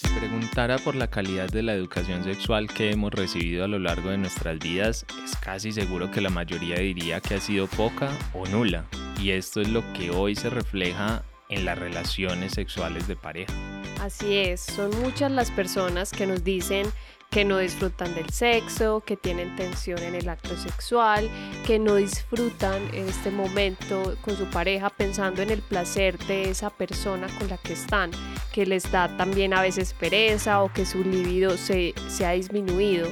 Si 0.00 0.08
preguntara 0.18 0.78
por 0.78 0.94
la 0.94 1.10
calidad 1.10 1.50
de 1.50 1.62
la 1.62 1.74
educación 1.74 2.24
sexual 2.24 2.68
que 2.68 2.90
hemos 2.90 3.12
recibido 3.12 3.64
a 3.64 3.68
lo 3.68 3.78
largo 3.78 4.08
de 4.08 4.16
nuestras 4.16 4.58
vidas, 4.58 5.04
es 5.22 5.36
casi 5.36 5.72
seguro 5.72 6.10
que 6.10 6.22
la 6.22 6.30
mayoría 6.30 6.76
diría 6.76 7.20
que 7.20 7.34
ha 7.34 7.40
sido 7.40 7.66
poca 7.66 8.10
o 8.32 8.46
nula. 8.46 8.86
Y 9.20 9.32
esto 9.32 9.60
es 9.60 9.68
lo 9.68 9.82
que 9.92 10.10
hoy 10.10 10.36
se 10.36 10.48
refleja 10.48 11.22
en 11.50 11.66
las 11.66 11.78
relaciones 11.78 12.52
sexuales 12.52 13.08
de 13.08 13.16
pareja. 13.16 13.52
Así 14.00 14.36
es, 14.36 14.62
son 14.62 14.90
muchas 15.02 15.30
las 15.32 15.50
personas 15.50 16.12
que 16.12 16.26
nos 16.26 16.42
dicen 16.44 16.86
que 17.30 17.44
no 17.44 17.58
disfrutan 17.58 18.14
del 18.14 18.28
sexo, 18.30 19.02
que 19.06 19.16
tienen 19.16 19.54
tensión 19.54 20.00
en 20.00 20.16
el 20.16 20.28
acto 20.28 20.56
sexual, 20.56 21.30
que 21.64 21.78
no 21.78 21.94
disfrutan 21.94 22.82
este 22.92 23.30
momento 23.30 24.16
con 24.22 24.36
su 24.36 24.46
pareja 24.46 24.90
pensando 24.90 25.40
en 25.40 25.50
el 25.50 25.62
placer 25.62 26.18
de 26.26 26.50
esa 26.50 26.70
persona 26.70 27.28
con 27.38 27.48
la 27.48 27.56
que 27.58 27.74
están, 27.74 28.10
que 28.52 28.66
les 28.66 28.90
da 28.90 29.16
también 29.16 29.54
a 29.54 29.62
veces 29.62 29.94
pereza 29.94 30.62
o 30.62 30.72
que 30.72 30.84
su 30.84 31.04
libido 31.04 31.56
se, 31.56 31.94
se 32.08 32.26
ha 32.26 32.32
disminuido. 32.32 33.08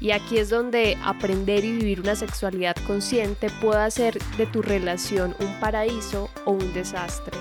Y 0.00 0.10
aquí 0.10 0.38
es 0.38 0.50
donde 0.50 0.98
aprender 1.02 1.64
y 1.64 1.72
vivir 1.72 2.00
una 2.00 2.16
sexualidad 2.16 2.76
consciente 2.86 3.48
puede 3.60 3.82
hacer 3.82 4.18
de 4.36 4.46
tu 4.46 4.60
relación 4.60 5.34
un 5.38 5.60
paraíso 5.60 6.28
o 6.44 6.50
un 6.50 6.74
desastre. 6.74 7.38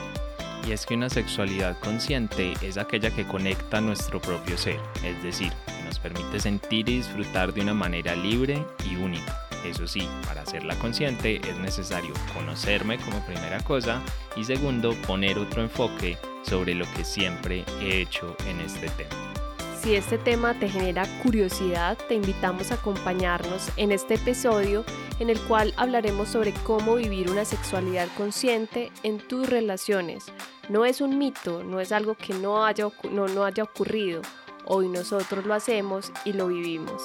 Y 0.65 0.71
es 0.71 0.85
que 0.85 0.93
una 0.93 1.09
sexualidad 1.09 1.77
consciente 1.79 2.53
es 2.61 2.77
aquella 2.77 3.11
que 3.11 3.27
conecta 3.27 3.81
nuestro 3.81 4.21
propio 4.21 4.57
ser, 4.57 4.79
es 5.03 5.21
decir, 5.21 5.51
nos 5.93 5.99
permite 5.99 6.39
sentir 6.39 6.89
y 6.89 6.97
disfrutar 6.97 7.53
de 7.53 7.61
una 7.61 7.75
manera 7.75 8.15
libre 8.15 8.65
y 8.89 8.95
única. 8.95 9.47
Eso 9.63 9.87
sí, 9.87 10.07
para 10.25 10.41
hacerla 10.41 10.75
consciente 10.79 11.39
es 11.47 11.55
necesario 11.59 12.13
conocerme 12.33 12.97
como 12.97 13.23
primera 13.27 13.59
cosa 13.63 14.01
y 14.35 14.43
segundo, 14.43 14.95
poner 15.05 15.37
otro 15.37 15.61
enfoque 15.61 16.17
sobre 16.41 16.73
lo 16.73 16.85
que 16.93 17.03
siempre 17.03 17.63
he 17.79 18.01
hecho 18.01 18.35
en 18.47 18.59
este 18.61 18.89
tema. 18.89 19.33
Si 19.79 19.95
este 19.95 20.17
tema 20.17 20.57
te 20.59 20.67
genera 20.67 21.05
curiosidad, 21.21 21.95
te 22.07 22.15
invitamos 22.15 22.71
a 22.71 22.75
acompañarnos 22.75 23.69
en 23.77 23.91
este 23.91 24.15
episodio 24.15 24.83
en 25.19 25.29
el 25.29 25.39
cual 25.41 25.75
hablaremos 25.77 26.29
sobre 26.29 26.53
cómo 26.63 26.95
vivir 26.95 27.29
una 27.29 27.45
sexualidad 27.45 28.07
consciente 28.17 28.91
en 29.03 29.19
tus 29.19 29.47
relaciones. 29.47 30.25
No 30.69 30.85
es 30.85 31.01
un 31.01 31.19
mito, 31.19 31.63
no 31.63 31.79
es 31.79 31.91
algo 31.91 32.15
que 32.15 32.33
no 32.33 32.65
haya, 32.65 32.87
no, 33.11 33.27
no 33.27 33.43
haya 33.43 33.63
ocurrido. 33.63 34.23
Hoy 34.65 34.87
nosotros 34.87 35.45
lo 35.45 35.53
hacemos 35.53 36.11
y 36.25 36.33
lo 36.33 36.47
vivimos. 36.47 37.01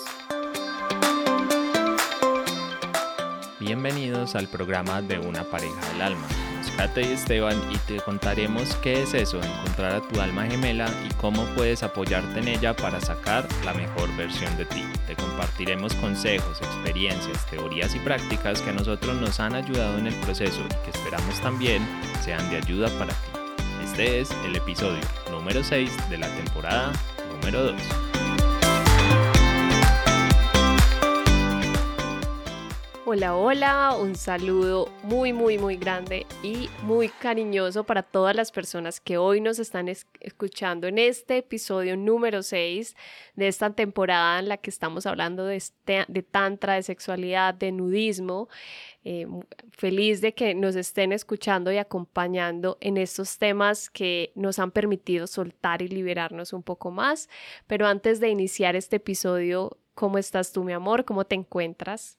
Bienvenidos 3.59 4.35
al 4.35 4.49
programa 4.49 5.03
de 5.03 5.19
Una 5.19 5.45
pareja 5.45 5.81
del 5.93 6.03
alma 6.03 6.27
Kate 6.79 7.03
y 7.03 7.13
Esteban 7.13 7.61
y 7.73 7.77
te 7.79 7.97
contaremos 7.97 8.77
qué 8.77 9.03
es 9.03 9.13
eso, 9.13 9.43
encontrar 9.43 9.97
a 9.97 10.01
tu 10.01 10.21
alma 10.21 10.47
gemela 10.47 10.89
y 11.11 11.13
cómo 11.15 11.45
puedes 11.57 11.83
apoyarte 11.83 12.39
en 12.39 12.47
ella 12.47 12.77
para 12.77 13.01
sacar 13.01 13.49
la 13.65 13.75
mejor 13.75 14.15
versión 14.17 14.57
de 14.57 14.65
ti. 14.65 14.85
Te 15.09 15.17
compartiremos 15.17 15.93
consejos, 15.97 16.61
experiencias, 16.61 17.45
teorías 17.47 17.97
y 17.97 17.99
prácticas 17.99 18.63
que 18.63 18.71
a 18.71 18.75
nosotros 18.75 19.21
nos 19.21 19.41
han 19.41 19.57
ayudado 19.57 19.99
en 19.99 20.07
el 20.07 20.15
proceso 20.21 20.61
y 20.65 20.85
que 20.85 20.97
esperamos 20.97 21.41
también 21.41 21.85
sean 22.23 22.49
de 22.49 22.59
ayuda 22.59 22.89
para 22.97 23.13
ti. 23.13 23.31
Este 23.83 24.21
es 24.21 24.31
el 24.45 24.55
episodio 24.55 25.01
número 25.33 25.65
6 25.65 26.11
de 26.11 26.19
la 26.19 26.29
temporada 26.29 26.93
número 27.41 27.73
2. 27.73 28.09
Hola, 33.11 33.37
hola, 33.37 33.97
un 33.99 34.17
saludo 34.17 34.93
muy, 35.03 35.33
muy, 35.33 35.57
muy 35.57 35.77
grande 35.77 36.27
y 36.43 36.69
muy 36.83 37.09
cariñoso 37.09 37.85
para 37.85 38.03
todas 38.03 38.37
las 38.37 38.53
personas 38.53 39.01
que 39.01 39.17
hoy 39.17 39.41
nos 39.41 39.59
están 39.59 39.89
escuchando 39.89 40.87
en 40.89 40.99
este 40.99 41.39
episodio 41.39 41.97
número 41.97 42.43
6 42.43 42.95
de 43.35 43.49
esta 43.49 43.71
temporada 43.71 44.39
en 44.41 44.49
la 44.49 44.59
que 44.59 44.69
estamos 44.69 45.07
hablando 45.07 45.47
de, 45.47 45.57
este, 45.57 46.05
de 46.07 46.23
tantra, 46.23 46.75
de 46.75 46.83
sexualidad, 46.83 47.55
de 47.55 47.73
nudismo. 47.73 48.51
Eh, 49.11 49.27
feliz 49.71 50.21
de 50.21 50.35
que 50.35 50.55
nos 50.55 50.77
estén 50.77 51.13
escuchando 51.13 51.73
y 51.73 51.79
acompañando 51.79 52.77
en 52.83 52.99
estos 52.99 53.39
temas 53.39 53.89
que 53.89 54.33
nos 54.35 54.59
han 54.59 54.71
permitido 54.71 55.27
soltar 55.27 55.81
y 55.81 55.89
liberarnos 55.89 56.53
un 56.53 56.63
poco 56.63 56.91
más. 56.91 57.31
Pero 57.67 57.87
antes 57.87 58.21
de 58.21 58.29
iniciar 58.29 58.77
este 58.77 58.97
episodio, 58.97 59.79
¿cómo 59.95 60.19
estás 60.19 60.53
tú, 60.53 60.63
mi 60.63 60.75
amor? 60.75 61.07
¿Cómo 61.07 61.25
te 61.25 61.37
encuentras? 61.37 62.19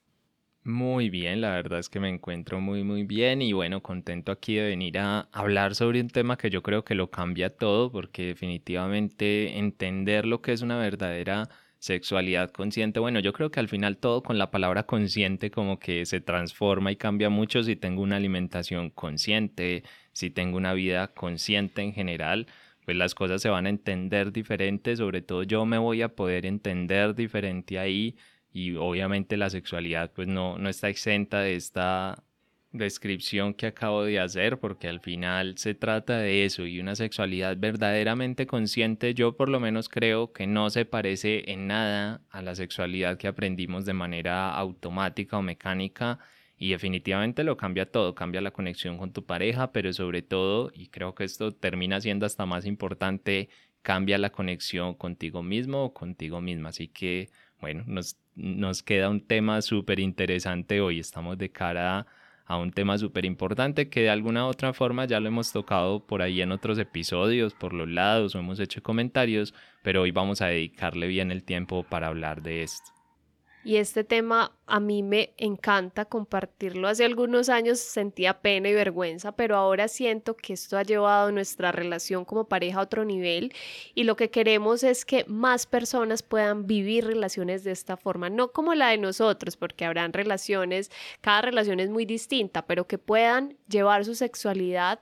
Muy 0.64 1.10
bien, 1.10 1.40
la 1.40 1.50
verdad 1.50 1.78
es 1.78 1.88
que 1.88 2.00
me 2.00 2.08
encuentro 2.08 2.60
muy 2.60 2.82
muy 2.82 3.04
bien 3.04 3.40
y 3.40 3.52
bueno, 3.52 3.84
contento 3.84 4.32
aquí 4.32 4.56
de 4.56 4.64
venir 4.64 4.98
a 4.98 5.28
hablar 5.30 5.76
sobre 5.76 6.00
un 6.00 6.08
tema 6.08 6.36
que 6.36 6.50
yo 6.50 6.64
creo 6.64 6.82
que 6.84 6.96
lo 6.96 7.08
cambia 7.08 7.54
todo 7.54 7.92
porque 7.92 8.26
definitivamente 8.26 9.58
entender 9.58 10.26
lo 10.26 10.42
que 10.42 10.52
es 10.52 10.62
una 10.62 10.76
verdadera 10.76 11.48
sexualidad 11.80 12.50
consciente, 12.52 13.00
bueno, 13.00 13.20
yo 13.20 13.32
creo 13.32 13.50
que 13.50 13.58
al 13.58 13.68
final 13.68 13.96
todo 13.96 14.22
con 14.22 14.38
la 14.38 14.50
palabra 14.50 14.84
consciente 14.84 15.50
como 15.50 15.78
que 15.78 16.06
se 16.06 16.20
transforma 16.20 16.92
y 16.92 16.96
cambia 16.96 17.30
mucho 17.30 17.62
si 17.62 17.74
tengo 17.74 18.02
una 18.02 18.16
alimentación 18.16 18.90
consciente, 18.90 19.82
si 20.12 20.30
tengo 20.30 20.58
una 20.58 20.74
vida 20.74 21.08
consciente 21.14 21.82
en 21.82 21.92
general, 21.94 22.46
pues 22.84 22.96
las 22.96 23.14
cosas 23.14 23.42
se 23.42 23.48
van 23.48 23.66
a 23.66 23.70
entender 23.70 24.32
diferente, 24.32 24.96
sobre 24.96 25.22
todo 25.22 25.42
yo 25.42 25.64
me 25.66 25.78
voy 25.78 26.02
a 26.02 26.14
poder 26.14 26.46
entender 26.46 27.14
diferente 27.14 27.78
ahí 27.78 28.16
y 28.52 28.74
obviamente 28.76 29.36
la 29.36 29.50
sexualidad 29.50 30.12
pues 30.12 30.28
no, 30.28 30.58
no 30.58 30.68
está 30.68 30.88
exenta 30.90 31.40
de 31.40 31.56
esta 31.56 32.22
descripción 32.72 33.54
que 33.54 33.66
acabo 33.66 34.04
de 34.04 34.20
hacer 34.20 34.58
porque 34.58 34.88
al 34.88 35.00
final 35.00 35.58
se 35.58 35.74
trata 35.74 36.18
de 36.18 36.44
eso 36.44 36.66
y 36.66 36.78
una 36.78 36.94
sexualidad 36.94 37.56
verdaderamente 37.58 38.46
consciente 38.46 39.12
yo 39.14 39.36
por 39.36 39.48
lo 39.48 39.58
menos 39.58 39.88
creo 39.88 40.32
que 40.32 40.46
no 40.46 40.70
se 40.70 40.84
parece 40.84 41.50
en 41.50 41.66
nada 41.66 42.22
a 42.30 42.42
la 42.42 42.54
sexualidad 42.54 43.18
que 43.18 43.26
aprendimos 43.26 43.84
de 43.84 43.92
manera 43.94 44.54
automática 44.54 45.38
o 45.38 45.42
mecánica 45.42 46.20
y 46.58 46.70
definitivamente 46.70 47.42
lo 47.42 47.56
cambia 47.56 47.90
todo, 47.90 48.14
cambia 48.14 48.40
la 48.42 48.50
conexión 48.50 48.98
con 48.98 49.12
tu 49.12 49.24
pareja, 49.24 49.72
pero 49.72 49.92
sobre 49.94 50.20
todo, 50.20 50.70
y 50.74 50.88
creo 50.88 51.14
que 51.14 51.24
esto 51.24 51.52
termina 51.52 52.00
siendo 52.02 52.26
hasta 52.26 52.44
más 52.44 52.66
importante, 52.66 53.48
cambia 53.80 54.18
la 54.18 54.30
conexión 54.30 54.94
contigo 54.94 55.42
mismo 55.42 55.84
o 55.84 55.94
contigo 55.94 56.42
misma. 56.42 56.68
Así 56.68 56.86
que, 56.88 57.30
bueno, 57.60 57.82
nos 57.86 58.18
nos 58.40 58.82
queda 58.82 59.10
un 59.10 59.26
tema 59.26 59.62
súper 59.62 60.00
interesante 60.00 60.80
hoy. 60.80 60.98
Estamos 60.98 61.38
de 61.38 61.50
cara 61.50 61.98
a, 62.00 62.06
un 62.56 62.72
tema 62.72 62.98
súper 62.98 63.24
importante 63.24 63.88
que 63.88 64.02
de 64.02 64.10
alguna 64.10 64.46
u 64.46 64.48
otra 64.48 64.72
forma 64.72 65.04
ya 65.04 65.20
lo 65.20 65.28
hemos 65.28 65.52
tocado 65.52 66.06
por 66.06 66.22
ahí 66.22 66.42
en 66.42 66.52
otros 66.52 66.78
episodios, 66.78 67.54
por 67.54 67.72
los 67.72 67.88
lados 67.88 68.34
o 68.34 68.38
hemos 68.38 68.60
hecho 68.60 68.82
comentarios, 68.82 69.54
pero 69.82 70.02
hoy 70.02 70.10
vamos 70.10 70.42
a 70.42 70.46
dedicarle 70.46 71.06
bien 71.06 71.30
el 71.30 71.44
tiempo 71.44 71.84
para 71.84 72.08
hablar 72.08 72.42
de 72.42 72.62
esto. 72.62 72.99
Y 73.62 73.76
este 73.76 74.04
tema 74.04 74.56
a 74.66 74.80
mí 74.80 75.02
me 75.02 75.34
encanta 75.36 76.06
compartirlo. 76.06 76.88
Hace 76.88 77.04
algunos 77.04 77.48
años 77.50 77.78
sentía 77.78 78.40
pena 78.40 78.70
y 78.70 78.72
vergüenza, 78.72 79.32
pero 79.32 79.56
ahora 79.56 79.88
siento 79.88 80.34
que 80.34 80.54
esto 80.54 80.78
ha 80.78 80.82
llevado 80.82 81.30
nuestra 81.30 81.70
relación 81.70 82.24
como 82.24 82.48
pareja 82.48 82.78
a 82.78 82.82
otro 82.84 83.04
nivel 83.04 83.52
y 83.94 84.04
lo 84.04 84.16
que 84.16 84.30
queremos 84.30 84.82
es 84.82 85.04
que 85.04 85.24
más 85.26 85.66
personas 85.66 86.22
puedan 86.22 86.66
vivir 86.66 87.06
relaciones 87.06 87.62
de 87.64 87.72
esta 87.72 87.96
forma, 87.96 88.30
no 88.30 88.52
como 88.52 88.74
la 88.74 88.88
de 88.88 88.98
nosotros, 88.98 89.56
porque 89.56 89.84
habrán 89.84 90.12
relaciones, 90.12 90.90
cada 91.20 91.42
relación 91.42 91.80
es 91.80 91.90
muy 91.90 92.06
distinta, 92.06 92.66
pero 92.66 92.86
que 92.86 92.96
puedan 92.96 93.58
llevar 93.68 94.04
su 94.04 94.14
sexualidad 94.14 95.00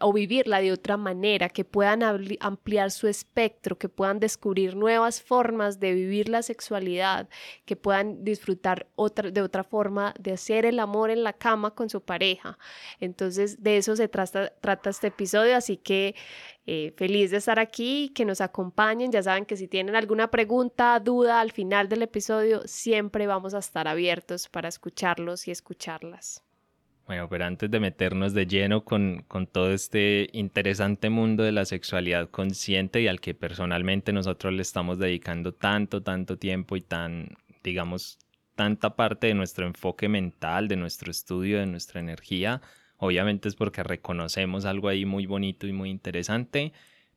o 0.00 0.12
vivirla 0.12 0.60
de 0.60 0.72
otra 0.72 0.96
manera, 0.96 1.48
que 1.48 1.64
puedan 1.64 2.02
ampliar 2.40 2.90
su 2.90 3.06
espectro, 3.06 3.78
que 3.78 3.88
puedan 3.88 4.18
descubrir 4.18 4.74
nuevas 4.74 5.22
formas 5.22 5.78
de 5.78 5.94
vivir 5.94 6.28
la 6.28 6.42
sexualidad, 6.42 7.28
que 7.64 7.76
puedan 7.76 8.24
disfrutar 8.24 8.88
otra, 8.96 9.30
de 9.30 9.40
otra 9.40 9.62
forma 9.62 10.14
de 10.18 10.32
hacer 10.32 10.66
el 10.66 10.80
amor 10.80 11.10
en 11.10 11.22
la 11.22 11.32
cama 11.32 11.74
con 11.74 11.88
su 11.90 12.00
pareja. 12.00 12.58
Entonces, 12.98 13.62
de 13.62 13.76
eso 13.76 13.94
se 13.94 14.08
trata, 14.08 14.50
este 14.90 15.08
episodio, 15.08 15.56
así 15.56 15.76
que 15.76 16.14
eh, 16.66 16.92
feliz 16.96 17.30
de 17.30 17.36
estar 17.36 17.58
aquí, 17.58 18.10
que 18.14 18.24
nos 18.24 18.40
acompañen. 18.40 19.12
Ya 19.12 19.22
saben 19.22 19.46
que 19.46 19.56
si 19.56 19.68
tienen 19.68 19.94
alguna 19.94 20.30
pregunta, 20.30 20.98
duda 21.00 21.40
al 21.40 21.52
final 21.52 21.88
del 21.88 22.02
episodio, 22.02 22.62
siempre 22.66 23.26
vamos 23.26 23.54
a 23.54 23.58
estar 23.58 23.86
abiertos 23.86 24.48
para 24.48 24.68
escucharlos 24.68 25.46
y 25.46 25.52
escucharlas. 25.52 26.47
Bueno, 27.08 27.26
pero 27.30 27.46
antes 27.46 27.70
de 27.70 27.80
meternos 27.80 28.34
de 28.34 28.46
lleno 28.46 28.84
con, 28.84 29.24
con, 29.28 29.46
todo 29.46 29.72
este 29.72 30.28
interesante 30.34 31.08
mundo 31.08 31.42
de 31.42 31.52
la 31.52 31.64
sexualidad 31.64 32.28
consciente 32.28 33.00
y 33.00 33.08
al 33.08 33.18
que 33.22 33.32
personalmente 33.32 34.12
nosotros 34.12 34.52
le 34.52 34.60
estamos 34.60 34.98
dedicando 34.98 35.54
tanto, 35.54 36.02
tanto 36.02 36.36
tiempo 36.36 36.76
y 36.76 36.82
tan, 36.82 37.30
digamos, 37.64 38.18
tanta 38.56 38.94
parte 38.94 39.28
de 39.28 39.32
nuestro 39.32 39.66
enfoque 39.66 40.06
mental, 40.10 40.68
de 40.68 40.76
nuestro 40.76 41.10
estudio, 41.10 41.60
de 41.60 41.66
nuestra 41.66 42.00
energía, 42.00 42.60
obviamente 42.98 43.48
es 43.48 43.54
porque 43.54 43.82
reconocemos 43.82 44.66
algo 44.66 44.88
ahí 44.88 45.06
muy 45.06 45.24
bonito 45.24 45.66
y 45.66 45.72
muy 45.72 45.88
interesante, 45.88 46.74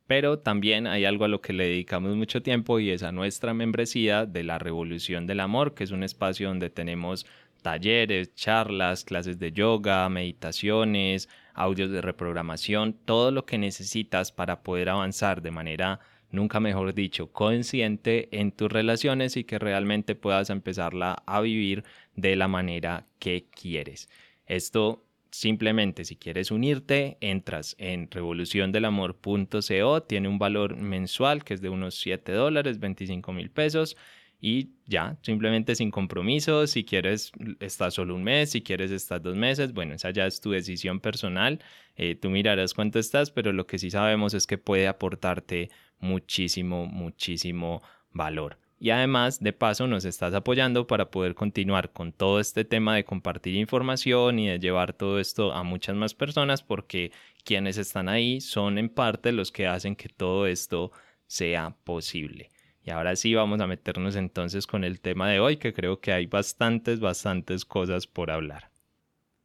pero 0.07 0.39
también 0.39 0.87
hay 0.87 1.03
algo 1.03 1.25
a 1.25 1.27
lo 1.27 1.41
que 1.41 1.51
le 1.51 1.65
dedicamos 1.65 2.15
mucho 2.15 2.41
tiempo 2.41 2.79
y 2.79 2.91
es 2.91 3.03
a 3.03 3.11
nuestra 3.11 3.53
membresía 3.53 4.25
de 4.25 4.43
la 4.45 4.57
Revolución 4.57 5.27
del 5.27 5.41
Amor, 5.41 5.73
que 5.73 5.83
es 5.83 5.91
un 5.91 6.03
espacio 6.03 6.47
donde 6.47 6.69
tenemos 6.69 7.25
talleres, 7.61 8.33
charlas, 8.35 9.03
clases 9.03 9.39
de 9.39 9.51
yoga, 9.51 10.07
meditaciones, 10.09 11.29
audios 11.53 11.91
de 11.91 12.01
reprogramación, 12.01 12.93
todo 12.93 13.31
lo 13.31 13.45
que 13.45 13.57
necesitas 13.57 14.31
para 14.31 14.63
poder 14.63 14.89
avanzar 14.89 15.41
de 15.41 15.51
manera 15.51 15.99
nunca 16.31 16.59
mejor 16.59 16.93
dicho, 16.93 17.31
consciente 17.31 18.29
en 18.31 18.51
tus 18.51 18.71
relaciones 18.71 19.37
y 19.37 19.43
que 19.43 19.59
realmente 19.59 20.15
puedas 20.15 20.49
empezarla 20.49 21.21
a 21.25 21.41
vivir 21.41 21.83
de 22.15 22.35
la 22.35 22.47
manera 22.47 23.05
que 23.19 23.47
quieres. 23.51 24.09
Esto 24.45 25.05
simplemente 25.29 26.03
si 26.03 26.15
quieres 26.17 26.51
unirte, 26.51 27.17
entras 27.21 27.75
en 27.79 28.09
revoluciondelamor.co, 28.11 30.03
tiene 30.03 30.27
un 30.27 30.39
valor 30.39 30.75
mensual 30.75 31.43
que 31.43 31.53
es 31.53 31.61
de 31.61 31.69
unos 31.69 31.95
7 31.95 32.31
dólares, 32.33 32.79
25 32.79 33.31
mil 33.33 33.49
pesos 33.49 33.95
y 34.41 34.71
ya, 34.87 35.19
simplemente 35.21 35.75
sin 35.75 35.91
compromiso, 35.91 36.65
si 36.65 36.83
quieres 36.83 37.31
estás 37.59 37.93
solo 37.93 38.15
un 38.15 38.23
mes, 38.23 38.49
si 38.49 38.61
quieres 38.63 38.89
estás 38.89 39.21
dos 39.21 39.35
meses, 39.35 39.71
bueno, 39.71 39.93
esa 39.93 40.09
ya 40.09 40.25
es 40.25 40.41
tu 40.41 40.49
decisión 40.49 40.99
personal, 40.99 41.59
eh, 41.95 42.15
tú 42.15 42.31
mirarás 42.31 42.73
cuánto 42.73 42.97
estás, 42.97 43.29
pero 43.29 43.53
lo 43.53 43.67
que 43.67 43.77
sí 43.77 43.91
sabemos 43.91 44.33
es 44.33 44.47
que 44.47 44.57
puede 44.57 44.87
aportarte 44.87 45.69
muchísimo, 45.99 46.87
muchísimo 46.87 47.83
valor. 48.11 48.57
Y 48.79 48.89
además, 48.89 49.39
de 49.39 49.53
paso, 49.53 49.85
nos 49.85 50.05
estás 50.05 50.33
apoyando 50.33 50.87
para 50.87 51.11
poder 51.11 51.35
continuar 51.35 51.93
con 51.93 52.11
todo 52.11 52.39
este 52.39 52.65
tema 52.65 52.95
de 52.95 53.05
compartir 53.05 53.55
información 53.55 54.39
y 54.39 54.47
de 54.47 54.57
llevar 54.57 54.93
todo 54.93 55.19
esto 55.19 55.53
a 55.53 55.61
muchas 55.61 55.95
más 55.95 56.15
personas, 56.15 56.63
porque 56.63 57.11
quienes 57.43 57.77
están 57.77 58.09
ahí 58.09 58.41
son 58.41 58.79
en 58.79 58.89
parte 58.89 59.33
los 59.33 59.51
que 59.51 59.67
hacen 59.67 59.95
que 59.95 60.09
todo 60.09 60.47
esto 60.47 60.91
sea 61.27 61.75
posible. 61.83 62.49
Y 62.83 62.89
ahora 62.89 63.15
sí 63.15 63.33
vamos 63.35 63.61
a 63.61 63.67
meternos 63.67 64.15
entonces 64.15 64.65
con 64.65 64.83
el 64.83 64.99
tema 64.99 65.29
de 65.29 65.39
hoy, 65.39 65.57
que 65.57 65.73
creo 65.73 65.99
que 65.99 66.11
hay 66.13 66.25
bastantes, 66.25 66.99
bastantes 66.99 67.63
cosas 67.63 68.07
por 68.07 68.31
hablar. 68.31 68.71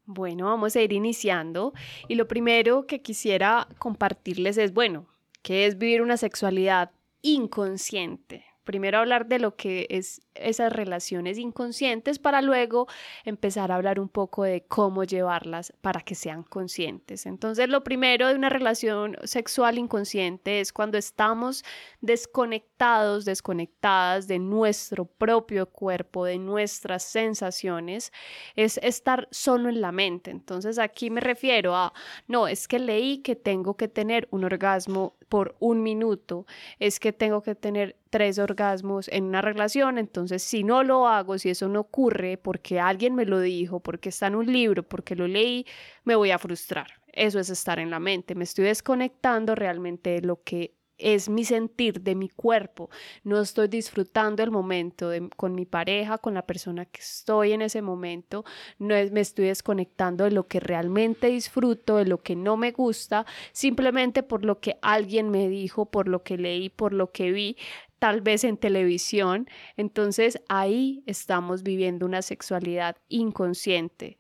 Bueno, 0.07 0.47
vamos 0.47 0.77
a 0.77 0.83
ir 0.83 0.93
iniciando 0.93 1.73
y 2.09 2.15
lo 2.15 2.29
primero 2.29 2.87
que 2.87 3.03
quisiera 3.03 3.67
compartirles 3.79 4.57
es, 4.57 4.73
bueno, 4.73 5.09
¿qué 5.43 5.67
es 5.67 5.79
vivir 5.79 6.01
una 6.01 6.17
sexualidad 6.17 6.93
inconsciente? 7.23 8.45
Primero 8.65 8.99
hablar 8.99 9.27
de 9.27 9.41
lo 9.41 9.57
que 9.57 9.87
es 9.91 10.23
esas 10.41 10.73
relaciones 10.73 11.39
inconscientes 11.39 12.19
para 12.19 12.43
luego 12.43 12.87
empezar 13.25 13.73
a 13.73 13.77
hablar 13.77 14.01
un 14.01 14.09
poco 14.09 14.45
de 14.45 14.65
cómo 14.67 15.05
llevarlas 15.05 15.73
para 15.81 16.01
que 16.01 16.15
sean 16.15 16.43
conscientes. 16.43 17.27
Entonces, 17.27 17.69
lo 17.69 17.83
primero 17.85 18.29
de 18.29 18.35
una 18.35 18.49
relación 18.49 19.17
sexual 19.25 19.79
inconsciente 19.79 20.61
es 20.61 20.73
cuando 20.73 20.99
estamos 20.99 21.65
desconectados, 22.01 23.25
desconectadas 23.25 24.29
de 24.29 24.39
nuestro 24.39 25.05
propio 25.05 25.67
cuerpo, 25.67 26.25
de 26.25 26.39
nuestras 26.39 27.03
sensaciones, 27.03 28.13
es 28.55 28.79
estar 28.83 29.29
solo 29.31 29.69
en 29.69 29.81
la 29.81 29.93
mente. 29.93 30.31
Entonces, 30.31 30.79
aquí 30.79 31.11
me 31.11 31.21
refiero 31.21 31.75
a, 31.75 31.93
no, 32.27 32.49
es 32.49 32.69
que 32.69 32.79
leí 32.79 33.19
que 33.19 33.37
tengo 33.37 33.77
que 33.77 33.89
tener 33.89 34.29
un 34.31 34.45
orgasmo 34.45 35.17
por 35.29 35.57
un 35.59 35.83
minuto, 35.83 36.47
es 36.79 37.01
que 37.01 37.13
tengo 37.13 37.43
que 37.43 37.55
tener 37.55 37.97
tres 38.11 38.39
orgasmos 38.39 39.09
en 39.09 39.25
una 39.25 39.43
relación, 39.43 39.99
entonces 39.99 40.26
entonces, 40.27 40.43
si 40.43 40.65
no 40.65 40.83
lo 40.83 41.07
hago, 41.07 41.39
si 41.39 41.51
eso 41.51 41.69
no 41.69 41.81
ocurre 41.81 42.37
porque 42.37 42.81
alguien 42.81 43.15
me 43.15 43.25
lo 43.25 43.41
dijo, 43.41 43.79
porque 43.79 44.09
está 44.09 44.27
en 44.27 44.35
un 44.35 44.53
libro, 44.53 44.83
porque 44.83 45.15
lo 45.15 45.29
leí, 45.29 45.65
me 46.05 46.17
voy 46.17 46.33
a 46.33 46.39
frustrar. 46.39 46.89
Eso 47.13 47.39
es 47.39 47.49
estar 47.49 47.79
en 47.79 47.91
la 47.91 48.01
mente. 48.01 48.35
Me 48.35 48.45
estoy 48.45 48.65
desconectando 48.65 49.55
realmente 49.55 50.11
de 50.11 50.23
lo 50.23 50.43
que 50.43 50.75
es 50.99 51.29
mi 51.29 51.45
sentir 51.45 52.01
de 52.01 52.15
mi 52.15 52.29
cuerpo. 52.29 52.91
No 53.23 53.41
estoy 53.41 53.69
disfrutando 53.69 54.43
el 54.43 54.51
momento 54.51 55.11
con 55.37 55.55
mi 55.55 55.67
pareja, 55.67 56.19
con 56.19 56.35
la 56.35 56.47
persona 56.47 56.87
que 56.87 57.01
estoy 57.01 57.53
en 57.53 57.63
ese 57.63 57.83
momento. 57.83 58.45
No 58.79 58.95
me 59.13 59.21
estoy 59.21 59.47
desconectando 59.47 60.25
de 60.25 60.31
lo 60.31 60.47
que 60.47 60.61
realmente 60.61 61.29
disfruto, 61.29 61.97
de 61.97 62.07
lo 62.07 62.23
que 62.23 62.35
no 62.37 62.57
me 62.57 62.73
gusta, 62.73 63.27
simplemente 63.53 64.23
por 64.23 64.45
lo 64.45 64.61
que 64.61 64.79
alguien 64.83 65.31
me 65.31 65.49
dijo, 65.49 65.87
por 65.87 66.09
lo 66.09 66.23
que 66.23 66.39
leí, 66.39 66.71
por 66.71 66.93
lo 66.93 67.13
que 67.13 67.31
vi 67.31 67.57
tal 67.99 68.21
vez 68.21 68.45
en 68.45 68.57
televisión. 68.57 69.49
Entonces 69.77 70.41
ahí 70.49 71.03
estamos 71.07 71.63
viviendo 71.63 72.07
una 72.07 72.23
sexualidad 72.23 72.97
inconsciente. 73.09 74.19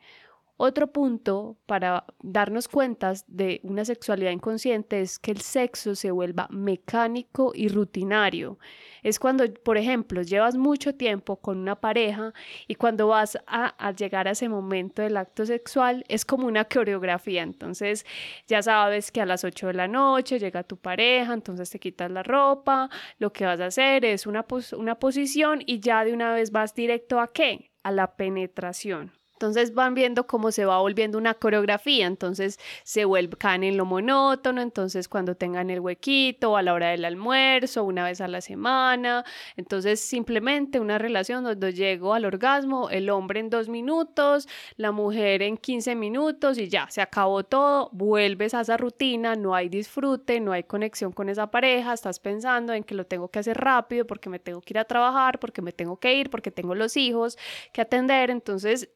Otro 0.59 0.87
punto 0.87 1.59
para 1.67 2.07
darnos 2.23 2.67
cuenta 2.67 3.13
de 3.27 3.61
una 3.63 3.85
sexualidad 3.85 4.31
inconsciente 4.31 5.03
es 5.03 5.19
que 5.19 5.31
el 5.31 5.43
sexo 5.43 5.95
se 5.95 6.11
vuelva 6.11 6.49
mecánico 6.51 7.53
y 7.55 7.69
rutinario. 7.69 8.59
Es 9.03 9.19
cuando, 9.19 9.45
por 9.53 9.77
ejemplo, 9.77 10.23
llevas 10.23 10.57
mucho 10.57 10.95
tiempo 10.95 11.37
con 11.37 11.59
una 11.59 11.79
pareja 11.79 12.33
y 12.69 12.77
cuando 12.77 13.09
vas 13.09 13.37
a, 13.47 13.93
llegar 13.93 14.29
a 14.29 14.31
ese 14.31 14.49
momento 14.49 15.03
del 15.03 15.19
acto 15.19 15.45
sexual 15.45 16.05
es 16.09 16.25
como 16.25 16.47
una 16.47 16.65
coreografía. 16.65 17.43
Entonces 17.43 18.07
ya 18.47 18.63
sabes 18.63 19.13
que 19.13 19.21
a 19.21 19.27
las 19.27 19.45
8 19.45 19.67
de 19.67 19.75
la 19.75 19.89
noche 19.89 20.39
llega 20.39 20.63
tu 20.63 20.79
pareja, 20.79 21.35
entonces 21.35 21.69
te 21.69 21.79
quitas 21.79 22.11
la 22.11 22.23
ropa, 22.23 22.89
lo 23.19 23.31
que 23.31 23.45
vas 23.45 23.61
a 23.61 23.67
hacer 23.67 24.07
es 24.07 24.27
una, 24.27 24.47
una 24.79 24.99
posición 24.99 25.63
y 25.67 25.81
ya 25.81 26.03
de 26.03 26.15
una 26.15 26.33
vez 26.33 26.51
vas 26.51 26.75
directo 26.75 27.21
a 27.21 27.31
qué? 27.31 27.73
A 27.83 27.93
la 27.93 28.17
penetración. 28.17 29.16
Entonces 29.37 29.75
van 29.75 29.93
viendo 29.93 30.27
cómo 30.27 30.51
se 30.51 30.65
va 30.65 30.79
volviendo 30.79 31.19
una 31.19 31.35
coreografía, 31.35 32.07
entonces 32.07 32.59
se 32.85 33.05
vuelve 33.05 33.37
en 33.45 33.77
lo 33.77 33.85
monótono, 33.85 34.63
entonces 34.63 35.09
cuando 35.09 35.35
tengan 35.35 35.69
el 35.69 35.81
huequito, 35.81 36.57
a 36.57 36.63
la 36.63 36.73
hora 36.73 36.89
del 36.89 37.05
almuerzo, 37.05 37.85
una 37.85 38.05
vez 38.05 38.23
a 38.23 38.29
la 38.29 38.41
semana, 38.41 39.25
entonces 39.57 40.01
simplemente 40.01 40.81
una 40.81 40.97
relación 40.97 41.45
donde 41.45 41.75
llego 41.75 42.15
al 42.15 42.25
orgasmo, 42.25 42.89
el 42.89 43.11
hombre 43.11 43.41
en 43.41 43.51
dos 43.51 43.69
minutos, 43.69 44.49
la 44.77 44.91
mujer 44.91 45.43
en 45.43 45.59
15 45.59 45.95
minutos 45.97 46.57
y 46.57 46.69
ya, 46.69 46.89
se 46.89 47.03
acabó 47.03 47.45
todo, 47.45 47.91
vuelves 47.93 48.55
a 48.55 48.63
esa 48.63 48.79
rutina, 48.79 49.35
no 49.35 49.55
hay 49.55 49.69
disfrute, 49.69 50.41
no 50.41 50.53
hay 50.53 50.63
conexión 50.63 51.13
con 51.13 51.29
esa 51.29 51.51
pareja, 51.51 51.93
estás 51.93 52.21
pensando 52.21 52.73
en 52.73 52.85
que 52.85 52.95
lo 52.95 53.05
tengo 53.05 53.29
que 53.29 53.41
hacer 53.41 53.59
rápido 53.59 54.07
porque 54.07 54.31
me 54.31 54.39
tengo 54.39 54.63
que 54.63 54.73
ir 54.73 54.79
a 54.79 54.85
trabajar, 54.85 55.39
porque 55.39 55.61
me 55.61 55.73
tengo 55.73 55.99
que 55.99 56.15
ir, 56.15 56.31
porque 56.31 56.51
tengo 56.51 56.75
los 56.75 56.97
hijos 56.97 57.37
que 57.73 57.83
atender, 57.83 58.31
entonces 58.31 58.89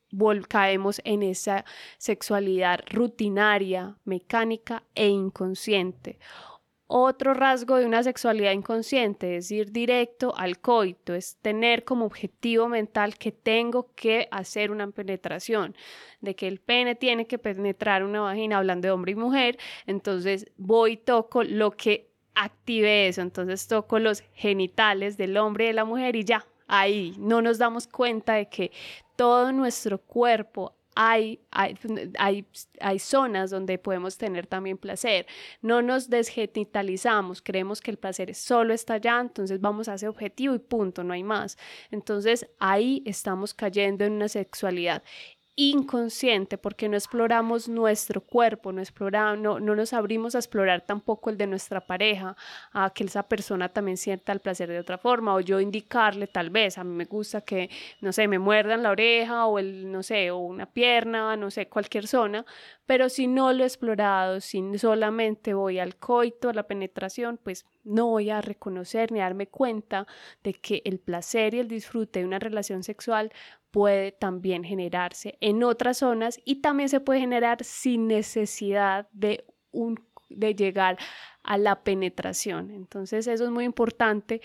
caemos 0.48 1.00
en 1.04 1.22
esa 1.22 1.64
sexualidad 1.98 2.80
rutinaria, 2.90 3.96
mecánica 4.04 4.82
e 4.94 5.08
inconsciente. 5.08 6.18
Otro 6.92 7.34
rasgo 7.34 7.76
de 7.76 7.86
una 7.86 8.02
sexualidad 8.02 8.50
inconsciente 8.50 9.36
es 9.36 9.48
ir 9.52 9.70
directo 9.70 10.34
al 10.36 10.58
coito, 10.58 11.14
es 11.14 11.36
tener 11.40 11.84
como 11.84 12.04
objetivo 12.04 12.68
mental 12.68 13.16
que 13.16 13.30
tengo 13.30 13.92
que 13.94 14.26
hacer 14.32 14.72
una 14.72 14.90
penetración, 14.90 15.76
de 16.20 16.34
que 16.34 16.48
el 16.48 16.58
pene 16.58 16.96
tiene 16.96 17.28
que 17.28 17.38
penetrar 17.38 18.02
una 18.02 18.22
vagina, 18.22 18.58
hablando 18.58 18.88
de 18.88 18.92
hombre 18.92 19.12
y 19.12 19.14
mujer, 19.14 19.56
entonces 19.86 20.50
voy 20.56 20.94
y 20.94 20.96
toco 20.96 21.44
lo 21.44 21.70
que 21.70 22.10
active 22.34 23.06
eso, 23.06 23.20
entonces 23.22 23.68
toco 23.68 24.00
los 24.00 24.22
genitales 24.32 25.16
del 25.16 25.36
hombre 25.36 25.66
y 25.66 25.68
de 25.68 25.74
la 25.74 25.84
mujer 25.84 26.16
y 26.16 26.24
ya, 26.24 26.44
ahí 26.70 27.14
no 27.18 27.42
nos 27.42 27.58
damos 27.58 27.86
cuenta 27.86 28.34
de 28.34 28.48
que 28.48 28.70
todo 29.16 29.52
nuestro 29.52 29.98
cuerpo 29.98 30.74
hay, 30.94 31.40
hay, 31.50 31.76
hay, 32.80 32.98
zonas 32.98 33.50
donde 33.50 33.78
podemos 33.78 34.18
tener 34.18 34.46
también 34.46 34.76
placer. 34.76 35.26
No 35.62 35.82
nos 35.82 36.10
desgenitalizamos, 36.10 37.42
creemos 37.42 37.80
que 37.80 37.90
el 37.90 37.96
placer 37.96 38.34
solo 38.34 38.74
está 38.74 38.94
allá, 38.94 39.20
entonces 39.20 39.60
vamos 39.60 39.88
a 39.88 39.94
ese 39.94 40.08
objetivo 40.08 40.54
y 40.54 40.58
punto, 40.58 41.04
no 41.04 41.14
hay 41.14 41.22
más. 41.22 41.56
Entonces 41.90 42.46
ahí 42.58 43.02
estamos 43.06 43.54
cayendo 43.54 44.04
en 44.04 44.14
una 44.14 44.28
sexualidad 44.28 45.02
inconsciente 45.56 46.56
porque 46.58 46.88
no 46.88 46.96
exploramos 46.96 47.68
nuestro 47.68 48.20
cuerpo, 48.20 48.72
no, 48.72 48.80
exploramos, 48.80 49.38
no, 49.38 49.60
no, 49.60 49.74
nos 49.74 49.92
abrimos 49.92 50.34
a 50.34 50.38
explorar 50.38 50.82
tampoco 50.86 51.28
el 51.30 51.36
de 51.36 51.46
nuestra 51.46 51.80
pareja, 51.86 52.36
a 52.72 52.90
que 52.90 53.04
esa 53.04 53.24
persona 53.24 53.68
también 53.68 53.96
sienta 53.96 54.32
el 54.32 54.40
placer 54.40 54.68
de 54.70 54.78
otra 54.78 54.96
forma 54.96 55.34
o 55.34 55.40
yo 55.40 55.60
indicarle 55.60 56.26
tal 56.26 56.50
vez, 56.50 56.78
a 56.78 56.84
mí 56.84 56.94
me 56.94 57.04
gusta 57.04 57.42
que, 57.42 57.68
no 58.00 58.12
sé, 58.12 58.28
me 58.28 58.38
muerdan 58.38 58.82
la 58.82 58.90
oreja 58.90 59.46
o 59.46 59.58
el, 59.58 59.90
no 59.90 60.02
sé, 60.02 60.30
o 60.30 60.38
una 60.38 60.66
pierna, 60.66 61.36
no 61.36 61.50
sé, 61.50 61.68
cualquier 61.68 62.06
zona, 62.06 62.46
pero 62.86 63.08
si 63.08 63.26
no 63.26 63.52
lo 63.52 63.64
he 63.64 63.66
explorado, 63.66 64.40
si 64.40 64.62
solamente 64.78 65.54
voy 65.54 65.78
al 65.78 65.96
coito, 65.96 66.48
a 66.48 66.54
la 66.54 66.64
penetración, 66.64 67.38
pues 67.42 67.66
no 67.84 68.06
voy 68.08 68.30
a 68.30 68.40
reconocer 68.40 69.12
ni 69.12 69.20
darme 69.20 69.46
cuenta 69.48 70.06
de 70.42 70.54
que 70.54 70.82
el 70.84 70.98
placer 70.98 71.54
y 71.54 71.60
el 71.60 71.68
disfrute 71.68 72.20
de 72.20 72.26
una 72.26 72.38
relación 72.38 72.82
sexual 72.82 73.32
puede 73.70 74.12
también 74.12 74.64
generarse 74.64 75.36
en 75.40 75.62
otras 75.62 75.98
zonas 75.98 76.40
y 76.44 76.56
también 76.56 76.88
se 76.88 77.00
puede 77.00 77.20
generar 77.20 77.64
sin 77.64 78.06
necesidad 78.08 79.08
de, 79.12 79.44
un, 79.70 80.04
de 80.28 80.54
llegar 80.54 80.98
a 81.42 81.58
la 81.58 81.82
penetración. 81.82 82.70
Entonces 82.70 83.26
eso 83.26 83.44
es 83.44 83.50
muy 83.50 83.64
importante, 83.64 84.40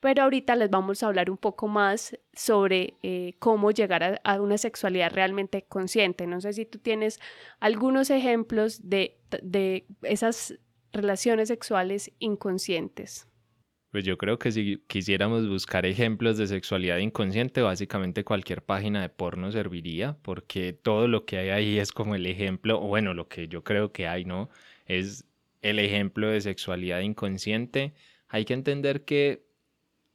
pero 0.00 0.24
ahorita 0.24 0.56
les 0.56 0.70
vamos 0.70 1.02
a 1.02 1.06
hablar 1.06 1.30
un 1.30 1.36
poco 1.36 1.68
más 1.68 2.18
sobre 2.32 2.94
eh, 3.02 3.34
cómo 3.38 3.70
llegar 3.70 4.02
a, 4.02 4.20
a, 4.24 4.40
una 4.40 4.58
sexualidad 4.58 5.12
realmente 5.12 5.62
consciente. 5.62 6.26
No 6.26 6.40
sé 6.40 6.52
si 6.52 6.66
tú 6.66 6.78
tienes 6.78 7.20
algunos 7.60 8.10
ejemplos 8.10 8.88
de, 8.88 9.20
de 9.42 9.86
esas 10.02 10.58
relaciones 10.92 11.48
sexuales 11.48 12.12
inconscientes. 12.18 13.28
Pues 13.92 14.04
yo 14.06 14.16
creo 14.16 14.38
que 14.38 14.50
si 14.52 14.82
quisiéramos 14.86 15.46
buscar 15.48 15.84
ejemplos 15.84 16.38
de 16.38 16.46
sexualidad 16.46 16.96
inconsciente, 16.96 17.60
básicamente 17.60 18.24
cualquier 18.24 18.62
página 18.64 19.02
de 19.02 19.10
porno 19.10 19.52
serviría, 19.52 20.16
porque 20.22 20.72
todo 20.72 21.08
lo 21.08 21.26
que 21.26 21.36
hay 21.36 21.50
ahí 21.50 21.78
es 21.78 21.92
como 21.92 22.14
el 22.14 22.24
ejemplo, 22.26 22.80
o 22.82 22.88
bueno, 22.88 23.12
lo 23.12 23.28
que 23.28 23.48
yo 23.48 23.64
creo 23.64 23.92
que 23.92 24.08
hay, 24.08 24.24
¿no? 24.24 24.48
Es 24.86 25.26
el 25.60 25.78
ejemplo 25.78 26.28
de 26.28 26.40
sexualidad 26.40 27.00
inconsciente. 27.00 27.92
hay 28.28 28.46
que 28.46 28.54
entender 28.54 29.04
que 29.04 29.44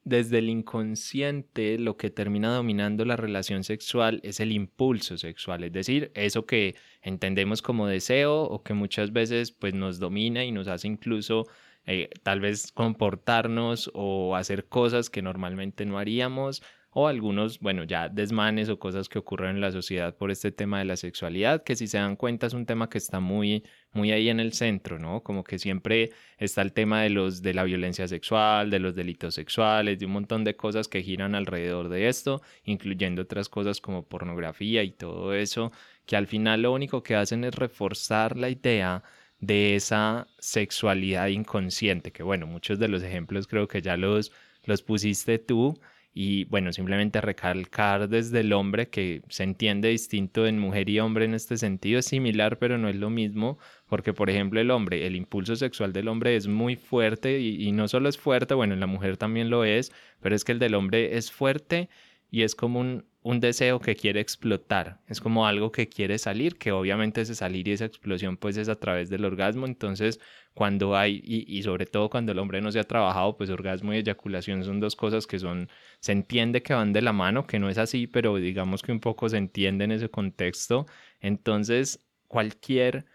desde 0.03 0.39
el 0.39 0.49
inconsciente 0.49 1.77
lo 1.77 1.97
que 1.97 2.09
termina 2.09 2.55
dominando 2.55 3.05
la 3.05 3.15
relación 3.17 3.63
sexual 3.63 4.21
es 4.23 4.39
el 4.39 4.53
impulso 4.53 5.17
sexual, 5.17 5.63
es 5.65 5.73
decir, 5.73 6.11
eso 6.15 6.45
que 6.47 6.75
entendemos 7.03 7.61
como 7.61 7.87
deseo 7.87 8.43
o 8.43 8.63
que 8.63 8.73
muchas 8.73 9.13
veces 9.13 9.51
pues 9.51 9.73
nos 9.75 9.99
domina 9.99 10.43
y 10.45 10.51
nos 10.51 10.67
hace 10.67 10.87
incluso 10.87 11.45
eh, 11.87 12.09
tal 12.21 12.41
vez 12.41 12.71
comportarnos 12.71 13.89
o 13.93 14.35
hacer 14.35 14.67
cosas 14.67 15.09
que 15.09 15.21
normalmente 15.21 15.85
no 15.85 15.97
haríamos 15.97 16.61
o 16.99 17.07
algunos, 17.07 17.59
bueno, 17.59 17.83
ya 17.83 18.09
desmanes 18.09 18.69
o 18.69 18.79
cosas 18.79 19.07
que 19.07 19.19
ocurren 19.19 19.51
en 19.51 19.61
la 19.61 19.71
sociedad 19.71 20.15
por 20.17 20.31
este 20.31 20.51
tema 20.51 20.79
de 20.79 20.85
la 20.85 20.97
sexualidad, 20.97 21.63
que 21.63 21.75
si 21.75 21.85
se 21.85 21.99
dan 21.99 22.15
cuenta 22.15 22.47
es 22.47 22.53
un 22.53 22.65
tema 22.65 22.89
que 22.89 22.97
está 22.97 23.19
muy, 23.19 23.63
muy 23.93 24.11
ahí 24.11 24.29
en 24.29 24.39
el 24.39 24.53
centro, 24.53 24.97
¿no? 24.97 25.21
Como 25.21 25.43
que 25.43 25.59
siempre 25.59 26.11
está 26.39 26.63
el 26.63 26.73
tema 26.73 27.03
de 27.03 27.11
los, 27.11 27.43
de 27.43 27.53
la 27.53 27.65
violencia 27.65 28.07
sexual, 28.07 28.71
de 28.71 28.79
los 28.79 28.95
delitos 28.95 29.35
sexuales, 29.35 29.99
de 29.99 30.07
un 30.07 30.13
montón 30.13 30.43
de 30.43 30.55
cosas 30.55 30.87
que 30.87 31.03
giran 31.03 31.35
alrededor 31.35 31.89
de 31.89 32.07
esto, 32.07 32.41
incluyendo 32.63 33.21
otras 33.21 33.47
cosas 33.47 33.79
como 33.79 34.07
pornografía 34.07 34.83
y 34.83 34.91
todo 34.91 35.35
eso, 35.35 35.71
que 36.07 36.15
al 36.15 36.25
final 36.25 36.63
lo 36.63 36.73
único 36.73 37.03
que 37.03 37.15
hacen 37.15 37.43
es 37.43 37.53
reforzar 37.53 38.37
la 38.37 38.49
idea 38.49 39.03
de 39.39 39.75
esa 39.75 40.27
sexualidad 40.39 41.27
inconsciente, 41.27 42.11
que 42.11 42.23
bueno, 42.23 42.47
muchos 42.47 42.79
de 42.79 42.87
los 42.87 43.03
ejemplos 43.03 43.47
creo 43.47 43.67
que 43.67 43.81
ya 43.81 43.97
los, 43.97 44.31
los 44.65 44.81
pusiste 44.81 45.39
tú, 45.39 45.79
y 46.19 46.45
bueno, 46.45 46.73
simplemente 46.73 47.21
recalcar 47.21 48.09
desde 48.09 48.39
el 48.39 48.51
hombre 48.51 48.89
que 48.89 49.21
se 49.29 49.43
entiende 49.43 49.89
distinto 49.89 50.47
en 50.47 50.57
mujer 50.57 50.89
y 50.89 50.99
hombre 50.99 51.25
en 51.25 51.35
este 51.35 51.57
sentido, 51.57 51.99
es 51.99 52.07
similar 52.07 52.57
pero 52.57 52.79
no 52.79 52.89
es 52.89 52.95
lo 52.95 53.11
mismo, 53.11 53.59
porque 53.87 54.13
por 54.13 54.31
ejemplo 54.31 54.59
el 54.59 54.71
hombre, 54.71 55.05
el 55.05 55.15
impulso 55.15 55.55
sexual 55.55 55.93
del 55.93 56.07
hombre 56.07 56.35
es 56.35 56.47
muy 56.47 56.75
fuerte 56.75 57.39
y, 57.39 57.67
y 57.67 57.71
no 57.71 57.87
solo 57.87 58.09
es 58.09 58.17
fuerte, 58.17 58.55
bueno, 58.55 58.73
en 58.73 58.79
la 58.79 58.87
mujer 58.87 59.17
también 59.17 59.51
lo 59.51 59.63
es, 59.63 59.91
pero 60.19 60.35
es 60.35 60.43
que 60.43 60.53
el 60.53 60.59
del 60.59 60.73
hombre 60.73 61.17
es 61.17 61.31
fuerte 61.31 61.87
y 62.31 62.41
es 62.41 62.55
como 62.55 62.79
un, 62.79 63.05
un 63.27 63.41
deseo 63.41 63.81
que 63.81 63.97
quiere 63.97 64.21
explotar, 64.21 65.01
es 65.05 65.19
como 65.19 65.47
algo 65.47 65.69
que 65.69 65.89
quiere 65.89 66.17
salir, 66.17 66.57
que 66.57 66.71
obviamente 66.71 67.19
ese 67.19 67.35
salir 67.35 67.67
y 67.67 67.73
esa 67.73 67.83
explosión 67.83 68.37
pues 68.37 68.55
es 68.55 68.69
a 68.69 68.79
través 68.79 69.09
del 69.09 69.25
orgasmo, 69.25 69.65
entonces 69.65 70.21
cuando 70.53 70.95
hay, 70.95 71.21
y, 71.25 71.61
sobre 71.61 71.85
todo 71.85 72.09
cuando 72.09 72.31
el 72.31 72.39
hombre 72.39 72.61
no 72.61 72.71
se 72.71 72.79
ha 72.79 72.85
trabajado, 72.85 73.35
pues 73.35 73.49
orgasmo 73.49 73.93
y 73.93 73.97
eyaculación 73.97 74.63
son 74.63 74.79
dos 74.79 74.95
cosas 74.95 75.27
que 75.27 75.39
son, 75.39 75.67
se 75.99 76.13
entiende 76.13 76.63
que 76.63 76.73
van 76.73 76.93
de 76.93 77.01
la 77.01 77.11
mano, 77.11 77.45
que 77.47 77.59
no 77.59 77.69
es 77.69 77.77
así, 77.77 78.07
pero 78.07 78.37
digamos 78.37 78.81
que 78.81 78.93
un 78.93 79.01
poco 79.01 79.27
se 79.27 79.35
entiende 79.35 79.83
en 79.83 79.91
ese 79.91 80.09
contexto, 80.09 80.85
entonces 81.19 82.07
cualquier 82.29 83.07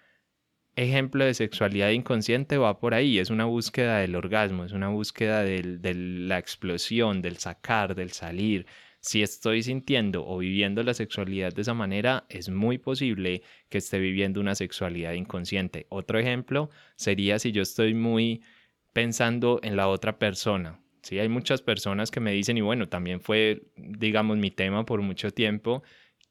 ejemplo 0.76 1.24
de 1.24 1.32
sexualidad 1.32 1.88
inconsciente 1.88 2.58
va 2.58 2.78
por 2.80 2.92
ahí, 2.92 3.18
es 3.18 3.30
una 3.30 3.46
búsqueda 3.46 4.00
del 4.00 4.14
orgasmo, 4.14 4.66
es 4.66 4.72
una 4.72 4.88
búsqueda 4.90 5.42
de 5.42 5.94
la 5.94 6.38
explosión, 6.38 7.22
del 7.22 7.38
sacar, 7.38 7.94
del 7.94 8.12
salir, 8.12 8.66
si 9.02 9.22
estoy 9.22 9.64
sintiendo 9.64 10.24
o 10.26 10.38
viviendo 10.38 10.82
la 10.84 10.94
sexualidad 10.94 11.52
de 11.52 11.62
esa 11.62 11.74
manera, 11.74 12.24
es 12.28 12.48
muy 12.48 12.78
posible 12.78 13.42
que 13.68 13.78
esté 13.78 13.98
viviendo 13.98 14.40
una 14.40 14.54
sexualidad 14.54 15.14
inconsciente. 15.14 15.86
Otro 15.90 16.20
ejemplo 16.20 16.70
sería 16.96 17.40
si 17.40 17.50
yo 17.50 17.62
estoy 17.62 17.94
muy 17.94 18.42
pensando 18.92 19.58
en 19.64 19.76
la 19.76 19.88
otra 19.88 20.18
persona. 20.18 20.80
Sí, 21.02 21.18
hay 21.18 21.28
muchas 21.28 21.62
personas 21.62 22.12
que 22.12 22.20
me 22.20 22.30
dicen, 22.30 22.56
y 22.56 22.60
bueno, 22.60 22.88
también 22.88 23.20
fue, 23.20 23.62
digamos, 23.76 24.38
mi 24.38 24.52
tema 24.52 24.86
por 24.86 25.02
mucho 25.02 25.32
tiempo, 25.32 25.82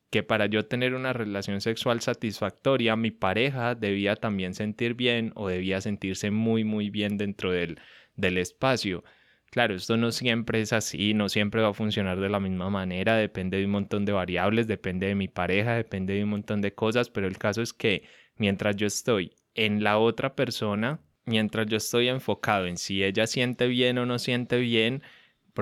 que 0.10 0.24
para 0.24 0.46
yo 0.46 0.66
tener 0.66 0.94
una 0.94 1.12
relación 1.12 1.60
sexual 1.60 2.00
satisfactoria, 2.00 2.96
mi 2.96 3.12
pareja 3.12 3.76
debía 3.76 4.16
también 4.16 4.54
sentir 4.54 4.94
bien 4.94 5.34
o 5.36 5.50
debía 5.50 5.82
sentirse 5.82 6.32
muy, 6.32 6.64
muy 6.64 6.90
bien 6.90 7.18
dentro 7.18 7.52
del, 7.52 7.80
del 8.16 8.38
espacio. 8.38 9.04
Claro, 9.52 9.76
esto 9.76 9.98
no 9.98 10.12
siempre 10.14 10.62
es 10.62 10.72
así, 10.72 11.14
no 11.14 11.28
siempre 11.28 11.62
va 11.62 11.70
a 11.70 11.74
funcionar 11.74 12.20
de 12.22 12.30
la 12.30 12.40
misma 12.40 12.70
manera, 12.70 13.18
depende 13.18 13.58
de 13.58 13.66
un 13.66 13.72
montón 13.72 14.06
de 14.06 14.14
variables, 14.14 14.66
depende 14.66 15.08
de 15.08 15.16
mi 15.16 15.28
pareja, 15.28 15.76
depende 15.76 16.14
de 16.14 16.24
un 16.24 16.30
montón 16.30 16.62
de 16.62 16.74
cosas, 16.74 17.10
pero 17.10 17.28
el 17.28 17.38
caso 17.38 17.62
es 17.62 17.74
que 17.74 18.04
mientras 18.38 18.78
yo 18.78 18.88
estoy 18.88 19.36
en 19.54 19.84
la 19.84 19.98
otra 19.98 20.36
persona, 20.38 21.02
mientras 21.26 21.68
yo 21.68 21.76
estoy 21.76 22.08
enfocado 22.08 22.66
en 22.66 22.78
si 22.78 23.04
ella 23.04 23.28
siente 23.28 23.68
bien 23.68 23.98
o 23.98 24.06
no 24.06 24.20
siente 24.20 24.58
bien, 24.58 25.04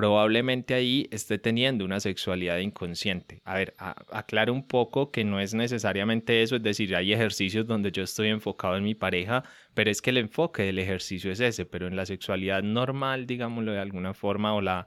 probablemente 0.00 0.72
ahí 0.72 1.06
esté 1.10 1.36
teniendo 1.36 1.84
una 1.84 2.00
sexualidad 2.00 2.56
inconsciente. 2.56 3.42
A 3.44 3.56
ver, 3.56 3.74
aclaro 3.76 4.50
un 4.50 4.66
poco 4.66 5.12
que 5.12 5.24
no 5.24 5.40
es 5.40 5.52
necesariamente 5.52 6.40
eso, 6.40 6.56
es 6.56 6.62
decir, 6.62 6.96
hay 6.96 7.12
ejercicios 7.12 7.66
donde 7.66 7.92
yo 7.92 8.02
estoy 8.02 8.28
enfocado 8.28 8.78
en 8.78 8.84
mi 8.84 8.94
pareja, 8.94 9.44
pero 9.74 9.90
es 9.90 10.00
que 10.00 10.08
el 10.08 10.16
enfoque 10.16 10.62
del 10.62 10.78
ejercicio 10.78 11.30
es 11.30 11.40
ese, 11.40 11.66
pero 11.66 11.86
en 11.86 11.96
la 11.96 12.06
sexualidad 12.06 12.62
normal, 12.62 13.26
digámoslo 13.26 13.72
de 13.72 13.78
alguna 13.80 14.14
forma, 14.14 14.54
o 14.54 14.62
la, 14.62 14.86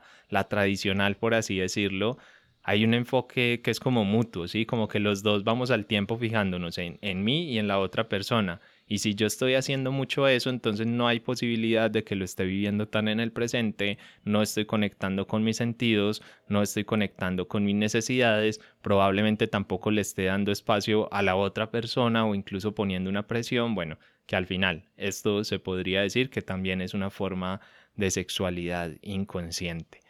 tradicional, 0.50 1.15
por 1.15 1.36
así 1.36 1.60
decirlo, 1.60 2.17
hay 2.63 2.84
un 2.84 2.96
enfoque 2.96 3.62
que 3.63 3.70
es 3.70 3.79
como 3.79 4.05
mutuo, 4.05 4.48
¿sí? 4.48 4.65
Como 4.65 4.88
que 4.88 5.00
los 5.00 5.22
dos 5.22 5.43
vamos 5.43 5.70
al 5.70 5.86
tiempo 5.86 6.17
fijándonos 6.17 6.79
en 6.79 7.24
mí 7.24 7.51
y 7.51 7.60
en 7.60 7.67
la 7.67 7.77
otra 7.77 8.10
persona. 8.10 8.62
Y 8.93 9.00
si 9.00 9.15
yo 9.15 9.25
estoy 9.25 9.55
haciendo 9.55 9.91
mucho 9.91 10.27
eso, 10.27 10.51
entonces 10.51 10.85
no 10.85 11.07
hay 11.07 11.19
posibilidad 11.19 11.89
de 11.89 12.03
que 12.03 12.15
lo 12.15 12.23
esté 12.23 12.45
viviendo 12.45 12.88
tan 12.88 13.07
en 13.07 13.19
el 13.19 13.31
presente, 13.31 13.97
no 14.23 14.43
estoy 14.43 14.65
conectando 14.65 15.25
con 15.25 15.43
mis 15.43 15.57
sentidos, 15.57 16.21
no 16.47 16.62
estoy 16.62 16.83
conectando 16.83 17.47
con 17.47 17.65
mis 17.65 17.73
necesidades, 17.73 18.62
probablemente 18.83 19.47
tampoco 19.47 19.89
le 19.89 20.01
esté 20.01 20.25
dando 20.25 20.51
espacio 20.51 21.12
a 21.12 21.23
la 21.23 21.35
otra 21.35 21.71
persona 21.71 22.27
o 22.27 22.35
incluso 22.35 22.75
poniendo 22.75 23.09
una 23.09 23.25
presión, 23.25 23.73
bueno, 23.73 23.97
que 24.27 24.35
al 24.35 24.45
final 24.45 24.83
esto 24.95 25.43
se 25.43 25.57
podría 25.57 26.01
decir 26.01 26.29
que 26.29 26.43
también 26.43 26.79
es 26.79 26.93
una 26.93 27.09
forma 27.09 27.62
de 27.95 28.12
sexualidad 28.12 28.91
inconsciente. 29.01 30.02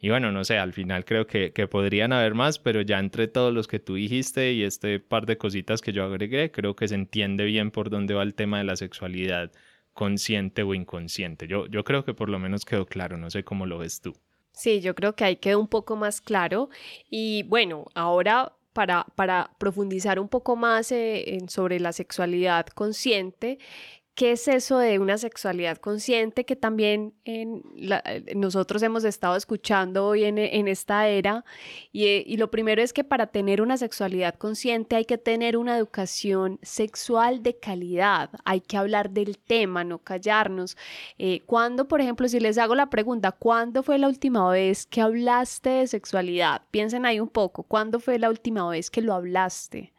Y 0.00 0.10
bueno, 0.10 0.30
no 0.30 0.44
sé, 0.44 0.58
al 0.58 0.72
final 0.72 1.04
creo 1.04 1.26
que, 1.26 1.50
podrían 1.68 2.12
haber 2.12 2.34
más, 2.34 2.58
pero 2.58 2.82
ya 2.82 2.98
entre 3.00 3.26
todos 3.26 3.52
los 3.52 3.66
que 3.66 3.80
tú 3.80 3.94
dijiste 3.94 4.52
y 4.52 4.62
este 4.62 5.00
par 5.00 5.26
de 5.26 5.38
cositas 5.38 5.80
que 5.80 5.92
yo 5.92 6.04
agregué, 6.04 6.52
creo 6.52 6.76
que 6.76 6.86
se 6.86 6.94
entiende 6.94 7.44
bien 7.44 7.72
por 7.72 7.90
dónde 7.90 8.14
va 8.14 8.22
el 8.22 8.34
tema 8.34 8.58
de 8.58 8.64
la 8.64 8.76
sexualidad 8.76 9.50
consciente 9.94 10.62
o 10.62 10.74
inconsciente. 10.74 11.48
Yo, 11.48 11.66
yo 11.66 11.82
creo 11.82 12.04
que 12.04 12.14
por 12.14 12.28
lo 12.28 12.38
menos 12.38 12.64
quedó 12.64 12.86
claro, 12.86 13.16
no 13.16 13.30
sé 13.30 13.42
cómo 13.42 13.66
lo 13.66 13.78
ves 13.78 14.00
tú. 14.00 14.14
Sí, 14.52 14.80
yo 14.80 14.94
creo 14.94 15.14
que 15.16 15.24
ahí 15.24 15.36
quedó 15.36 15.58
un 15.58 15.68
poco 15.68 15.96
más 15.96 16.20
claro. 16.20 16.68
Y 17.10 17.42
bueno, 17.44 17.86
ahora 17.94 18.52
para, 18.72 19.06
para 19.16 19.50
profundizar 19.58 20.20
un 20.20 20.28
poco 20.28 20.54
más 20.54 20.92
eh, 20.92 21.38
sobre 21.48 21.80
la 21.80 21.92
sexualidad 21.92 22.66
consciente, 22.66 23.58
¿Qué 24.18 24.32
es 24.32 24.48
eso 24.48 24.78
de 24.78 24.98
una 24.98 25.16
sexualidad 25.16 25.76
consciente 25.76 26.44
que 26.44 26.56
también 26.56 27.14
eh, 27.24 27.46
nosotros 28.34 28.82
hemos 28.82 29.04
estado 29.04 29.36
escuchando 29.36 30.06
hoy 30.06 30.24
en, 30.24 30.38
esta 30.66 31.06
era? 31.06 31.44
Y, 31.92 32.04
y, 32.26 32.36
lo 32.36 32.50
primero 32.50 32.82
es 32.82 32.92
que 32.92 33.04
para 33.04 33.28
tener 33.28 33.62
una 33.62 33.76
sexualidad 33.76 34.34
consciente 34.34 34.96
hay 34.96 35.04
que 35.04 35.18
tener 35.18 35.56
una 35.56 35.76
educación 35.78 36.58
sexual 36.62 37.44
de 37.44 37.60
calidad, 37.60 38.30
hay 38.44 38.60
que 38.60 38.76
hablar 38.76 39.10
del 39.10 39.38
tema, 39.38 39.84
no 39.84 40.00
callarnos. 40.00 40.76
Eh, 41.18 41.42
¿Cuándo, 41.46 41.86
por 41.86 42.00
ejemplo, 42.00 42.26
si 42.26 42.40
les 42.40 42.58
hago 42.58 42.74
la 42.74 42.90
pregunta, 42.90 43.30
¿cuándo 43.30 43.84
fue 43.84 43.98
la 43.98 44.08
última 44.08 44.50
vez 44.50 44.84
que 44.86 45.00
hablaste 45.00 45.70
de 45.70 45.86
sexualidad? 45.86 46.62
Piensen 46.72 47.06
ahí 47.06 47.20
un 47.20 47.28
poco, 47.28 47.62
¿cuándo 47.62 48.00
fue 48.00 48.18
la 48.18 48.30
última 48.30 48.68
vez 48.68 48.90
que 48.90 49.00
lo 49.00 49.14
hablaste? 49.14 49.92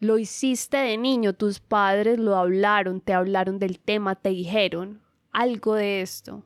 Lo 0.00 0.18
hiciste 0.18 0.76
de 0.76 0.96
niño, 0.96 1.32
tus 1.32 1.58
padres 1.58 2.18
lo 2.20 2.36
hablaron, 2.36 3.00
te 3.00 3.12
hablaron 3.12 3.58
del 3.58 3.80
tema, 3.80 4.14
te 4.14 4.28
dijeron 4.28 5.02
algo 5.32 5.74
de 5.74 6.02
esto. 6.02 6.44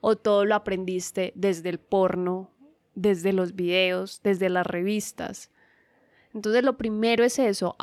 O 0.00 0.16
todo 0.16 0.46
lo 0.46 0.54
aprendiste 0.54 1.32
desde 1.34 1.68
el 1.68 1.78
porno, 1.78 2.50
desde 2.94 3.34
los 3.34 3.54
videos, 3.54 4.20
desde 4.22 4.48
las 4.48 4.66
revistas. 4.66 5.50
Entonces 6.34 6.64
lo 6.64 6.76
primero 6.76 7.22
es 7.22 7.38
eso, 7.38 7.76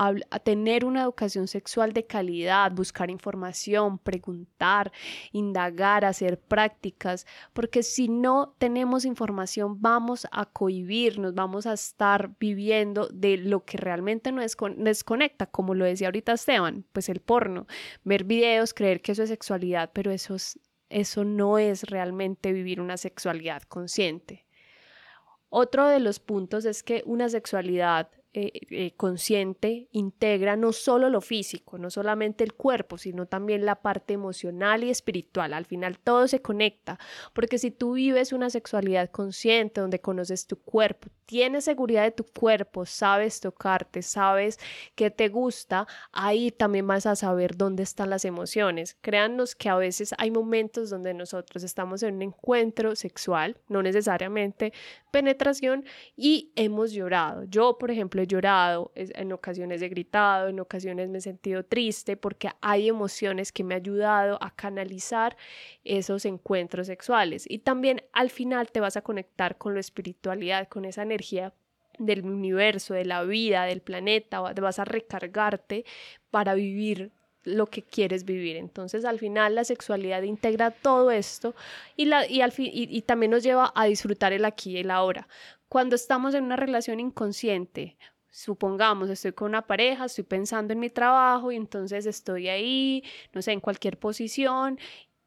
tener 0.44 0.84
una 0.84 1.04
educación 1.04 1.48
sexual 1.48 1.94
de 1.94 2.06
calidad, 2.06 2.74
buscar 2.74 3.10
información, 3.10 3.98
preguntar, 3.98 4.92
indagar, 5.32 6.04
hacer 6.04 6.38
prácticas, 6.38 7.26
porque 7.54 7.82
si 7.82 8.10
no 8.10 8.54
tenemos 8.58 9.06
información 9.06 9.82
vamos 9.82 10.28
a 10.34 10.46
cohibirnos, 10.46 11.34
vamos 11.34 11.66
a 11.66 11.72
estar 11.72 12.32
viviendo 12.42 13.08
de 13.08 13.38
lo 13.38 13.64
que 13.64 13.78
realmente 13.78 14.34
nos 14.34 14.58
desconecta, 14.76 15.46
como 15.46 15.74
lo 15.74 15.86
decía 15.86 16.10
ahorita 16.10 16.34
Esteban, 16.34 16.84
pues 16.92 17.08
el 17.08 17.22
porno, 17.22 17.68
ver 18.04 18.26
videos, 18.26 18.74
creer 18.74 19.02
que 19.02 19.14
eso 19.14 19.24
es 19.24 19.30
sexualidad, 19.30 19.92
pero 19.94 20.12
eso, 20.12 20.36
eso 20.90 21.24
no 21.24 21.58
es 21.58 21.84
realmente 21.84 22.52
vivir 22.52 22.82
una 22.82 22.98
sexualidad 22.98 23.62
consciente. 23.64 24.46
Otro 25.48 25.88
de 25.88 26.02
los 26.02 26.20
puntos 26.20 26.66
es 26.66 26.84
que 26.84 27.04
una 27.06 27.30
sexualidad 27.30 28.10
eh, 28.34 28.52
eh, 28.70 28.94
consciente 28.96 29.90
integra 29.92 30.56
no 30.56 30.72
solo 30.72 31.10
lo 31.10 31.20
físico, 31.20 31.78
no 31.78 31.90
solamente 31.90 32.46
el 32.46 32.54
cuerpo, 32.54 32.98
sino 32.98 33.26
también 33.26 33.66
la 33.66 33.82
parte 33.82 34.14
emocional 34.14 34.86
y 34.86 34.90
espiritual. 34.90 35.54
Al 35.54 35.66
final 35.66 36.00
todo 36.00 36.30
se 36.30 36.42
conecta, 36.42 36.98
porque 37.34 37.58
si 37.58 37.72
tú 37.72 37.94
vives 37.96 38.32
una 38.32 38.50
sexualidad 38.50 39.10
consciente 39.10 39.82
donde 39.82 40.00
conoces 40.00 40.48
tu 40.48 40.56
cuerpo, 40.56 41.10
tienes 41.26 41.66
seguridad 41.66 42.04
de 42.04 42.12
tu 42.12 42.24
cuerpo, 42.24 42.86
sabes 42.86 43.42
tocarte, 43.42 44.02
sabes 44.02 44.60
que 44.96 45.12
te 45.12 45.28
gusta, 45.28 45.86
ahí 46.14 46.52
también 46.52 46.88
vas 46.88 47.06
a 47.06 47.18
saber 47.18 47.58
dónde 47.58 47.84
están 47.84 48.10
las 48.10 48.24
emociones. 48.24 48.96
Créannos 49.02 49.56
que 49.56 49.68
a 49.68 49.76
veces 49.76 50.16
hay 50.18 50.32
momentos 50.32 50.90
donde 50.90 51.14
nosotros 51.14 51.64
estamos 51.64 52.02
en 52.04 52.16
un 52.16 52.22
encuentro 52.22 52.96
sexual, 52.96 53.58
no 53.68 53.84
necesariamente 53.84 54.72
penetración, 55.12 55.84
y 56.16 56.54
hemos 56.56 56.94
llorado. 56.94 57.44
Yo, 57.44 57.78
por 57.78 57.92
ejemplo, 57.92 58.21
he 58.22 58.28
llorado, 58.28 58.92
en 58.96 59.32
ocasiones 59.32 59.82
he 59.82 59.90
gritado, 59.90 60.48
en 60.48 60.60
ocasiones 60.60 61.10
me 61.10 61.20
he 61.20 61.22
sentido 61.22 61.64
triste 61.64 62.18
porque 62.18 62.50
hay 62.62 62.88
emociones 62.88 63.52
que 63.52 63.64
me 63.64 63.76
han 63.76 63.82
ayudado 63.82 64.38
a 64.42 64.52
canalizar 64.52 65.36
esos 65.84 66.26
encuentros 66.26 66.88
sexuales. 66.88 67.46
Y 67.50 67.60
también 67.60 68.04
al 68.14 68.30
final 68.30 68.72
te 68.72 68.80
vas 68.80 68.98
a 68.98 69.02
conectar 69.02 69.58
con 69.58 69.74
la 69.74 69.80
espiritualidad, 69.80 70.68
con 70.68 70.86
esa 70.86 71.04
energía 71.04 71.54
del 71.98 72.26
universo, 72.26 72.94
de 72.94 73.06
la 73.06 73.24
vida, 73.24 73.66
del 73.66 73.82
planeta, 73.82 74.42
vas 74.42 74.80
a 74.80 74.86
recargarte 74.86 75.86
para 76.30 76.54
vivir 76.54 77.12
lo 77.44 77.68
que 77.68 77.82
quieres 77.84 78.26
vivir. 78.26 78.56
Entonces, 78.56 79.06
al 79.06 79.20
final, 79.20 79.56
la 79.56 79.64
sexualidad 79.64 80.22
integra 80.24 80.72
todo 80.72 81.12
esto 81.12 81.56
y, 81.96 82.10
y, 82.30 82.42
al 82.42 82.52
fin, 82.52 82.70
y, 82.74 83.02
también 83.02 83.32
nos 83.32 83.44
lleva 83.44 83.72
a 83.76 83.86
disfrutar 83.86 84.34
el 84.34 84.46
aquí 84.46 84.72
y 84.72 84.78
el 84.78 84.92
ahora. 84.92 85.28
Cuando 85.68 85.96
estamos 85.96 86.34
en 86.36 86.44
una 86.44 86.58
relación 86.58 87.00
inconsciente, 87.00 87.98
supongamos, 88.32 89.10
estoy 89.10 89.34
con 89.34 89.50
una 89.50 89.68
pareja, 89.68 90.06
estoy 90.06 90.24
pensando 90.24 90.74
en 90.74 90.80
mi 90.80 90.90
trabajo 90.90 91.52
y 91.52 91.58
entonces 91.58 92.06
estoy 92.06 92.48
ahí, 92.50 93.04
no 93.34 93.42
sé, 93.42 93.52
en 93.52 93.60
cualquier 93.60 94.00
posición 94.00 94.80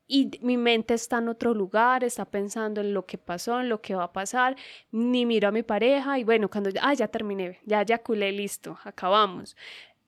y 0.06 0.30
mi 0.42 0.56
mente 0.56 0.94
está 0.94 1.18
en 1.18 1.28
otro 1.28 1.54
lugar, 1.54 2.04
está 2.04 2.24
pensando 2.24 2.80
en 2.80 2.92
lo 2.92 3.06
que 3.06 3.18
pasó, 3.18 3.60
en 3.60 3.68
lo 3.68 3.80
que 3.80 3.94
va 3.94 4.04
a 4.04 4.12
pasar, 4.12 4.56
ni 4.90 5.24
miro 5.26 5.48
a 5.48 5.52
mi 5.52 5.62
pareja 5.62 6.18
y 6.18 6.24
bueno, 6.24 6.50
cuando 6.50 6.70
ah, 6.82 6.94
ya 6.94 7.08
terminé, 7.08 7.60
ya 7.64 7.82
ya 7.84 7.98
culé, 8.02 8.32
listo, 8.32 8.78
acabamos 8.84 9.56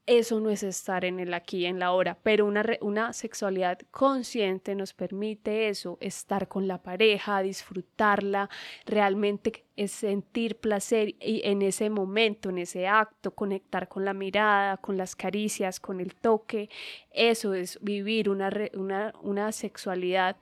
eso 0.07 0.39
no 0.41 0.51
es 0.51 0.63
estar 0.63 1.05
en 1.05 1.19
el 1.19 1.35
aquí, 1.35 1.67
en 1.67 1.81
la 1.81 1.93
hora, 1.93 2.17
pero 2.23 2.47
una, 2.47 2.65
una 2.81 3.13
sexualidad 3.13 3.79
consciente 3.91 4.75
nos 4.75 4.95
permite 4.95 5.69
eso, 5.69 5.99
estar 6.01 6.47
con 6.47 6.69
la 6.69 6.83
pareja, 6.83 7.43
disfrutarla, 7.43 8.49
realmente 8.85 9.65
es 9.77 9.91
sentir 9.91 10.57
placer 10.57 11.17
y 11.21 11.43
en 11.45 11.61
ese 11.61 11.91
momento, 11.91 12.51
en 12.51 12.59
ese 12.59 12.87
acto, 12.87 13.33
conectar 13.33 13.89
con 13.89 14.05
la 14.05 14.15
mirada, 14.15 14.77
con 14.77 14.97
las 14.97 15.17
caricias, 15.17 15.81
con 15.81 16.01
el 16.01 16.15
toque, 16.15 16.71
eso 17.11 17.55
es 17.55 17.79
vivir 17.83 18.31
una, 18.31 18.51
una, 18.75 19.13
una 19.23 19.51
sexualidad 19.51 20.37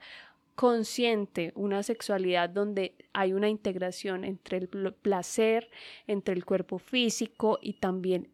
consciente, 0.55 1.51
una 1.55 1.83
sexualidad 1.83 2.49
donde 2.49 2.95
hay 3.13 3.33
una 3.33 3.49
integración 3.49 4.23
entre 4.23 4.57
el 4.57 4.67
placer, 4.93 5.69
entre 6.07 6.33
el 6.33 6.45
cuerpo 6.45 6.79
físico 6.79 7.59
y 7.61 7.73
también 7.73 8.29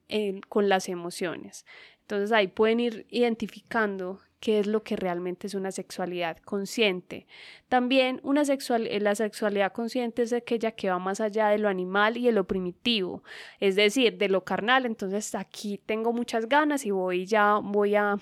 con 0.48 0.70
las 0.70 0.88
emociones. 0.88 1.66
Entonces 2.02 2.32
ahí 2.32 2.48
pueden 2.48 2.80
ir 2.80 3.06
identificando 3.10 4.20
qué 4.40 4.60
es 4.60 4.68
lo 4.68 4.84
que 4.84 4.96
realmente 4.96 5.48
es 5.48 5.54
una 5.54 5.72
sexualidad 5.72 6.38
consciente. 6.38 7.28
También 7.70 8.20
una 8.24 8.44
sexual, 8.44 8.90
la 9.02 9.16
sexualidad 9.16 9.72
consciente 9.72 10.24
es 10.24 10.34
aquella 10.34 10.72
que 10.72 10.90
va 10.90 11.00
más 11.00 11.22
allá 11.22 11.50
de 11.50 11.60
lo 11.60 11.70
animal 11.70 12.18
y 12.18 12.26
de 12.26 12.32
lo 12.32 12.46
primitivo, 12.46 13.24
es 13.60 13.76
decir, 13.76 14.18
de 14.18 14.30
lo 14.30 14.44
carnal. 14.44 14.86
Entonces 14.86 15.36
aquí 15.36 15.78
tengo 15.78 16.12
muchas 16.12 16.50
ganas 16.50 16.86
y 16.86 16.92
voy 16.92 17.26
ya, 17.26 17.60
voy 17.62 17.96
a 17.96 18.18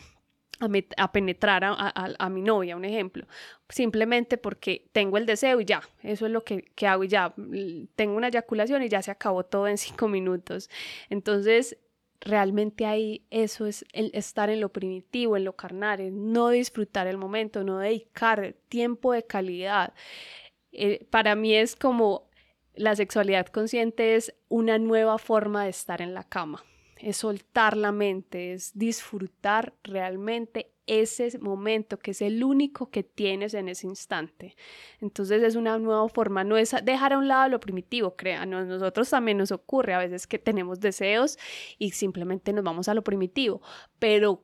a, 0.98 1.12
penetrar 1.12 1.64
a, 1.64 2.30
mi 2.30 2.42
novia, 2.42 2.76
un 2.76 2.86
ejemplo, 2.86 3.26
simplemente 3.70 4.38
porque 4.38 4.88
tengo 4.92 5.18
el 5.18 5.26
deseo 5.26 5.62
y 5.62 5.66
ya, 5.66 5.82
eso 6.04 6.26
es 6.26 6.32
lo 6.32 6.44
que, 6.44 6.66
hago 6.86 7.04
y 7.04 7.08
ya, 7.08 7.34
tengo 7.96 8.16
una 8.16 8.28
eyaculación 8.28 8.84
y 8.84 8.90
ya 8.90 9.02
se 9.02 9.12
acabó 9.12 9.46
todo 9.46 9.68
en 9.68 9.78
cinco 9.78 10.08
minutos. 10.08 10.70
Entonces, 11.10 11.78
realmente 12.22 12.86
ahí 12.86 13.26
eso 13.30 13.66
es 13.66 13.86
estar 13.94 14.50
en 14.50 14.60
lo 14.60 14.70
primitivo, 14.70 15.38
en 15.38 15.46
lo 15.46 15.54
carnal, 15.56 16.02
no 16.34 16.50
disfrutar 16.50 17.08
el 17.08 17.18
momento, 17.18 17.64
no 17.64 17.80
dedicar 17.80 18.56
tiempo 18.68 19.14
de 19.14 19.24
calidad. 19.24 19.94
Eh, 20.72 21.06
para 21.10 21.36
mí 21.36 21.56
es 21.56 21.76
como 21.76 22.30
la 22.76 22.96
sexualidad 22.96 23.48
consciente 23.48 24.16
es 24.16 24.36
una 24.50 24.78
nueva 24.78 25.18
forma 25.18 25.64
de 25.64 25.70
estar 25.70 26.02
en 26.02 26.14
la 26.14 26.24
cama 26.24 26.64
es 27.00 27.18
soltar 27.18 27.78
la 27.78 27.92
mente, 27.92 28.54
es 28.54 28.72
disfrutar 28.78 29.74
realmente 29.84 30.72
ese 30.86 31.38
momento 31.40 32.00
que 32.00 32.12
es 32.12 32.22
el 32.22 32.44
único 32.44 32.90
que 32.90 33.04
tienes 33.04 33.54
en 33.54 33.70
ese 33.70 33.88
instante. 33.88 34.56
Entonces 35.00 35.44
es 35.44 35.56
una 35.56 35.78
nueva 35.78 36.10
forma, 36.10 36.44
no 36.44 36.58
es 36.58 36.76
dejar 36.84 37.14
a 37.14 37.20
un 37.20 37.28
lado 37.28 37.50
lo 37.50 37.60
primitivo, 37.60 38.16
crean, 38.16 38.50
nosotros 38.50 39.10
también 39.10 39.38
nos 39.38 39.52
ocurre 39.52 39.94
a 39.94 40.00
veces 40.00 40.26
que 40.26 40.40
tenemos 40.40 40.80
deseos 40.80 41.38
y 41.78 41.92
simplemente 41.92 42.54
nos 42.54 42.64
vamos 42.64 42.90
a 42.90 42.94
lo 42.96 43.04
primitivo, 43.04 43.62
pero 44.00 44.44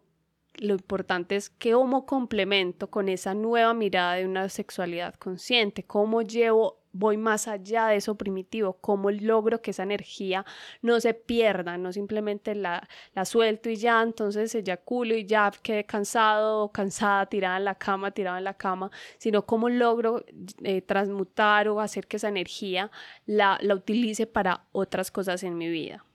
lo 0.58 0.74
importante 0.74 1.36
es 1.36 1.50
que 1.50 1.74
como 1.74 2.06
complemento 2.06 2.90
con 2.90 3.10
esa 3.10 3.34
nueva 3.34 3.74
mirada 3.74 4.14
de 4.16 4.26
una 4.26 4.48
sexualidad 4.50 5.16
consciente, 5.16 5.84
cómo 5.84 6.22
llevo 6.22 6.85
voy 6.98 7.18
más 7.18 7.48
allá 7.48 7.88
de 7.88 7.98
eso 7.98 8.16
primitivo, 8.16 8.78
cómo 8.80 9.12
logro 9.12 9.62
que 9.62 9.72
esa 9.72 9.84
energía 9.84 10.46
no 10.82 11.00
se 11.02 11.14
pierda, 11.14 11.78
no 11.78 11.92
simplemente 11.92 12.56
la, 12.56 12.88
la 13.14 13.26
suelto 13.26 13.70
y 13.70 13.76
ya, 13.76 14.02
entonces 14.02 14.56
eyaculo 14.56 15.14
y 15.16 15.26
ya 15.26 15.52
quedé 15.62 15.84
cansado 15.86 16.72
cansada, 16.72 17.26
tirada 17.26 17.58
en 17.58 17.66
la 17.66 17.76
cama, 17.76 18.12
tirada 18.12 18.38
en 18.38 18.46
la 18.46 18.56
cama, 18.56 18.92
sino 19.18 19.46
cómo 19.46 19.70
logro 19.70 20.24
eh, 20.64 20.82
transmutar 20.82 21.68
o 21.68 21.82
hacer 21.82 22.08
que 22.08 22.18
esa 22.18 22.30
energía 22.30 22.92
la, 23.26 23.58
la 23.62 23.76
utilice 23.76 24.26
para 24.26 24.66
otras 24.72 25.12
cosas 25.12 25.44
en 25.44 25.58
mi 25.58 25.70
vida. 25.70 26.06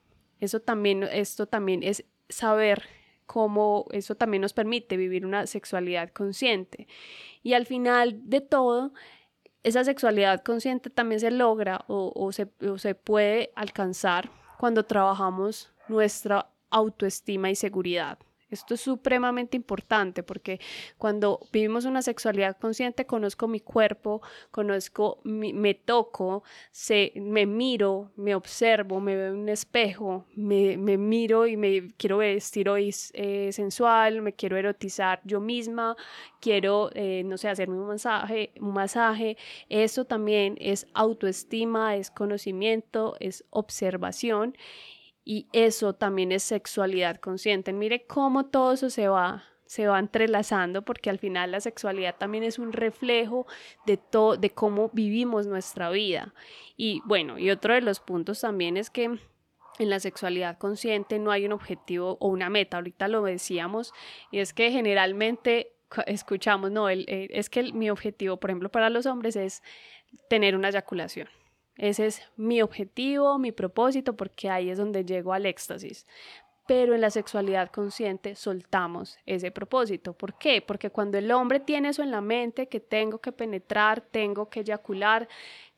Eso 0.40 0.60
también, 0.60 1.02
esto 1.02 1.46
también 1.46 1.82
es 1.82 2.04
saber 2.28 2.82
cómo 3.26 3.86
eso 3.92 4.16
también 4.16 4.40
nos 4.40 4.52
permite 4.52 4.96
vivir 4.96 5.24
una 5.24 5.46
sexualidad 5.46 6.10
consciente. 6.10 6.88
Y 7.42 7.52
al 7.52 7.64
final 7.64 8.28
de 8.28 8.40
todo, 8.40 8.92
esa 9.62 9.84
sexualidad 9.84 10.42
consciente 10.42 10.90
también 10.90 11.20
se 11.20 11.30
logra 11.30 11.84
o, 11.86 12.32
se, 12.32 12.48
o 12.66 12.78
se 12.78 12.94
puede 12.94 13.50
alcanzar 13.56 14.30
cuando 14.58 14.84
trabajamos 14.84 15.72
nuestra 15.88 16.50
autoestima 16.70 17.50
y 17.50 17.56
seguridad. 17.56 18.18
Esto 18.50 18.74
es 18.74 18.80
supremamente 18.80 19.56
importante 19.56 20.22
porque 20.22 20.60
cuando 20.98 21.40
vivimos 21.52 21.84
una 21.84 22.02
sexualidad 22.02 22.56
consciente, 22.58 23.06
conozco 23.06 23.46
mi 23.48 23.60
cuerpo, 23.60 24.22
conozco, 24.50 25.20
me 25.24 25.74
toco, 25.74 26.42
se, 26.72 27.12
me 27.16 27.46
miro, 27.46 28.10
me 28.16 28.34
observo, 28.34 29.00
me 29.00 29.16
veo 29.16 29.28
en 29.28 29.40
un 29.40 29.48
espejo, 29.48 30.26
me, 30.34 30.76
miro 30.76 31.46
y 31.46 31.56
me 31.56 31.88
quiero 31.96 32.18
vestir 32.18 32.68
hoy 32.68 32.94
eh, 33.12 33.50
sensual, 33.52 34.22
me 34.22 34.32
quiero 34.32 34.56
erotizar 34.56 35.20
yo 35.24 35.40
misma, 35.40 35.96
quiero, 36.40 36.90
eh, 36.94 37.22
no 37.24 37.38
sé, 37.38 37.48
hacerme 37.48 37.76
un 37.76 37.86
masaje, 37.86 38.52
un 38.60 38.72
masaje. 38.72 39.36
Eso 39.68 40.04
también 40.04 40.56
es 40.60 40.86
autoestima, 40.94 41.96
es 41.96 42.10
conocimiento, 42.10 43.16
es 43.20 43.44
observación 43.50 44.56
y 45.24 45.48
eso 45.52 45.94
también 45.94 46.32
es 46.32 46.42
sexualidad 46.42 47.16
consciente. 47.16 47.72
Mire 47.72 48.06
cómo 48.06 48.46
todo 48.46 48.72
eso 48.72 48.90
se 48.90 49.08
va 49.08 49.44
se 49.70 49.86
va 49.86 50.00
entrelazando 50.00 50.82
porque 50.82 51.10
al 51.10 51.20
final 51.20 51.52
la 51.52 51.60
sexualidad 51.60 52.16
también 52.18 52.42
es 52.42 52.58
un 52.58 52.72
reflejo 52.72 53.46
de 53.86 53.98
todo 53.98 54.36
de 54.36 54.50
cómo 54.50 54.90
vivimos 54.92 55.46
nuestra 55.46 55.90
vida. 55.90 56.34
Y 56.76 57.02
bueno, 57.04 57.38
y 57.38 57.50
otro 57.50 57.74
de 57.74 57.80
los 57.80 58.00
puntos 58.00 58.40
también 58.40 58.76
es 58.76 58.90
que 58.90 59.04
en 59.04 59.88
la 59.88 60.00
sexualidad 60.00 60.58
consciente 60.58 61.20
no 61.20 61.30
hay 61.30 61.46
un 61.46 61.52
objetivo 61.52 62.18
o 62.18 62.26
una 62.26 62.50
meta, 62.50 62.78
ahorita 62.78 63.06
lo 63.06 63.22
decíamos, 63.22 63.92
y 64.32 64.40
es 64.40 64.52
que 64.52 64.72
generalmente 64.72 65.72
escuchamos, 66.06 66.72
no, 66.72 66.88
el, 66.88 67.04
eh, 67.08 67.28
es 67.30 67.48
que 67.48 67.72
mi 67.72 67.90
objetivo, 67.90 68.38
por 68.38 68.50
ejemplo, 68.50 68.70
para 68.70 68.90
los 68.90 69.06
hombres 69.06 69.36
es 69.36 69.62
tener 70.28 70.56
una 70.56 70.70
eyaculación. 70.70 71.28
Ese 71.80 72.04
es 72.04 72.22
mi 72.36 72.60
objetivo, 72.60 73.38
mi 73.38 73.52
propósito, 73.52 74.14
porque 74.14 74.50
ahí 74.50 74.68
es 74.68 74.76
donde 74.76 75.02
llego 75.02 75.32
al 75.32 75.46
éxtasis. 75.46 76.06
Pero 76.66 76.94
en 76.94 77.00
la 77.00 77.08
sexualidad 77.08 77.70
consciente 77.70 78.34
soltamos 78.34 79.18
ese 79.24 79.50
propósito. 79.50 80.12
¿Por 80.12 80.34
qué? 80.34 80.60
Porque 80.60 80.90
cuando 80.90 81.16
el 81.16 81.32
hombre 81.32 81.58
tiene 81.58 81.88
eso 81.88 82.02
en 82.02 82.10
la 82.10 82.20
mente, 82.20 82.68
que 82.68 82.80
tengo 82.80 83.18
que 83.18 83.32
penetrar, 83.32 84.02
tengo 84.02 84.50
que 84.50 84.60
eyacular, 84.60 85.26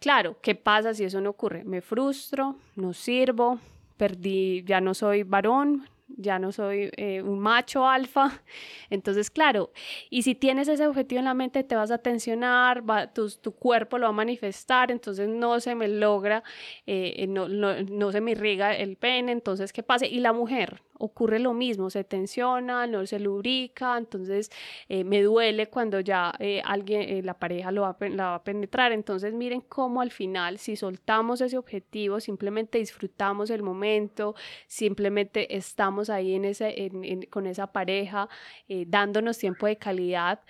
claro, 0.01 0.37
¿qué 0.43 0.57
pasa 0.57 0.93
si 0.93 1.05
eso 1.05 1.21
no 1.21 1.31
ocurre? 1.31 1.63
Me 1.63 1.81
frustro, 1.81 2.57
no 2.75 2.93
sirvo, 2.93 3.61
perdí, 3.97 4.65
ya 4.65 4.81
no 4.81 4.95
soy 4.95 5.23
varón, 5.23 5.89
ya 6.17 6.39
no 6.39 6.53
soy 6.53 6.91
eh, 6.97 7.23
un 7.23 7.39
macho 7.39 7.87
alfa. 7.87 8.43
Entonces, 8.91 9.31
claro, 9.31 9.73
y 10.11 10.23
si 10.23 10.35
tienes 10.35 10.69
ese 10.69 10.87
objetivo 10.87 11.19
en 11.19 11.27
la 11.27 11.35
mente, 11.35 11.65
te 11.65 11.75
vas 11.77 11.91
a 11.91 11.99
tensionar, 11.99 12.89
va, 12.89 13.13
tu, 13.13 13.29
tu 13.31 13.53
cuerpo 13.53 13.99
lo 13.99 14.05
va 14.05 14.11
a 14.11 14.13
manifestar, 14.13 14.91
entonces 14.91 15.29
no 15.29 15.61
se 15.61 15.75
me 15.75 15.89
logra, 15.89 16.43
eh, 16.87 17.27
no, 17.29 17.49
no, 17.49 17.81
no 17.83 18.13
se 18.13 18.21
me 18.21 18.33
irriga 18.33 18.75
el 18.77 18.97
pene, 18.97 19.33
entonces, 19.33 19.73
¿qué 19.73 19.83
pasa? 19.83 20.07
Y 20.07 20.21
la 20.21 20.33
mujer, 20.33 20.83
ocurre 20.99 21.39
lo 21.39 21.53
mismo, 21.55 21.91
se 21.91 22.05
tensiona, 22.05 22.87
no 22.87 23.07
se 23.07 23.19
lubrica, 23.19 23.99
entonces 23.99 24.51
eh, 24.89 25.05
me 25.05 25.23
duele 25.23 25.69
cuando 25.69 26.01
ya 26.01 26.33
eh, 26.39 26.63
alguien, 26.65 27.03
eh, 27.03 27.23
la 27.23 27.35
pareja 27.35 27.73
lo 27.73 27.83
va, 27.83 27.97
la 28.01 28.27
va 28.27 28.35
a 28.37 28.45
penetrar. 28.45 28.93
Entonces 28.93 29.35
miren 29.35 29.61
cómo 29.63 30.01
al 30.01 30.11
final, 30.11 30.59
si 30.59 30.77
soltamos 30.77 31.41
ese 31.41 31.59
objetivo, 31.59 32.21
simplemente 32.21 32.79
disfrutamos 32.79 33.51
el 33.51 33.63
momento, 33.63 34.35
simplemente 34.67 35.57
estamos 35.57 36.11
ahí 36.11 36.35
en 36.35 36.45
ese, 36.45 36.91
con 37.31 37.47
esa 37.47 37.67
pareja, 37.67 38.29
dándonos 38.69 39.39
tiempo 39.39 39.67
de 39.67 39.77
calidad 39.77 40.41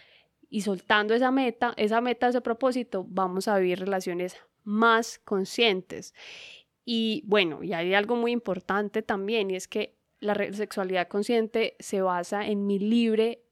y 0.51 0.61
soltando 0.61 1.15
esa 1.15 1.31
meta, 1.31 1.73
esa 1.77 2.01
meta, 2.01 2.29
ese 2.29 2.43
propósito, 2.43 3.07
vamos 3.09 3.49
a 3.49 3.59
vivir 3.59 3.81
relaciones 3.81 4.37
más 4.65 5.19
conscientes. 5.25 6.15
Y 6.85 7.23
bueno, 7.27 7.63
y 7.63 7.73
hay 7.73 7.95
algo 7.95 8.17
muy 8.17 8.33
importante 8.33 9.03
también, 9.03 9.51
y 9.51 9.57
es 9.57 9.69
que 9.69 9.97
la 10.23 10.35
sexualidad 10.53 11.09
consciente 11.09 11.77
se 11.79 12.01
basa 12.01 12.47
en 12.47 12.67
mi 12.67 12.79
libre 12.79 13.43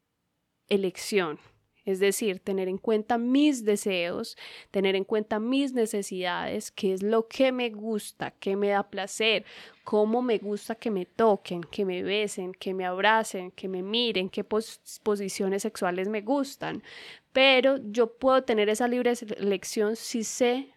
elección. 0.69 1.39
Es 1.85 1.99
decir, 1.99 2.41
tener 2.41 2.69
en 2.69 2.79
cuenta 2.79 3.19
mis 3.19 3.65
deseos, 3.65 4.37
tener 4.71 4.95
en 4.95 5.05
cuenta 5.05 5.41
mis 5.41 5.73
necesidades, 5.73 6.71
qué 6.71 6.93
es 6.93 7.03
lo 7.03 7.27
que 7.27 7.53
me 7.53 7.71
gusta, 7.71 8.33
qué 8.39 8.55
me 8.55 8.69
da 8.69 8.89
placer, 8.89 9.45
cómo 9.83 10.23
me 10.23 10.39
gusta 10.39 10.75
que 10.75 10.91
me 10.91 11.07
toquen, 11.07 11.63
que 11.63 11.85
me 11.85 12.03
besen, 12.03 12.53
que 12.53 12.75
me 12.75 12.85
abracen, 12.85 13.51
que 13.51 13.67
me 13.67 13.83
miren, 13.83 14.29
qué 14.29 14.45
posiciones 14.45 15.63
sexuales 15.63 16.09
me 16.09 16.21
gustan. 16.21 16.83
Pero 17.33 17.79
yo 17.79 18.19
puedo 18.19 18.45
tener 18.45 18.69
esa 18.69 18.87
libre 18.87 19.15
elección 19.39 19.97
si 19.97 20.23
sé 20.23 20.73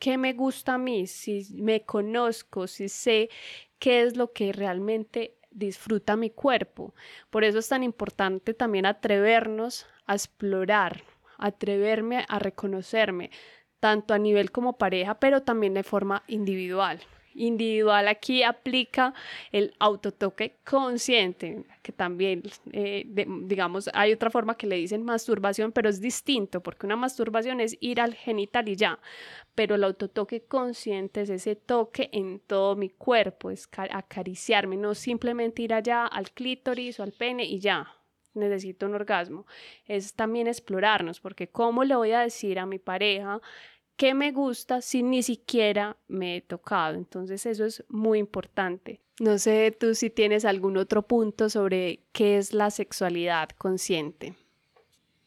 qué 0.00 0.18
me 0.18 0.32
gusta 0.32 0.74
a 0.74 0.78
mí, 0.78 1.06
si 1.06 1.46
me 1.54 1.82
conozco, 1.82 2.66
si 2.66 2.88
sé 2.88 3.30
qué 3.78 4.02
es 4.02 4.16
lo 4.16 4.32
que 4.32 4.52
realmente 4.52 5.36
disfruta 5.52 6.16
mi 6.16 6.30
cuerpo. 6.30 6.94
Por 7.30 7.44
eso 7.44 7.60
es 7.60 7.68
tan 7.68 7.84
importante 7.84 8.54
también 8.54 8.86
atrevernos 8.86 9.86
a 10.06 10.14
explorar, 10.14 11.02
atreverme 11.38 12.24
a 12.28 12.38
reconocerme, 12.40 13.30
tanto 13.78 14.12
a 14.14 14.18
nivel 14.18 14.50
como 14.50 14.78
pareja, 14.78 15.20
pero 15.20 15.42
también 15.42 15.74
de 15.74 15.84
forma 15.84 16.24
individual 16.26 17.00
individual 17.34 18.08
aquí 18.08 18.42
aplica 18.42 19.14
el 19.52 19.74
autotoque 19.78 20.56
consciente, 20.64 21.64
que 21.82 21.92
también, 21.92 22.42
eh, 22.72 23.04
digamos, 23.06 23.88
hay 23.94 24.12
otra 24.12 24.30
forma 24.30 24.56
que 24.56 24.66
le 24.66 24.76
dicen 24.76 25.04
masturbación, 25.04 25.72
pero 25.72 25.88
es 25.88 26.00
distinto, 26.00 26.62
porque 26.62 26.86
una 26.86 26.96
masturbación 26.96 27.60
es 27.60 27.76
ir 27.80 28.00
al 28.00 28.14
genital 28.14 28.68
y 28.68 28.76
ya, 28.76 28.98
pero 29.54 29.74
el 29.74 29.84
autotoque 29.84 30.42
consciente 30.42 31.22
es 31.22 31.30
ese 31.30 31.56
toque 31.56 32.10
en 32.12 32.40
todo 32.40 32.76
mi 32.76 32.90
cuerpo, 32.90 33.50
es 33.50 33.68
acariciarme, 33.72 34.76
no 34.76 34.94
simplemente 34.94 35.62
ir 35.62 35.74
allá 35.74 36.06
al 36.06 36.30
clítoris 36.30 37.00
o 37.00 37.02
al 37.02 37.12
pene 37.12 37.44
y 37.44 37.58
ya, 37.58 37.94
necesito 38.34 38.86
un 38.86 38.94
orgasmo, 38.94 39.46
es 39.86 40.14
también 40.14 40.46
explorarnos, 40.46 41.20
porque 41.20 41.48
¿cómo 41.48 41.84
le 41.84 41.96
voy 41.96 42.12
a 42.12 42.20
decir 42.20 42.58
a 42.58 42.66
mi 42.66 42.78
pareja 42.78 43.40
qué 44.00 44.14
me 44.14 44.32
gusta 44.32 44.80
si 44.80 45.02
ni 45.02 45.22
siquiera 45.22 45.98
me 46.08 46.38
he 46.38 46.40
tocado. 46.40 46.96
Entonces 46.96 47.44
eso 47.44 47.66
es 47.66 47.84
muy 47.90 48.18
importante. 48.18 49.02
No 49.20 49.36
sé 49.36 49.76
tú 49.78 49.94
si 49.94 50.08
tienes 50.08 50.46
algún 50.46 50.78
otro 50.78 51.06
punto 51.06 51.50
sobre 51.50 52.00
qué 52.12 52.38
es 52.38 52.54
la 52.54 52.70
sexualidad 52.70 53.50
consciente. 53.50 54.32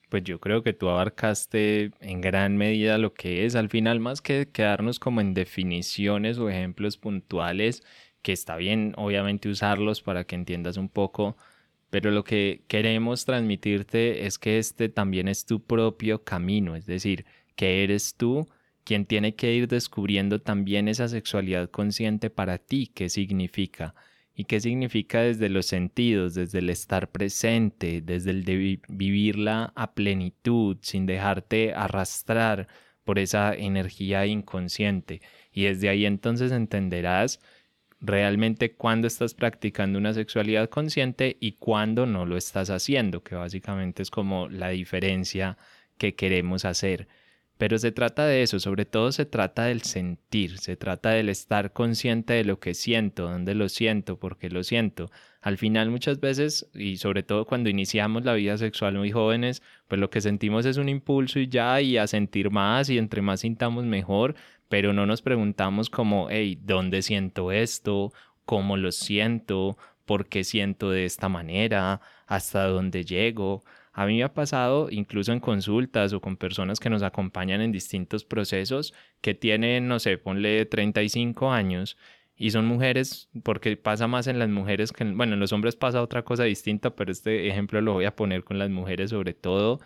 Pues 0.09 0.23
yo 0.23 0.39
creo 0.39 0.63
que 0.63 0.73
tú 0.73 0.89
abarcaste 0.89 1.91
en 1.99 2.21
gran 2.21 2.57
medida 2.57 2.97
lo 2.97 3.13
que 3.13 3.45
es 3.45 3.53
al 3.53 3.69
final, 3.69 3.99
más 3.99 4.21
que 4.21 4.49
quedarnos 4.51 4.97
como 4.97 5.21
en 5.21 5.35
definiciones 5.35 6.39
o 6.39 6.49
ejemplos 6.49 6.97
puntuales, 6.97 7.83
que 8.23 8.31
está 8.31 8.55
bien 8.55 8.95
obviamente 8.97 9.49
usarlos 9.49 10.01
para 10.01 10.23
que 10.23 10.33
entiendas 10.33 10.77
un 10.77 10.89
poco, 10.89 11.37
pero 11.91 12.09
lo 12.09 12.23
que 12.23 12.63
queremos 12.67 13.25
transmitirte 13.25 14.25
es 14.25 14.39
que 14.39 14.57
este 14.57 14.89
también 14.89 15.27
es 15.27 15.45
tu 15.45 15.61
propio 15.61 16.23
camino, 16.23 16.75
es 16.75 16.87
decir, 16.87 17.27
que 17.55 17.83
eres 17.83 18.15
tú 18.15 18.47
quien 18.83 19.05
tiene 19.05 19.35
que 19.35 19.53
ir 19.53 19.67
descubriendo 19.67 20.41
también 20.41 20.87
esa 20.87 21.07
sexualidad 21.07 21.69
consciente 21.69 22.29
para 22.29 22.57
ti, 22.57 22.87
qué 22.93 23.09
significa 23.09 23.95
y 24.35 24.45
qué 24.45 24.59
significa 24.59 25.21
desde 25.21 25.49
los 25.49 25.67
sentidos, 25.67 26.33
desde 26.33 26.59
el 26.59 26.69
estar 26.69 27.11
presente, 27.11 28.01
desde 28.01 28.31
el 28.31 28.43
vivirla 28.89 29.71
a 29.75 29.93
plenitud, 29.93 30.77
sin 30.81 31.05
dejarte 31.05 31.73
arrastrar 31.73 32.67
por 33.03 33.19
esa 33.19 33.53
energía 33.53 34.25
inconsciente. 34.25 35.21
Y 35.51 35.63
desde 35.65 35.89
ahí 35.89 36.05
entonces 36.05 36.51
entenderás 36.51 37.39
realmente 37.99 38.73
cuándo 38.73 39.07
estás 39.07 39.33
practicando 39.33 39.99
una 39.99 40.13
sexualidad 40.13 40.69
consciente 40.69 41.37
y 41.39 41.53
cuándo 41.53 42.05
no 42.05 42.25
lo 42.25 42.37
estás 42.37 42.69
haciendo, 42.69 43.23
que 43.23 43.35
básicamente 43.35 44.01
es 44.01 44.09
como 44.11 44.49
la 44.49 44.69
diferencia 44.69 45.57
que 45.97 46.15
queremos 46.15 46.65
hacer. 46.65 47.07
Pero 47.63 47.77
se 47.77 47.93
trata 47.93 48.25
de 48.25 48.43
eso, 48.43 48.59
sobre 48.59 48.83
todo 48.83 49.13
se 49.13 49.25
trata 49.25 49.63
del 49.63 49.83
sentir, 49.83 50.57
se 50.57 50.75
trata 50.75 51.11
del 51.11 51.29
estar 51.29 51.71
consciente 51.71 52.33
de 52.33 52.43
lo 52.43 52.59
que 52.59 52.73
siento, 52.73 53.29
dónde 53.29 53.55
lo 53.55 53.69
siento, 53.69 54.19
por 54.19 54.37
qué 54.37 54.49
lo 54.49 54.65
siento. 54.65 55.09
Al 55.39 55.57
final 55.57 55.89
muchas 55.89 56.19
veces, 56.19 56.69
y 56.73 56.97
sobre 56.97 57.23
todo 57.23 57.45
cuando 57.45 57.69
iniciamos 57.69 58.25
la 58.25 58.33
vida 58.33 58.57
sexual 58.57 58.97
muy 58.97 59.11
jóvenes, 59.11 59.63
pues 59.87 60.01
lo 60.01 60.09
que 60.09 60.19
sentimos 60.19 60.65
es 60.65 60.75
un 60.75 60.89
impulso 60.89 61.39
y 61.39 61.47
ya, 61.47 61.79
y 61.79 61.95
a 61.95 62.05
sentir 62.05 62.51
más, 62.51 62.89
y 62.89 62.97
entre 62.97 63.21
más 63.21 63.39
sintamos 63.39 63.85
mejor, 63.85 64.35
pero 64.67 64.91
no 64.91 65.05
nos 65.05 65.21
preguntamos 65.21 65.89
como, 65.89 66.27
hey, 66.29 66.59
¿dónde 66.61 67.01
siento 67.01 67.53
esto? 67.53 68.11
¿Cómo 68.43 68.75
lo 68.75 68.91
siento? 68.91 69.77
¿Por 70.03 70.27
qué 70.27 70.43
siento 70.43 70.91
de 70.91 71.05
esta 71.05 71.29
manera? 71.29 72.01
¿Hasta 72.27 72.67
dónde 72.67 73.05
llego? 73.05 73.63
A 73.93 74.07
mí 74.07 74.17
me 74.17 74.23
ha 74.23 74.33
pasado, 74.33 74.89
incluso 74.89 75.31
en 75.31 75.39
consultas 75.39 76.13
o 76.13 76.19
con 76.19 76.35
personas 76.35 76.79
que 76.79 76.89
nos 76.89 77.03
acompañan 77.03 77.61
en 77.61 77.71
distintos 77.71 78.25
procesos, 78.25 78.93
que 79.21 79.35
tienen, 79.35 79.87
no 79.87 79.99
sé, 79.99 80.17
ponle 80.17 80.65
35 80.65 81.51
años 81.51 81.95
y 82.35 82.49
son 82.49 82.65
mujeres, 82.65 83.29
porque 83.43 83.77
pasa 83.77 84.07
más 84.07 84.25
en 84.27 84.39
las 84.39 84.49
mujeres 84.49 84.91
que, 84.91 85.03
en, 85.03 85.15
bueno, 85.15 85.33
en 85.35 85.39
los 85.39 85.53
hombres 85.53 85.75
pasa 85.75 86.01
otra 86.01 86.23
cosa 86.23 86.43
distinta, 86.43 86.95
pero 86.95 87.11
este 87.11 87.47
ejemplo 87.47 87.81
lo 87.81 87.93
voy 87.93 88.05
a 88.05 88.15
poner 88.15 88.43
con 88.43 88.57
las 88.57 88.71
mujeres 88.71 89.11
sobre 89.11 89.35
todo, 89.35 89.79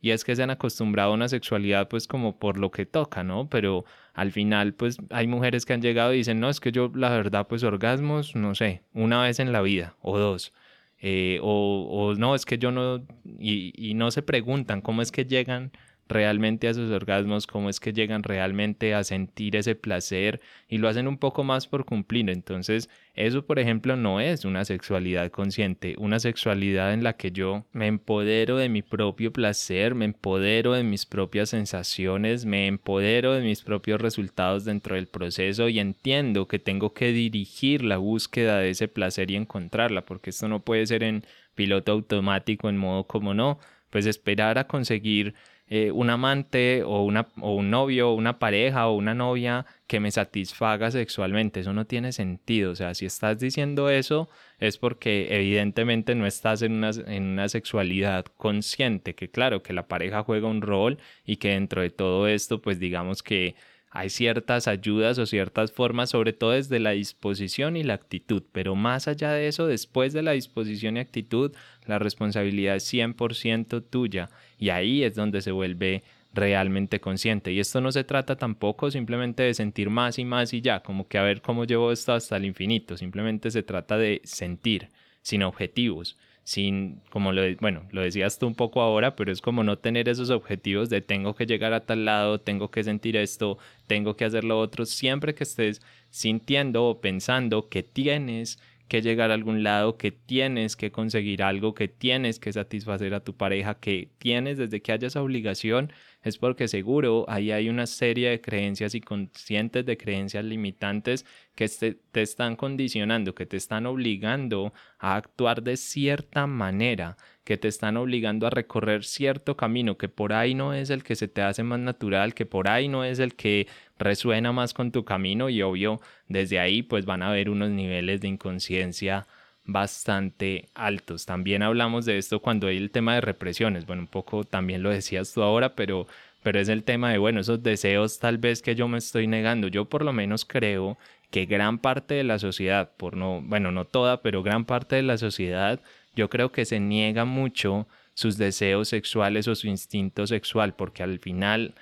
y 0.00 0.10
es 0.10 0.24
que 0.24 0.36
se 0.36 0.42
han 0.42 0.50
acostumbrado 0.50 1.10
a 1.10 1.14
una 1.14 1.28
sexualidad 1.28 1.88
pues 1.88 2.06
como 2.06 2.38
por 2.38 2.58
lo 2.58 2.70
que 2.70 2.86
toca, 2.86 3.24
¿no? 3.24 3.48
Pero 3.48 3.84
al 4.12 4.30
final 4.32 4.74
pues 4.74 4.98
hay 5.10 5.26
mujeres 5.26 5.64
que 5.64 5.72
han 5.72 5.82
llegado 5.82 6.12
y 6.12 6.18
dicen, 6.18 6.38
no, 6.38 6.50
es 6.50 6.60
que 6.60 6.72
yo 6.72 6.92
la 6.94 7.10
verdad 7.10 7.46
pues 7.48 7.62
orgasmos, 7.64 8.36
no 8.36 8.54
sé, 8.54 8.82
una 8.92 9.22
vez 9.22 9.40
en 9.40 9.52
la 9.52 9.62
vida 9.62 9.96
o 10.02 10.18
dos. 10.18 10.52
Eh, 10.98 11.38
o, 11.42 11.88
o, 11.90 12.14
no, 12.14 12.34
es 12.34 12.46
que 12.46 12.58
yo 12.58 12.70
no, 12.70 13.04
y, 13.38 13.72
y, 13.76 13.94
no 13.94 14.10
se 14.10 14.22
preguntan 14.22 14.80
cómo 14.80 15.02
es 15.02 15.12
que 15.12 15.24
llegan 15.24 15.72
realmente 16.08 16.68
a 16.68 16.74
sus 16.74 16.90
orgasmos, 16.90 17.46
cómo 17.46 17.68
es 17.68 17.80
que 17.80 17.92
llegan 17.92 18.22
realmente 18.22 18.94
a 18.94 19.04
sentir 19.04 19.56
ese 19.56 19.74
placer 19.74 20.40
y 20.68 20.78
lo 20.78 20.88
hacen 20.88 21.08
un 21.08 21.18
poco 21.18 21.44
más 21.44 21.66
por 21.66 21.84
cumplir. 21.84 22.30
Entonces, 22.30 22.88
eso, 23.14 23.44
por 23.44 23.58
ejemplo, 23.58 23.96
no 23.96 24.20
es 24.20 24.44
una 24.44 24.64
sexualidad 24.64 25.30
consciente, 25.30 25.94
una 25.98 26.20
sexualidad 26.20 26.92
en 26.92 27.02
la 27.02 27.14
que 27.14 27.32
yo 27.32 27.66
me 27.72 27.86
empodero 27.86 28.56
de 28.56 28.68
mi 28.68 28.82
propio 28.82 29.32
placer, 29.32 29.94
me 29.94 30.04
empodero 30.04 30.74
de 30.74 30.84
mis 30.84 31.06
propias 31.06 31.50
sensaciones, 31.50 32.44
me 32.44 32.66
empodero 32.66 33.32
de 33.34 33.42
mis 33.42 33.62
propios 33.62 34.00
resultados 34.00 34.64
dentro 34.64 34.94
del 34.94 35.08
proceso 35.08 35.68
y 35.68 35.80
entiendo 35.80 36.46
que 36.46 36.58
tengo 36.58 36.92
que 36.92 37.12
dirigir 37.12 37.82
la 37.82 37.96
búsqueda 37.96 38.58
de 38.58 38.70
ese 38.70 38.88
placer 38.88 39.30
y 39.30 39.36
encontrarla, 39.36 40.04
porque 40.04 40.30
esto 40.30 40.46
no 40.48 40.60
puede 40.60 40.86
ser 40.86 41.02
en 41.02 41.24
piloto 41.56 41.90
automático, 41.92 42.68
en 42.68 42.76
modo 42.76 43.08
como 43.08 43.34
no, 43.34 43.58
pues 43.90 44.06
esperar 44.06 44.58
a 44.58 44.68
conseguir 44.68 45.34
eh, 45.68 45.90
un 45.90 46.10
amante 46.10 46.84
o, 46.84 47.02
una, 47.02 47.26
o 47.40 47.56
un 47.56 47.70
novio 47.70 48.12
una 48.12 48.38
pareja 48.38 48.86
o 48.86 48.94
una 48.94 49.14
novia 49.14 49.66
que 49.88 49.98
me 49.98 50.12
satisfaga 50.12 50.92
sexualmente. 50.92 51.60
Eso 51.60 51.72
no 51.72 51.86
tiene 51.86 52.12
sentido. 52.12 52.70
O 52.70 52.76
sea, 52.76 52.94
si 52.94 53.04
estás 53.06 53.40
diciendo 53.40 53.90
eso 53.90 54.28
es 54.60 54.78
porque 54.78 55.26
evidentemente 55.30 56.14
no 56.14 56.26
estás 56.26 56.62
en 56.62 56.72
una, 56.72 56.90
en 57.06 57.24
una 57.24 57.48
sexualidad 57.48 58.26
consciente, 58.36 59.14
que 59.16 59.28
claro, 59.28 59.62
que 59.62 59.72
la 59.72 59.88
pareja 59.88 60.22
juega 60.22 60.46
un 60.48 60.62
rol 60.62 60.98
y 61.24 61.36
que 61.38 61.50
dentro 61.50 61.82
de 61.82 61.90
todo 61.90 62.28
esto, 62.28 62.62
pues 62.62 62.78
digamos 62.78 63.22
que 63.24 63.56
hay 63.90 64.10
ciertas 64.10 64.68
ayudas 64.68 65.18
o 65.18 65.26
ciertas 65.26 65.72
formas, 65.72 66.10
sobre 66.10 66.32
todo 66.32 66.50
desde 66.50 66.80
la 66.80 66.90
disposición 66.90 67.76
y 67.76 67.82
la 67.82 67.94
actitud, 67.94 68.42
pero 68.52 68.74
más 68.74 69.08
allá 69.08 69.32
de 69.32 69.48
eso, 69.48 69.66
después 69.66 70.12
de 70.12 70.22
la 70.22 70.32
disposición 70.32 70.96
y 70.96 71.00
actitud, 71.00 71.52
la 71.86 71.98
responsabilidad 71.98 72.76
es 72.76 72.92
100% 72.92 73.82
tuya 73.88 74.28
y 74.58 74.70
ahí 74.70 75.02
es 75.02 75.14
donde 75.14 75.40
se 75.40 75.52
vuelve 75.52 76.02
realmente 76.34 77.00
consciente. 77.00 77.52
Y 77.52 77.60
esto 77.60 77.80
no 77.80 77.90
se 77.90 78.04
trata 78.04 78.36
tampoco 78.36 78.90
simplemente 78.90 79.42
de 79.42 79.54
sentir 79.54 79.90
más 79.90 80.18
y 80.18 80.24
más 80.24 80.52
y 80.52 80.60
ya, 80.60 80.80
como 80.80 81.08
que 81.08 81.18
a 81.18 81.22
ver 81.22 81.40
cómo 81.40 81.64
llevo 81.64 81.90
esto 81.90 82.12
hasta 82.12 82.36
el 82.36 82.44
infinito. 82.44 82.96
Simplemente 82.96 83.50
se 83.50 83.62
trata 83.62 83.96
de 83.96 84.20
sentir, 84.24 84.90
sin 85.22 85.42
objetivos, 85.42 86.18
sin, 86.46 87.02
como 87.10 87.32
lo, 87.32 87.42
bueno, 87.56 87.88
lo 87.90 88.02
decías 88.02 88.38
tú 88.38 88.46
un 88.46 88.54
poco 88.54 88.80
ahora, 88.80 89.16
pero 89.16 89.32
es 89.32 89.40
como 89.40 89.64
no 89.64 89.78
tener 89.78 90.08
esos 90.08 90.30
objetivos 90.30 90.88
de 90.88 91.00
tengo 91.00 91.34
que 91.34 91.44
llegar 91.44 91.72
a 91.72 91.84
tal 91.84 92.04
lado, 92.04 92.40
tengo 92.40 92.70
que 92.70 92.84
sentir 92.84 93.16
esto, 93.16 93.58
tengo 93.88 94.16
que 94.16 94.26
hacer 94.26 94.44
lo 94.44 94.60
otro, 94.60 94.86
siempre 94.86 95.34
que 95.34 95.42
estés 95.42 95.82
sintiendo 96.08 96.84
o 96.84 97.00
pensando 97.00 97.68
que 97.68 97.82
tienes 97.82 98.60
que 98.86 99.02
llegar 99.02 99.32
a 99.32 99.34
algún 99.34 99.64
lado, 99.64 99.96
que 99.96 100.12
tienes 100.12 100.76
que 100.76 100.92
conseguir 100.92 101.42
algo, 101.42 101.74
que 101.74 101.88
tienes 101.88 102.38
que 102.38 102.52
satisfacer 102.52 103.12
a 103.14 103.24
tu 103.24 103.36
pareja, 103.36 103.80
que 103.80 104.10
tienes 104.18 104.56
desde 104.56 104.80
que 104.80 104.92
haya 104.92 105.08
esa 105.08 105.22
obligación, 105.22 105.92
es 106.26 106.38
porque 106.38 106.66
seguro 106.66 107.24
ahí 107.28 107.52
hay 107.52 107.68
una 107.68 107.86
serie 107.86 108.30
de 108.30 108.40
creencias 108.40 108.96
y 108.96 109.00
conscientes 109.00 109.86
de 109.86 109.96
creencias 109.96 110.44
limitantes 110.44 111.24
que 111.54 111.68
te, 111.68 112.20
están 112.20 112.56
condicionando, 112.56 113.32
que 113.32 113.46
te 113.46 113.56
están 113.56 113.86
obligando 113.86 114.72
a 114.98 115.14
actuar 115.14 115.62
de 115.62 115.76
cierta 115.76 116.48
manera, 116.48 117.16
que 117.44 117.56
te 117.56 117.68
están 117.68 117.96
obligando 117.96 118.48
a 118.48 118.50
recorrer 118.50 119.04
cierto 119.04 119.56
camino, 119.56 119.98
que 119.98 120.08
por 120.08 120.32
ahí 120.32 120.54
no 120.54 120.74
es 120.74 120.90
el 120.90 121.04
que 121.04 121.14
se 121.14 121.28
te 121.28 121.42
hace 121.42 121.62
más 121.62 121.78
natural, 121.78 122.34
que 122.34 122.44
por 122.44 122.68
ahí 122.68 122.88
no 122.88 123.04
es 123.04 123.20
el 123.20 123.36
que 123.36 123.68
resuena 123.96 124.50
más 124.50 124.74
con 124.74 124.90
tu 124.90 125.04
camino 125.04 125.48
y 125.48 125.62
obvio 125.62 126.00
desde 126.26 126.58
ahí 126.58 126.82
pues 126.82 127.06
van 127.06 127.22
a 127.22 127.28
haber 127.28 127.50
unos 127.50 127.70
niveles 127.70 128.20
de 128.20 128.26
inconsciencia 128.26 129.28
bastante 129.66 130.68
altos. 130.74 131.26
También 131.26 131.62
hablamos 131.62 132.04
de 132.06 132.18
esto 132.18 132.40
cuando 132.40 132.68
hay 132.68 132.76
el 132.76 132.90
tema 132.90 133.14
de 133.14 133.20
represiones. 133.20 133.86
Bueno, 133.86 134.02
un 134.02 134.08
poco 134.08 134.44
también 134.44 134.82
lo 134.82 134.90
decías 134.90 135.32
tú 135.32 135.42
ahora, 135.42 135.74
pero, 135.74 136.06
pero 136.42 136.60
es 136.60 136.68
el 136.68 136.84
tema 136.84 137.10
de, 137.10 137.18
bueno, 137.18 137.40
esos 137.40 137.62
deseos 137.62 138.18
tal 138.18 138.38
vez 138.38 138.62
que 138.62 138.74
yo 138.74 138.88
me 138.88 138.98
estoy 138.98 139.26
negando. 139.26 139.68
Yo 139.68 139.86
por 139.86 140.04
lo 140.04 140.12
menos 140.12 140.44
creo 140.44 140.96
que 141.30 141.46
gran 141.46 141.78
parte 141.78 142.14
de 142.14 142.24
la 142.24 142.38
sociedad, 142.38 142.92
por 142.96 143.16
no, 143.16 143.42
bueno, 143.42 143.72
no 143.72 143.84
toda, 143.84 144.22
pero 144.22 144.42
gran 144.42 144.64
parte 144.64 144.96
de 144.96 145.02
la 145.02 145.18
sociedad, 145.18 145.80
yo 146.14 146.30
creo 146.30 146.52
que 146.52 146.64
se 146.64 146.80
niega 146.80 147.24
mucho 147.24 147.86
sus 148.14 148.38
deseos 148.38 148.88
sexuales 148.88 149.48
o 149.48 149.54
su 149.54 149.66
instinto 149.68 150.26
sexual, 150.26 150.74
porque 150.74 151.02
al 151.02 151.18
final 151.18 151.74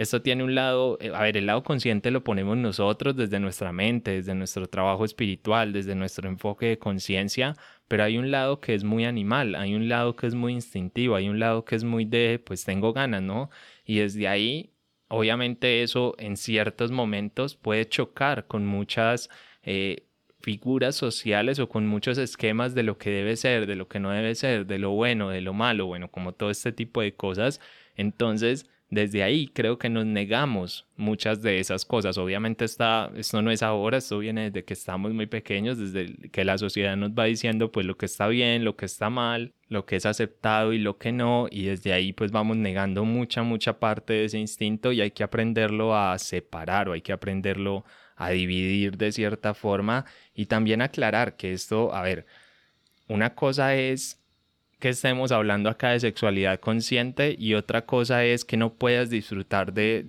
esto 0.00 0.22
tiene 0.22 0.42
un 0.44 0.54
lado, 0.54 0.96
eh, 0.98 1.12
a 1.14 1.20
ver, 1.20 1.36
el 1.36 1.44
lado 1.44 1.62
consciente 1.62 2.10
lo 2.10 2.24
ponemos 2.24 2.56
nosotros 2.56 3.16
desde 3.16 3.38
nuestra 3.38 3.70
mente, 3.70 4.12
desde 4.12 4.34
nuestro 4.34 4.66
trabajo 4.66 5.04
espiritual, 5.04 5.74
desde 5.74 5.94
nuestro 5.94 6.26
enfoque 6.26 6.66
de 6.66 6.78
conciencia, 6.78 7.54
pero 7.86 8.04
hay 8.04 8.16
un 8.16 8.30
lado 8.30 8.60
que 8.60 8.74
es 8.74 8.82
muy 8.82 9.04
animal, 9.04 9.54
hay 9.54 9.74
un 9.74 9.90
lado 9.90 10.16
que 10.16 10.26
es 10.26 10.34
muy 10.34 10.54
instintivo, 10.54 11.16
hay 11.16 11.28
un 11.28 11.38
lado 11.38 11.66
que 11.66 11.76
es 11.76 11.84
muy 11.84 12.06
de, 12.06 12.42
pues 12.42 12.64
tengo 12.64 12.94
ganas, 12.94 13.20
¿no? 13.20 13.50
Y 13.84 13.98
desde 13.98 14.26
ahí, 14.26 14.72
obviamente 15.08 15.82
eso 15.82 16.14
en 16.16 16.38
ciertos 16.38 16.90
momentos 16.90 17.56
puede 17.56 17.86
chocar 17.86 18.46
con 18.46 18.66
muchas... 18.66 19.28
Eh, 19.62 20.06
figuras 20.42 20.96
sociales 20.96 21.58
o 21.58 21.68
con 21.68 21.86
muchos 21.86 22.16
esquemas 22.16 22.74
de 22.74 22.82
lo 22.82 22.96
que 22.96 23.10
debe 23.10 23.36
ser, 23.36 23.66
de 23.66 23.76
lo 23.76 23.88
que 23.88 24.00
no 24.00 24.10
debe 24.10 24.34
ser, 24.34 24.66
de 24.66 24.78
lo 24.78 24.92
bueno, 24.92 25.28
de 25.28 25.42
lo 25.42 25.52
malo, 25.52 25.84
bueno, 25.84 26.10
como 26.10 26.32
todo 26.32 26.50
este 26.50 26.72
tipo 26.72 27.02
de 27.02 27.14
cosas. 27.14 27.60
Entonces, 27.94 28.66
desde 28.90 29.22
ahí 29.22 29.46
creo 29.46 29.78
que 29.78 29.88
nos 29.88 30.04
negamos 30.04 30.86
muchas 30.96 31.42
de 31.42 31.60
esas 31.60 31.84
cosas. 31.84 32.18
Obviamente 32.18 32.64
está, 32.64 33.10
esto 33.16 33.40
no 33.40 33.52
es 33.52 33.62
ahora, 33.62 33.98
esto 33.98 34.18
viene 34.18 34.50
desde 34.50 34.64
que 34.64 34.74
estamos 34.74 35.12
muy 35.12 35.26
pequeños, 35.26 35.78
desde 35.78 36.28
que 36.30 36.44
la 36.44 36.58
sociedad 36.58 36.96
nos 36.96 37.12
va 37.12 37.24
diciendo 37.24 37.70
pues 37.70 37.86
lo 37.86 37.96
que 37.96 38.06
está 38.06 38.26
bien, 38.26 38.64
lo 38.64 38.76
que 38.76 38.86
está 38.86 39.08
mal, 39.08 39.54
lo 39.68 39.86
que 39.86 39.96
es 39.96 40.06
aceptado 40.06 40.72
y 40.72 40.78
lo 40.78 40.98
que 40.98 41.12
no, 41.12 41.46
y 41.50 41.64
desde 41.66 41.92
ahí 41.92 42.12
pues 42.12 42.32
vamos 42.32 42.56
negando 42.56 43.04
mucha, 43.04 43.44
mucha 43.44 43.78
parte 43.78 44.12
de 44.14 44.24
ese 44.24 44.38
instinto 44.38 44.90
y 44.90 45.00
hay 45.00 45.12
que 45.12 45.22
aprenderlo 45.22 45.96
a 45.96 46.18
separar 46.18 46.88
o 46.88 46.92
hay 46.92 47.00
que 47.00 47.12
aprenderlo 47.12 47.84
a 48.16 48.30
dividir 48.30 48.96
de 48.98 49.12
cierta 49.12 49.54
forma 49.54 50.04
y 50.34 50.46
también 50.46 50.82
aclarar 50.82 51.36
que 51.36 51.52
esto, 51.52 51.94
a 51.94 52.02
ver, 52.02 52.26
una 53.08 53.34
cosa 53.34 53.74
es 53.76 54.19
que 54.80 54.88
estemos 54.88 55.30
hablando 55.30 55.70
acá 55.70 55.90
de 55.90 56.00
sexualidad 56.00 56.58
consciente 56.58 57.36
y 57.38 57.54
otra 57.54 57.86
cosa 57.86 58.24
es 58.24 58.44
que 58.44 58.56
no 58.56 58.74
puedas 58.74 59.10
disfrutar 59.10 59.72
de, 59.72 60.04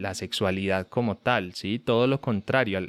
la 0.00 0.14
sexualidad 0.14 0.88
como 0.88 1.16
tal, 1.18 1.54
¿sí? 1.54 1.78
Todo 1.78 2.06
lo 2.06 2.20
contrario, 2.20 2.80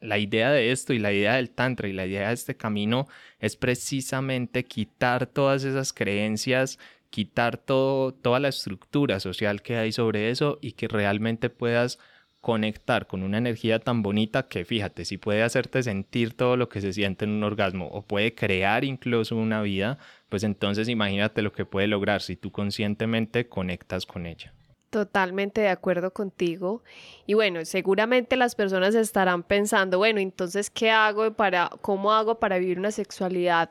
la 0.00 0.18
idea 0.18 0.52
de 0.52 0.70
esto 0.70 0.92
y 0.92 0.98
la 0.98 1.12
idea 1.12 1.36
del 1.36 1.50
tantra 1.50 1.88
y 1.88 1.92
la 1.92 2.06
idea 2.06 2.28
de 2.28 2.34
este 2.34 2.56
camino 2.56 3.08
es 3.40 3.56
precisamente 3.56 4.64
quitar 4.64 5.26
todas 5.26 5.64
esas 5.64 5.92
creencias, 5.92 6.78
quitar 7.10 7.56
todo, 7.56 8.12
toda 8.14 8.38
la 8.38 8.48
estructura 8.48 9.18
social 9.18 9.62
que 9.62 9.76
hay 9.76 9.92
sobre 9.92 10.30
eso 10.30 10.58
y 10.60 10.72
que 10.72 10.86
realmente 10.86 11.50
puedas 11.50 11.98
conectar 12.40 13.06
con 13.06 13.22
una 13.22 13.38
energía 13.38 13.80
tan 13.80 14.02
bonita 14.02 14.48
que 14.48 14.64
fíjate, 14.64 15.04
si 15.04 15.18
puede 15.18 15.42
hacerte 15.42 15.82
sentir 15.82 16.34
todo 16.34 16.56
lo 16.56 16.68
que 16.68 16.80
se 16.80 16.92
siente 16.92 17.24
en 17.26 17.32
un 17.32 17.44
orgasmo 17.44 17.88
o 17.88 18.02
puede 18.02 18.34
crear 18.34 18.84
incluso 18.84 19.36
una 19.36 19.60
vida, 19.62 19.98
pues 20.30 20.44
entonces 20.44 20.88
imagínate 20.88 21.42
lo 21.42 21.52
que 21.52 21.66
puede 21.66 21.88
lograr 21.88 22.22
si 22.22 22.36
tú 22.36 22.50
conscientemente 22.50 23.48
conectas 23.48 24.06
con 24.06 24.24
ella. 24.24 24.54
Totalmente 24.88 25.60
de 25.60 25.68
acuerdo 25.68 26.12
contigo. 26.12 26.82
Y 27.26 27.34
bueno, 27.34 27.64
seguramente 27.64 28.36
las 28.36 28.54
personas 28.54 28.94
estarán 28.94 29.42
pensando, 29.42 29.98
bueno, 29.98 30.20
entonces, 30.20 30.70
¿qué 30.70 30.90
hago 30.90 31.32
para, 31.34 31.70
cómo 31.82 32.12
hago 32.12 32.40
para 32.40 32.58
vivir 32.58 32.78
una 32.78 32.90
sexualidad 32.90 33.70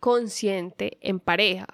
consciente 0.00 0.96
en 1.00 1.20
pareja? 1.20 1.66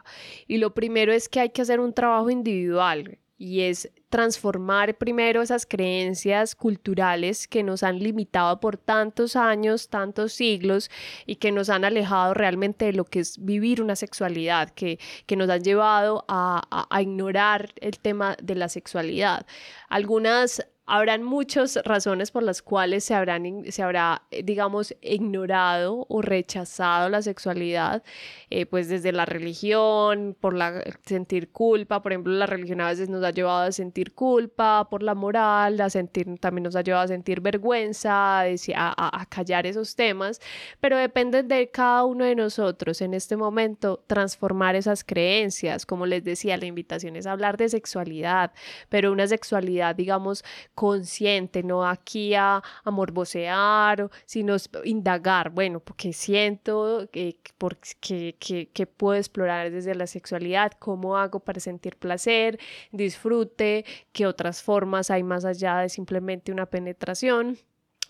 Y 0.49 0.59
lo 0.59 0.75
primero 0.75 1.13
es 1.13 1.29
que 1.29 1.41
hay 1.41 1.51
que 1.51 1.63
hacer 1.63 1.79
un 1.79 1.93
trabajo 1.93 2.29
individual 2.29 3.19
y 3.39 3.61
es 3.61 3.91
transformar 4.13 4.99
primero 4.99 5.41
esas 5.41 5.65
creencias 5.65 6.55
culturales 6.55 7.49
que 7.49 7.63
nos 7.63 7.83
han 7.83 7.99
limitado 7.99 8.61
por 8.61 8.77
tantos 8.77 9.37
años, 9.37 9.89
tantos 9.89 10.35
siglos 10.35 10.91
y 11.25 11.37
que 11.37 11.51
nos 11.51 11.71
han 11.71 11.87
alejado 11.87 12.35
realmente 12.35 12.85
de 12.85 12.93
lo 12.93 13.07
que 13.07 13.21
es 13.21 13.43
vivir 13.43 13.81
una 13.81 13.97
sexualidad, 13.97 14.69
que, 14.69 14.99
que 15.25 15.35
nos 15.35 15.49
han 15.49 15.63
llevado 15.63 16.27
a, 16.29 16.61
a 16.91 17.01
ignorar 17.01 17.73
el 17.81 17.99
tema 17.99 18.37
de 18.43 18.55
la 18.55 18.69
sexualidad. 18.69 19.47
Algunas 19.89 20.63
habrán 20.87 21.23
muchas 21.23 21.79
razones 21.85 22.31
por 22.31 22.43
las 22.43 22.61
cuales 22.61 23.05
se, 23.05 23.15
habrán, 23.15 23.65
se 23.71 23.83
habrá, 23.83 24.23
eh, 24.31 24.43
digamos, 24.43 24.95
ignorado 25.01 26.07
o 26.09 26.23
rechazado 26.23 27.09
la 27.09 27.23
sexualidad, 27.23 28.03
eh, 28.51 28.67
pues 28.67 28.89
desde 28.89 29.13
la 29.13 29.25
religión, 29.25 30.37
por 30.41 30.55
la, 30.55 30.83
sentir 31.07 31.51
culpa, 31.51 32.03
por 32.03 32.13
ejemplo, 32.13 32.33
la 32.33 32.47
religión 32.47 32.81
a 32.81 32.89
veces 32.89 33.09
nos 33.09 33.25
ha 33.25 33.31
llevado 33.31 33.63
a 33.63 33.73
sentir 33.73 34.15
culpa, 34.15 34.89
por 34.91 35.03
la 35.03 35.15
moral, 35.15 35.81
a 35.81 35.89
sentir, 35.89 36.27
también 36.41 36.65
nos 36.65 36.77
ha 36.77 36.83
llevado 36.83 37.05
a 37.05 37.09
sentir 37.09 37.41
vergüenza, 37.41 38.41
a, 38.41 38.45
a, 38.45 39.23
a 39.23 39.27
callar 39.27 39.67
esos 39.67 39.95
temas, 39.95 40.41
pero 40.81 40.97
depende 40.97 41.43
de 41.43 41.71
cada 41.71 42.05
uno 42.05 42.25
de 42.25 42.35
nosotros 42.35 43.01
en 43.01 43.15
este 43.15 43.37
momento 43.37 44.03
transformar 44.07 44.75
esas 44.75 45.05
creencias, 45.05 45.87
como 45.87 46.07
les 46.07 46.25
decía, 46.25 46.57
la 46.57 46.67
invitación 46.67 47.17
es 47.17 47.27
hablar 47.27 47.57
de 47.57 47.69
sexualidad, 47.69 48.53
pero 48.89 49.13
una 49.13 49.27
sexualidad, 49.27 49.95
digamos, 49.95 50.45
consciente, 50.75 51.63
no 51.63 51.87
aquí 51.87 52.35
a, 52.35 52.63
a 52.85 52.91
morbosear, 52.91 54.11
sino 54.27 54.57
indagar, 54.85 55.51
bueno, 55.51 55.81
porque 55.81 56.13
siento 56.13 57.09
que, 57.13 57.39
porque, 57.59 58.37
que, 58.39 58.69
que 58.73 58.87
puedo 58.87 59.19
explorar 59.19 59.71
desde 59.71 59.95
la 59.95 60.07
sexualidad, 60.07 60.73
cómo 60.79 61.17
hago 61.17 61.41
para 61.41 61.61
sentir 61.61 61.97
placer, 61.97 62.59
disfrute, 62.91 63.85
qué 64.13 64.27
otras 64.27 64.63
formas 64.63 65.11
hay 65.11 65.23
más 65.23 65.45
allá 65.45 65.79
de 65.79 65.89
simplemente 65.89 66.53
una 66.53 66.67
penetración. 66.67 67.59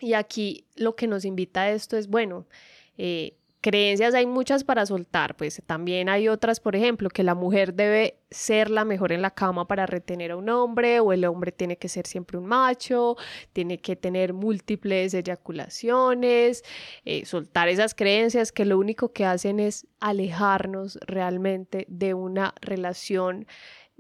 Y 0.00 0.14
aquí 0.14 0.66
lo 0.74 0.96
que 0.96 1.06
nos 1.06 1.24
invita 1.24 1.62
a 1.62 1.70
esto 1.70 1.96
es, 1.96 2.08
bueno, 2.08 2.46
eh, 2.98 3.38
creencias 3.62 4.12
hay 4.12 4.26
muchas 4.26 4.64
para 4.64 4.84
soltar, 4.84 5.36
pues 5.36 5.62
también 5.64 6.08
hay 6.08 6.28
otras, 6.28 6.60
por 6.60 6.76
ejemplo, 6.76 7.08
que 7.08 7.22
la 7.22 7.34
mujer 7.34 7.74
debe 7.74 8.18
ser 8.30 8.68
la 8.70 8.84
mejor 8.84 9.12
en 9.12 9.22
la 9.22 9.30
cama 9.30 9.66
para 9.66 9.86
retener 9.86 10.32
a 10.32 10.36
un 10.36 10.48
hombre 10.50 11.00
o 11.00 11.12
el 11.12 11.24
hombre 11.24 11.52
tiene 11.52 11.78
que 11.78 11.88
ser 11.88 12.06
siempre 12.06 12.36
un 12.36 12.46
macho, 12.46 13.16
tiene 13.52 13.78
que 13.78 13.94
tener 13.94 14.34
múltiples 14.34 15.14
eyaculaciones, 15.14 16.64
eh, 17.04 17.24
soltar 17.24 17.68
esas 17.68 17.94
creencias 17.94 18.52
que 18.52 18.64
lo 18.64 18.78
único 18.78 19.12
que 19.12 19.24
hacen 19.24 19.60
es 19.60 19.86
alejarnos 20.00 20.98
realmente 21.06 21.86
de 21.88 22.14
una 22.14 22.54
relación 22.60 23.46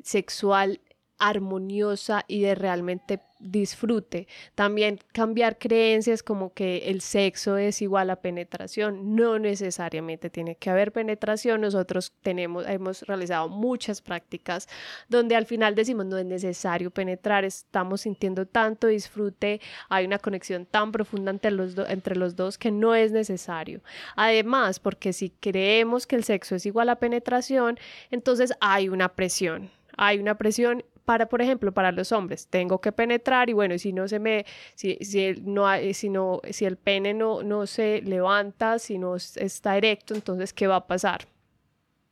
sexual 0.02 0.80
armoniosa 1.22 2.24
y 2.26 2.40
de 2.40 2.56
realmente 2.56 3.20
disfrute. 3.38 4.26
También 4.56 4.98
cambiar 5.12 5.56
creencias 5.56 6.20
como 6.24 6.52
que 6.52 6.90
el 6.90 7.00
sexo 7.00 7.56
es 7.56 7.80
igual 7.80 8.10
a 8.10 8.16
penetración. 8.16 9.14
No 9.14 9.38
necesariamente 9.38 10.30
tiene 10.30 10.56
que 10.56 10.68
haber 10.68 10.90
penetración. 10.90 11.60
Nosotros 11.60 12.12
tenemos, 12.22 12.66
hemos 12.66 13.02
realizado 13.02 13.48
muchas 13.48 14.00
prácticas 14.02 14.68
donde 15.08 15.36
al 15.36 15.46
final 15.46 15.76
decimos 15.76 16.06
no 16.06 16.18
es 16.18 16.26
necesario 16.26 16.90
penetrar, 16.90 17.44
estamos 17.44 18.00
sintiendo 18.00 18.44
tanto 18.44 18.88
disfrute, 18.88 19.60
hay 19.88 20.06
una 20.06 20.18
conexión 20.18 20.66
tan 20.66 20.90
profunda 20.90 21.30
entre 21.30 21.52
los, 21.52 21.76
entre 21.88 22.16
los 22.16 22.34
dos 22.34 22.58
que 22.58 22.72
no 22.72 22.96
es 22.96 23.12
necesario. 23.12 23.80
Además, 24.16 24.80
porque 24.80 25.12
si 25.12 25.30
creemos 25.30 26.08
que 26.08 26.16
el 26.16 26.24
sexo 26.24 26.56
es 26.56 26.66
igual 26.66 26.88
a 26.88 26.96
penetración, 26.96 27.78
entonces 28.10 28.52
hay 28.60 28.88
una 28.88 29.08
presión 29.10 29.70
hay 29.96 30.18
una 30.18 30.36
presión 30.36 30.84
para, 31.04 31.26
por 31.26 31.42
ejemplo, 31.42 31.72
para 31.72 31.92
los 31.92 32.12
hombres, 32.12 32.46
tengo 32.48 32.80
que 32.80 32.92
penetrar 32.92 33.50
y 33.50 33.52
bueno, 33.52 33.78
si 33.78 33.92
no 33.92 34.08
se 34.08 34.18
me, 34.18 34.46
si, 34.74 34.96
si, 35.00 35.34
no, 35.42 35.66
si, 35.92 36.08
no, 36.08 36.40
si 36.50 36.64
el 36.64 36.76
pene 36.76 37.14
no, 37.14 37.42
no 37.42 37.66
se 37.66 38.02
levanta, 38.02 38.78
si 38.78 38.98
no 38.98 39.16
está 39.16 39.76
erecto, 39.76 40.14
entonces, 40.14 40.52
¿qué 40.52 40.66
va 40.66 40.76
a 40.76 40.86
pasar? 40.86 41.26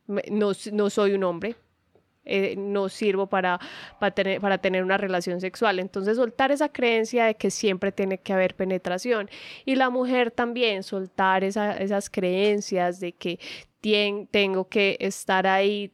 No, 0.07 0.51
no 0.73 0.89
soy 0.89 1.13
un 1.13 1.23
hombre, 1.23 1.55
eh, 2.23 2.55
no 2.55 2.87
sirvo 2.89 3.27
para, 3.27 3.59
para, 3.99 4.13
tener, 4.13 4.39
para 4.41 4.57
tener 4.59 4.83
una 4.83 4.97
relación 4.97 5.41
sexual. 5.41 5.79
Entonces, 5.79 6.17
soltar 6.17 6.51
esa 6.51 6.69
creencia 6.69 7.25
de 7.25 7.35
que 7.35 7.49
siempre 7.49 7.91
tiene 7.91 8.19
que 8.19 8.33
haber 8.33 8.55
penetración. 8.55 9.29
Y 9.65 9.75
la 9.75 9.89
mujer 9.89 10.29
también, 10.31 10.83
soltar 10.83 11.43
esas 11.43 12.09
creencias 12.09 12.99
de 12.99 13.13
que 13.13 13.39
tengo 14.29 14.67
que 14.67 14.97
estar 14.99 15.47
ahí 15.47 15.91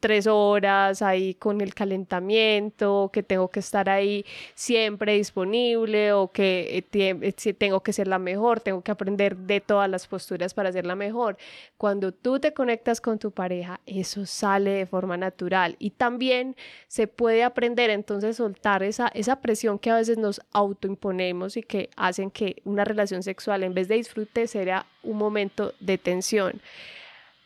tres 0.00 0.26
horas 0.26 1.02
ahí 1.02 1.34
con 1.34 1.60
el 1.60 1.74
calentamiento, 1.74 3.10
que 3.12 3.22
tengo 3.22 3.48
que 3.48 3.60
estar 3.60 3.88
ahí 3.88 4.24
siempre 4.54 5.14
disponible 5.14 6.12
o 6.12 6.30
que 6.32 6.84
eh, 6.92 7.16
eh, 7.22 7.52
tengo 7.54 7.80
que 7.80 7.92
ser 7.92 8.08
la 8.08 8.18
mejor, 8.18 8.60
tengo 8.60 8.82
que 8.82 8.90
aprender 8.90 9.36
de 9.36 9.60
todas 9.60 9.88
las 9.88 10.06
posturas 10.06 10.54
para 10.54 10.72
ser 10.72 10.86
la 10.86 10.96
mejor. 10.96 11.36
Cuando 11.76 12.12
tú 12.12 12.40
te 12.40 12.52
conectas 12.52 13.00
con 13.00 13.18
tu 13.18 13.30
pareja, 13.30 13.80
eso 13.86 14.26
sale 14.26 14.70
de 14.70 14.86
forma 14.86 15.16
natural 15.16 15.76
y 15.78 15.90
también 15.90 16.56
se 16.88 17.06
puede 17.06 17.44
aprender 17.44 17.90
entonces 17.90 18.36
soltar 18.36 18.82
esa, 18.82 19.08
esa 19.08 19.40
presión 19.40 19.78
que 19.78 19.90
a 19.90 19.96
veces 19.96 20.18
nos 20.18 20.40
autoimponemos 20.52 21.56
y 21.56 21.62
que 21.62 21.90
hacen 21.96 22.30
que 22.30 22.62
una 22.64 22.84
relación 22.84 23.22
sexual 23.22 23.62
en 23.62 23.74
vez 23.74 23.88
de 23.88 23.96
disfrute 23.96 24.46
sea 24.46 24.86
un 25.02 25.18
momento 25.18 25.72
de 25.80 25.98
tensión. 25.98 26.60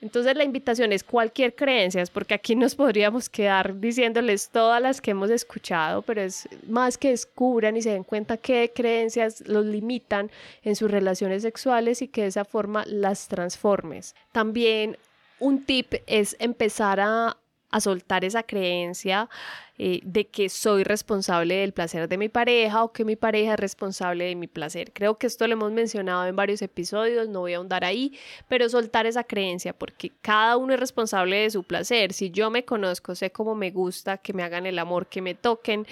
Entonces 0.05 0.37
la 0.37 0.45
invitación 0.45 0.93
es 0.93 1.03
cualquier 1.03 1.55
creencia, 1.55 2.05
porque 2.13 2.35
aquí 2.35 2.55
nos 2.55 2.75
podríamos 2.75 3.31
quedar 3.31 3.81
diciéndoles 3.81 4.51
todas 4.51 4.83
las 4.83 5.01
que 5.01 5.13
hemos 5.13 5.31
escuchado, 5.31 6.03
pero 6.03 6.21
es 6.21 6.47
más 6.69 6.99
que 6.99 7.09
descubran 7.09 7.75
y 7.79 7.81
se 7.81 7.89
den 7.89 8.05
cuenta 8.05 8.37
qué 8.37 8.71
creencias 8.75 9.43
los 9.47 9.65
limitan 9.65 10.31
en 10.63 10.77
sus 10.77 10.91
relaciones 10.91 11.41
sexuales 11.41 12.03
y 12.03 12.09
que 12.09 12.21
de 12.21 12.27
esa 12.27 12.45
forma 12.45 12.85
las 12.87 13.29
transformes. 13.29 14.15
También 14.31 14.99
un 15.41 15.65
tip 15.65 15.95
es 16.07 16.37
empezar 16.39 17.01
a, 17.01 17.39
a 17.75 17.81
soltar 17.81 18.25
esa 18.25 18.45
creencia 18.45 19.29
eh, 19.79 19.99
de 20.05 20.29
que 20.29 20.49
soy 20.49 20.85
responsable 20.85 21.57
del 21.57 21.73
placer 21.73 22.07
de 22.09 22.17
mi 22.17 22.29
pareja 22.29 22.85
o 22.85 22.93
que 22.93 23.05
mi 23.05 23.17
pareja 23.17 23.55
es 23.55 23.59
responsable 23.59 24.27
de 24.27 24.37
mi 24.37 24.47
placer. 24.47 24.93
Creo 24.93 25.19
que 25.19 25.27
esto 25.27 25.45
lo 25.49 25.55
hemos 25.55 25.73
mencionado 25.73 26.25
en 26.25 26.37
varios 26.37 26.63
episodios, 26.63 27.29
no 27.29 27.41
voy 27.41 27.55
a 27.55 27.57
ahondar 27.57 27.85
ahí, 27.85 28.17
pero 28.47 28.69
soltar 28.69 29.07
esa 29.07 29.25
creencia 29.25 29.77
porque 29.77 30.13
cada 30.23 30.57
uno 30.57 30.75
es 30.75 30.79
responsable 30.79 31.39
de 31.39 31.51
su 31.51 31.65
placer. 31.65 32.13
Si 32.13 32.31
yo 32.31 32.49
me 32.49 32.65
conozco, 32.65 33.17
sé 33.17 33.33
cómo 33.33 33.57
me 33.57 33.73
gusta 33.73 34.19
que 34.19 34.33
me 34.33 34.45
hagan 34.45 34.67
el 34.67 34.79
amor, 34.79 35.09
que 35.09 35.21
me 35.21 35.35
toquen, 35.35 35.85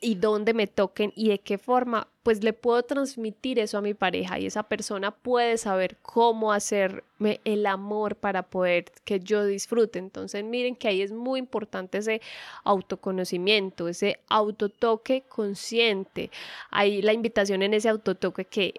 y 0.00 0.14
dónde 0.14 0.54
me 0.54 0.66
toquen 0.66 1.12
y 1.14 1.28
de 1.28 1.40
qué 1.40 1.58
forma, 1.58 2.08
pues 2.22 2.44
le 2.44 2.52
puedo 2.52 2.82
transmitir 2.82 3.58
eso 3.58 3.78
a 3.78 3.80
mi 3.80 3.94
pareja 3.94 4.38
y 4.38 4.46
esa 4.46 4.62
persona 4.62 5.10
puede 5.10 5.56
saber 5.56 5.96
cómo 6.02 6.52
hacerme 6.52 7.40
el 7.44 7.64
amor 7.66 8.16
para 8.16 8.42
poder 8.42 8.92
que 9.04 9.20
yo 9.20 9.46
disfrute. 9.46 9.98
Entonces 9.98 10.44
miren 10.44 10.76
que 10.76 10.88
ahí 10.88 11.00
es 11.00 11.12
muy 11.12 11.38
importante 11.38 11.98
ese 11.98 12.20
autoconocimiento, 12.64 13.88
ese 13.88 14.20
autotoque 14.28 15.22
consciente. 15.28 16.30
Ahí 16.70 17.00
la 17.00 17.14
invitación 17.14 17.62
en 17.62 17.72
ese 17.72 17.88
autotoque 17.88 18.44
que 18.44 18.74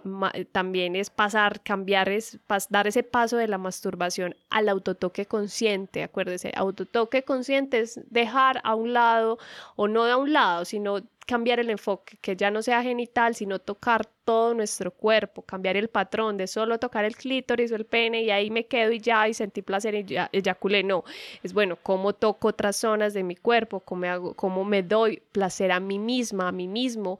también 0.52 0.96
es 0.96 1.10
pasar, 1.10 1.62
cambiar, 1.64 2.10
es 2.10 2.40
dar 2.70 2.88
ese 2.88 3.02
paso 3.02 3.38
de 3.38 3.48
la 3.48 3.58
masturbación 3.58 4.36
al 4.52 4.70
autotoque 4.70 5.26
consciente. 5.26 6.04
Acuérdese, 6.04 6.52
autotoque 6.56 7.24
consciente 7.24 7.80
es 7.80 8.00
dejar 8.12 8.62
a 8.64 8.76
un 8.76 8.94
lado 8.94 9.40
o 9.76 9.88
no 9.88 10.06
de 10.06 10.12
a 10.12 10.18
un 10.18 10.34
lado, 10.34 10.66
sino 10.66 11.00
cambiar 11.26 11.60
el 11.60 11.70
enfoque, 11.70 12.18
que 12.22 12.36
ya 12.36 12.52
no 12.52 12.62
sea 12.62 12.84
genital, 12.84 13.36
sino 13.36 13.60
tocar 13.60 14.06
todo 14.26 14.54
nuestro 14.54 14.92
cuerpo, 14.92 15.42
cambiar 15.42 15.78
el 15.78 15.90
patrón 15.90 16.38
de 16.38 16.48
solo 16.48 16.80
tocar 16.80 17.06
el 17.06 17.16
clítoris 17.16 17.72
o 17.72 17.76
el 17.76 17.86
pene 17.86 18.24
y 18.24 18.32
ahí 18.32 18.50
me 18.50 18.66
quedo 18.66 18.92
y 18.92 19.00
ya 19.00 19.28
y 19.28 19.34
sentí 19.34 19.62
placer 19.62 19.96
y 19.96 20.04
ya 20.04 20.30
eyaculé. 20.32 20.84
No, 20.84 21.04
es 21.44 21.54
bueno, 21.54 21.78
cómo 21.82 22.14
toco 22.14 22.50
otras 22.50 22.76
zonas 22.76 23.14
de 23.14 23.24
mi 23.24 23.36
cuerpo, 23.36 23.80
cómo, 23.82 24.06
hago, 24.06 24.34
cómo 24.36 24.64
me 24.66 24.84
doy 24.84 25.22
placer 25.32 25.72
a 25.72 25.80
mí 25.80 26.00
misma, 26.00 26.50
a 26.50 26.52
mí 26.52 26.68
mismo, 26.68 27.20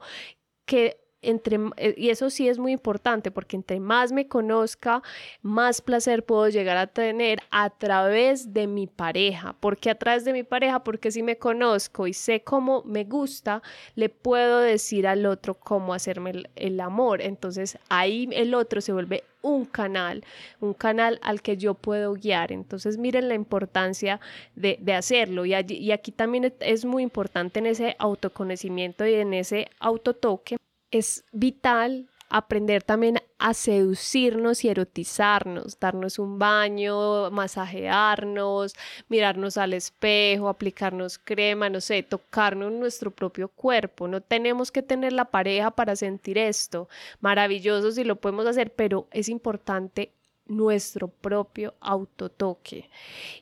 que 0.64 1.01
entre, 1.22 1.58
eh, 1.76 1.94
y 1.96 2.10
eso 2.10 2.30
sí 2.30 2.48
es 2.48 2.58
muy 2.58 2.72
importante 2.72 3.30
porque 3.30 3.56
entre 3.56 3.80
más 3.80 4.12
me 4.12 4.28
conozca, 4.28 5.02
más 5.40 5.80
placer 5.80 6.24
puedo 6.24 6.48
llegar 6.48 6.76
a 6.76 6.88
tener 6.88 7.40
a 7.50 7.70
través 7.70 8.52
de 8.52 8.66
mi 8.66 8.86
pareja. 8.86 9.54
¿Por 9.54 9.78
qué 9.78 9.90
a 9.90 9.94
través 9.94 10.24
de 10.24 10.32
mi 10.32 10.42
pareja? 10.42 10.84
Porque 10.84 11.10
si 11.10 11.22
me 11.22 11.38
conozco 11.38 12.06
y 12.06 12.12
sé 12.12 12.42
cómo 12.42 12.82
me 12.84 13.04
gusta, 13.04 13.62
le 13.94 14.08
puedo 14.08 14.58
decir 14.58 15.06
al 15.06 15.24
otro 15.26 15.54
cómo 15.54 15.94
hacerme 15.94 16.44
el, 16.56 16.80
amor. 16.80 17.22
Entonces 17.22 17.78
ahí 17.88 18.28
el 18.32 18.54
otro 18.54 18.80
se 18.80 18.92
vuelve 18.92 19.24
un 19.42 19.64
canal, 19.66 20.24
un 20.60 20.74
canal 20.74 21.20
al 21.22 21.42
que 21.42 21.56
yo 21.56 21.74
puedo 21.74 22.14
guiar. 22.14 22.50
Entonces 22.50 22.98
miren 22.98 23.28
la 23.28 23.34
importancia 23.34 24.20
de, 24.56 24.78
de 24.80 24.94
hacerlo. 24.94 25.46
Y, 25.46 25.54
allí, 25.54 25.76
y 25.76 25.92
aquí 25.92 26.10
también 26.10 26.52
es 26.60 26.84
muy 26.84 27.02
importante 27.02 27.60
en 27.60 27.66
ese 27.66 27.94
autoconocimiento 27.98 29.06
y 29.06 29.14
en 29.14 29.34
ese 29.34 29.68
autotoque 29.78 30.56
es 30.92 31.24
vital 31.32 32.08
aprender 32.32 32.82
también 32.82 33.18
a 33.38 33.52
seducirnos 33.52 34.64
y 34.64 34.68
erotizarnos, 34.68 35.78
darnos 35.78 36.18
un 36.18 36.38
baño, 36.38 37.30
masajearnos, 37.30 38.74
mirarnos 39.08 39.58
al 39.58 39.74
espejo, 39.74 40.48
aplicarnos 40.48 41.18
crema, 41.18 41.68
no 41.68 41.80
sé, 41.80 42.02
tocarnos 42.02 42.72
nuestro 42.72 43.10
propio 43.10 43.48
cuerpo. 43.48 44.08
No 44.08 44.22
tenemos 44.22 44.72
que 44.72 44.82
tener 44.82 45.12
la 45.12 45.26
pareja 45.26 45.72
para 45.72 45.94
sentir 45.94 46.38
esto. 46.38 46.88
Maravilloso 47.20 47.92
si 47.92 48.02
lo 48.04 48.16
podemos 48.16 48.46
hacer, 48.46 48.72
pero 48.72 49.08
es 49.10 49.28
importante 49.28 50.12
nuestro 50.46 51.08
propio 51.08 51.74
autotoque. 51.80 52.88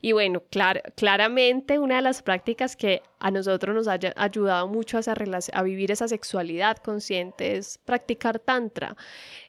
Y 0.01 0.13
bueno, 0.13 0.43
claramente 0.97 1.79
una 1.79 1.97
de 1.97 2.03
las 2.03 2.23
prácticas 2.23 2.75
que 2.75 3.03
a 3.21 3.31
nosotros 3.31 3.75
nos 3.75 3.87
ha 3.87 3.99
ayudado 4.17 4.67
mucho 4.67 4.99
a, 4.99 5.63
vivir 5.63 5.91
esa 5.91 6.09
sexualidad 6.09 6.79
consciente 6.79 7.57
es 7.57 7.79
practicar 7.79 8.39
tantra. 8.39 8.97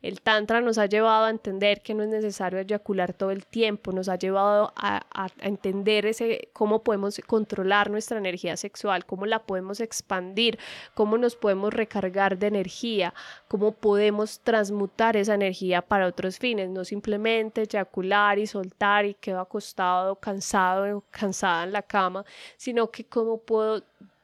El 0.01 0.21
tantra 0.21 0.62
nos 0.62 0.77
ha 0.77 0.86
llevado 0.86 1.25
a 1.25 1.29
entender 1.29 1.81
que 1.81 1.93
no 1.93 2.03
es 2.03 2.10
necesario 2.10 2.60
eyacular 2.60 3.13
todo 3.13 3.31
el 3.31 3.45
tiempo, 3.45 3.91
nos 3.91 4.10
ha 4.10 4.17
llevado 4.17 4.73
a, 4.75 5.01
entender 5.39 6.05
ese, 6.05 6.49
cómo 6.53 6.84
podemos 6.84 7.19
controlar 7.25 7.89
nuestra 7.89 8.17
energía 8.17 8.57
sexual, 8.57 9.05
cómo 9.05 9.25
la 9.25 9.43
podemos 9.43 9.79
expandir, 9.79 10.60
cómo 10.93 11.17
nos 11.17 11.36
podemos 11.36 11.73
recargar 11.73 12.38
de 12.38 12.47
energía, 12.47 13.13
cómo 13.47 13.71
podemos 13.71 14.39
transmutar 14.41 15.17
esa 15.17 15.34
energía 15.34 15.81
para 15.81 16.07
otros 16.07 16.38
fines, 16.38 16.69
no 16.69 16.84
simplemente 16.84 17.62
eyacular 17.62 18.38
y 18.38 18.47
soltar 18.47 19.05
y 19.05 19.13
quedo 19.13 19.39
acostado, 19.39 20.15
cansado 20.15 21.03
cansada 21.12 21.63
en 21.63 21.71
la 21.71 21.81
cama, 21.81 22.25
sino 22.57 22.91
que 22.91 23.05
cómo 23.05 23.38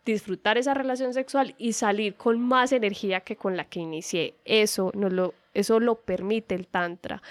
disfrutar 0.05 0.57
esa 0.57 0.73
relación 0.73 1.13
sexual 1.13 1.53
y 1.57 1.73
salir 1.73 2.15
con 2.15 2.39
más 2.39 2.71
energía 2.71 3.21
que 3.21 3.35
con 3.35 3.57
la 3.57 3.65
que 3.65 3.79
inicié. 3.79 4.35
Eso 4.45 4.91
no 4.95 5.33
eso 5.53 5.79
lo 5.79 5.95
permite 5.95 6.53
el 6.53 6.67
Tantra. 6.67 7.21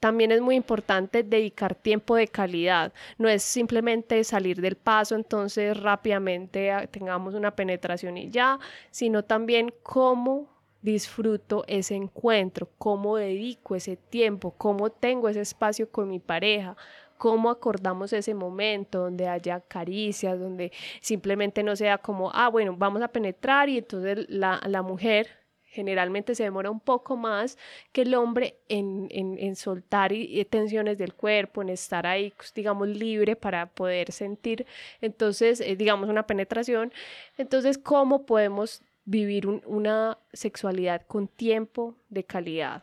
También 0.00 0.32
es 0.32 0.40
muy 0.40 0.54
importante 0.56 1.22
dedicar 1.22 1.74
tiempo 1.74 2.16
de 2.16 2.28
calidad. 2.28 2.94
No 3.18 3.28
es 3.28 3.42
simplemente 3.42 4.24
salir 4.24 4.60
del 4.62 4.76
paso, 4.76 5.14
entonces 5.14 5.78
rápidamente 5.78 6.72
tengamos 6.90 7.34
una 7.34 7.54
penetración 7.54 8.16
y 8.16 8.30
ya, 8.30 8.58
sino 8.90 9.22
también 9.22 9.72
cómo 9.82 10.48
disfruto 10.80 11.64
ese 11.66 11.94
encuentro, 11.94 12.68
cómo 12.78 13.16
dedico 13.16 13.74
ese 13.74 13.96
tiempo, 13.96 14.54
cómo 14.56 14.90
tengo 14.90 15.28
ese 15.28 15.40
espacio 15.40 15.90
con 15.90 16.08
mi 16.08 16.20
pareja, 16.20 16.76
cómo 17.16 17.50
acordamos 17.50 18.12
ese 18.12 18.34
momento 18.34 19.00
donde 19.00 19.28
haya 19.28 19.60
caricias, 19.60 20.38
donde 20.38 20.72
simplemente 21.00 21.62
no 21.62 21.76
sea 21.76 21.98
como, 21.98 22.30
ah, 22.34 22.48
bueno, 22.48 22.74
vamos 22.76 23.02
a 23.02 23.08
penetrar 23.08 23.68
y 23.68 23.78
entonces 23.78 24.26
la, 24.28 24.60
la 24.66 24.82
mujer 24.82 25.28
generalmente 25.64 26.36
se 26.36 26.44
demora 26.44 26.70
un 26.70 26.78
poco 26.78 27.16
más 27.16 27.58
que 27.92 28.02
el 28.02 28.14
hombre 28.14 28.58
en, 28.68 29.08
en, 29.10 29.56
soltar 29.56 30.12
y, 30.12 30.44
tensiones 30.44 30.98
del 30.98 31.14
cuerpo, 31.14 31.62
en 31.62 31.70
estar 31.70 32.06
ahí, 32.06 32.32
pues, 32.36 32.54
digamos, 32.54 32.86
libre 32.88 33.34
para 33.34 33.66
poder 33.66 34.12
sentir, 34.12 34.66
entonces, 35.00 35.60
eh, 35.60 35.74
digamos, 35.74 36.08
una 36.08 36.28
penetración. 36.28 36.92
Entonces, 37.36 37.76
¿cómo 37.76 38.24
podemos 38.24 38.82
vivir 39.04 39.46
una 39.46 40.18
sexualidad 40.32 41.02
con 41.06 41.28
tiempo 41.28 41.94
de 42.08 42.24
calidad. 42.24 42.82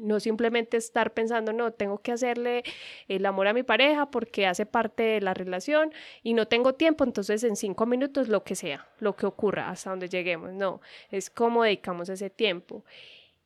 No 0.00 0.18
simplemente 0.20 0.76
estar 0.76 1.12
pensando, 1.12 1.52
no, 1.52 1.72
tengo 1.72 1.98
que 1.98 2.12
hacerle 2.12 2.62
el 3.08 3.24
amor 3.26 3.46
a 3.48 3.52
mi 3.52 3.62
pareja 3.62 4.10
porque 4.10 4.46
hace 4.46 4.66
parte 4.66 5.02
de 5.02 5.20
la 5.20 5.34
relación 5.34 5.92
y 6.22 6.34
no 6.34 6.48
tengo 6.48 6.74
tiempo, 6.74 7.04
entonces 7.04 7.44
en 7.44 7.56
cinco 7.56 7.86
minutos 7.86 8.28
lo 8.28 8.42
que 8.42 8.54
sea, 8.54 8.88
lo 8.98 9.14
que 9.16 9.26
ocurra, 9.26 9.68
hasta 9.68 9.90
donde 9.90 10.08
lleguemos. 10.08 10.52
No, 10.52 10.80
es 11.10 11.30
cómo 11.30 11.64
dedicamos 11.64 12.08
ese 12.08 12.30
tiempo. 12.30 12.84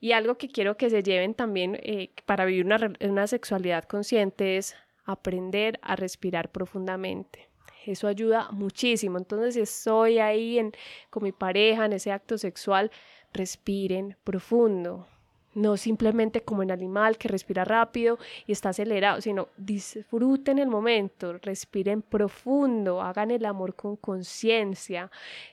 Y 0.01 0.13
algo 0.13 0.37
que 0.37 0.49
quiero 0.49 0.77
que 0.77 0.91
se 0.91 1.03
lleven 1.03 1.35
también 1.35 1.79
eh, 1.83 2.11
para 2.27 2.45
vivir 2.45 2.67
una, 2.67 2.93
una 3.01 3.27
sexualidad 3.27 3.85
consciente 3.85 4.59
es 4.59 4.77
aprender 5.05 5.79
a 5.83 5.97
respirar 5.97 6.51
profundamente 6.51 7.49
Eso 7.87 8.09
ayuda 8.09 8.51
muchísimo. 8.51 9.19
Entonces, 9.19 9.55
si 9.55 9.61
estoy 9.61 10.19
ahí 10.19 10.59
en, 10.59 10.73
con 11.11 11.23
mi 11.23 11.33
pareja 11.33 11.87
en 11.87 11.95
ese 11.95 12.13
acto 12.13 12.39
sexual, 12.39 12.91
respiren 13.33 14.17
profundo. 14.25 15.07
No 15.55 15.77
simplemente 15.77 16.43
como 16.43 16.63
el 16.63 16.71
animal 16.71 17.17
que 17.17 17.29
respira 17.29 17.65
rápido 17.65 18.19
y 18.47 18.53
está 18.53 18.71
acelerado, 18.71 19.21
sino 19.21 19.49
disfruten 19.57 20.59
el 20.59 20.69
momento, 20.69 21.39
respiren 21.39 22.03
profundo, 22.03 23.01
hagan 23.01 23.31
el 23.31 23.45
amor 23.45 23.75
con 23.75 23.97
conciencia 23.97 25.11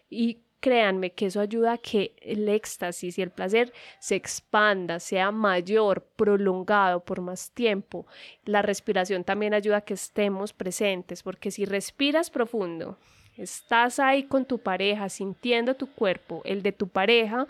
y 0.10 0.39
créanme 0.62 1.12
que 1.12 1.26
eso 1.26 1.41
ayuda 1.41 1.74
a 1.74 1.78
que 1.78 2.16
el 2.22 2.47
éxtasis 2.47 3.18
y 3.18 3.22
el 3.22 3.32
placer 3.32 3.74
se 3.99 4.16
expanda, 4.16 4.99
sea 4.99 5.32
mayor, 5.32 6.04
prolongado 6.16 7.04
por 7.04 7.20
más 7.20 7.52
tiempo. 7.52 8.06
La 8.45 8.62
respiración 8.62 9.26
también 9.26 9.54
ayuda 9.54 9.78
a 9.78 9.82
que 9.82 9.95
estemos 9.95 10.54
presentes, 10.54 11.24
porque 11.24 11.52
si 11.52 11.66
respiras 11.66 12.30
profundo, 12.30 12.97
estás 13.36 13.99
ahí 13.99 14.24
con 14.24 14.45
tu 14.45 14.60
pareja, 14.60 15.10
sintiendo 15.10 15.76
tu 15.76 15.88
cuerpo, 15.88 16.41
el 16.45 16.62
de 16.62 16.72
tu 16.72 16.88
pareja, 16.88 17.47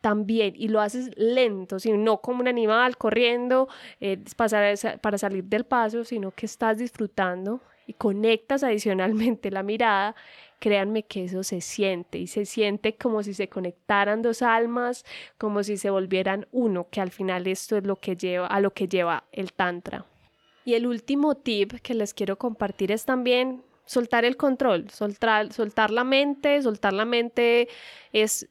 también 0.00 0.54
y 0.56 0.68
lo 0.68 0.80
haces 0.80 1.10
lento, 1.16 1.78
sino 1.78 1.96
no 1.96 2.20
como 2.20 2.40
un 2.40 2.48
animal 2.48 2.96
corriendo 2.96 3.68
eh, 4.00 4.18
para, 4.36 4.74
para 5.00 5.18
salir 5.18 5.44
del 5.44 5.64
paso, 5.64 6.04
sino 6.04 6.30
que 6.30 6.46
estás 6.46 6.78
disfrutando 6.78 7.60
y 7.86 7.94
conectas 7.94 8.62
adicionalmente 8.62 9.50
la 9.50 9.62
mirada, 9.62 10.14
créanme 10.60 11.02
que 11.02 11.24
eso 11.24 11.42
se 11.42 11.60
siente 11.60 12.18
y 12.18 12.26
se 12.26 12.44
siente 12.44 12.96
como 12.96 13.22
si 13.22 13.34
se 13.34 13.48
conectaran 13.48 14.22
dos 14.22 14.42
almas, 14.42 15.04
como 15.38 15.62
si 15.62 15.76
se 15.76 15.90
volvieran 15.90 16.46
uno, 16.52 16.86
que 16.90 17.00
al 17.00 17.10
final 17.10 17.46
esto 17.46 17.76
es 17.76 17.84
lo 17.84 17.96
que 17.96 18.16
lleva 18.16 18.46
a 18.46 18.60
lo 18.60 18.72
que 18.72 18.86
lleva 18.86 19.24
el 19.32 19.52
tantra. 19.52 20.06
Y 20.64 20.74
el 20.74 20.86
último 20.86 21.34
tip 21.34 21.80
que 21.80 21.94
les 21.94 22.14
quiero 22.14 22.36
compartir 22.38 22.92
es 22.92 23.04
también 23.04 23.64
soltar 23.86 24.24
el 24.24 24.36
control, 24.36 24.88
soltar, 24.90 25.52
soltar 25.52 25.90
la 25.90 26.04
mente, 26.04 26.62
soltar 26.62 26.92
la 26.92 27.04
mente 27.04 27.68
es 28.12 28.48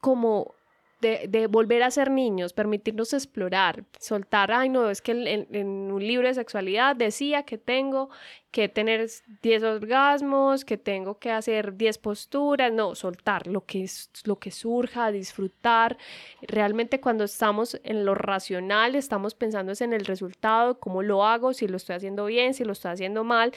como 0.00 0.54
de, 1.00 1.46
volver 1.48 1.82
a 1.82 1.90
ser 1.90 2.10
niños, 2.10 2.52
permitirnos 2.52 3.12
explorar, 3.12 3.84
soltar, 3.98 4.50
ay 4.52 4.68
no, 4.68 4.88
es 4.88 5.02
que 5.02 5.12
en, 5.12 5.92
un 5.92 6.06
libro 6.06 6.26
de 6.26 6.34
sexualidad 6.34 6.96
decía 6.96 7.42
que 7.42 7.58
tengo 7.58 8.10
que 8.50 8.68
tener 8.68 9.10
10 9.42 9.62
orgasmos, 9.64 10.64
que 10.64 10.78
tengo 10.78 11.18
que 11.18 11.30
hacer 11.30 11.76
10 11.76 11.98
posturas, 11.98 12.72
no, 12.72 12.94
soltar 12.94 13.46
lo 13.46 13.66
que, 13.66 13.82
es, 13.82 14.10
lo 14.24 14.38
que 14.38 14.50
surja, 14.50 15.10
disfrutar. 15.10 15.98
Realmente 16.42 17.00
cuando 17.00 17.24
estamos 17.24 17.80
en 17.82 18.04
lo 18.04 18.14
racional, 18.14 18.94
estamos 18.94 19.34
pensando 19.34 19.72
en 19.78 19.92
el 19.92 20.04
resultado, 20.04 20.78
cómo 20.78 21.02
lo 21.02 21.24
hago, 21.24 21.52
si 21.52 21.66
lo 21.66 21.76
estoy 21.76 21.96
haciendo 21.96 22.26
bien, 22.26 22.54
si 22.54 22.64
lo 22.64 22.72
estoy 22.72 22.92
haciendo 22.92 23.24
mal 23.24 23.52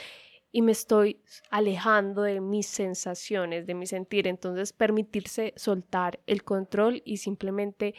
y 0.52 0.62
me 0.62 0.72
estoy 0.72 1.22
alejando 1.50 2.24
de 2.24 2.42
mis 2.42 2.68
sensaciones, 2.68 3.68
de 3.68 3.74
mi 3.74 3.86
sentir. 3.86 4.28
Entonces, 4.28 4.74
permitirse 4.74 5.54
soltar 5.56 6.20
el 6.26 6.44
control 6.44 7.02
y 7.06 7.18
simplemente 7.18 7.96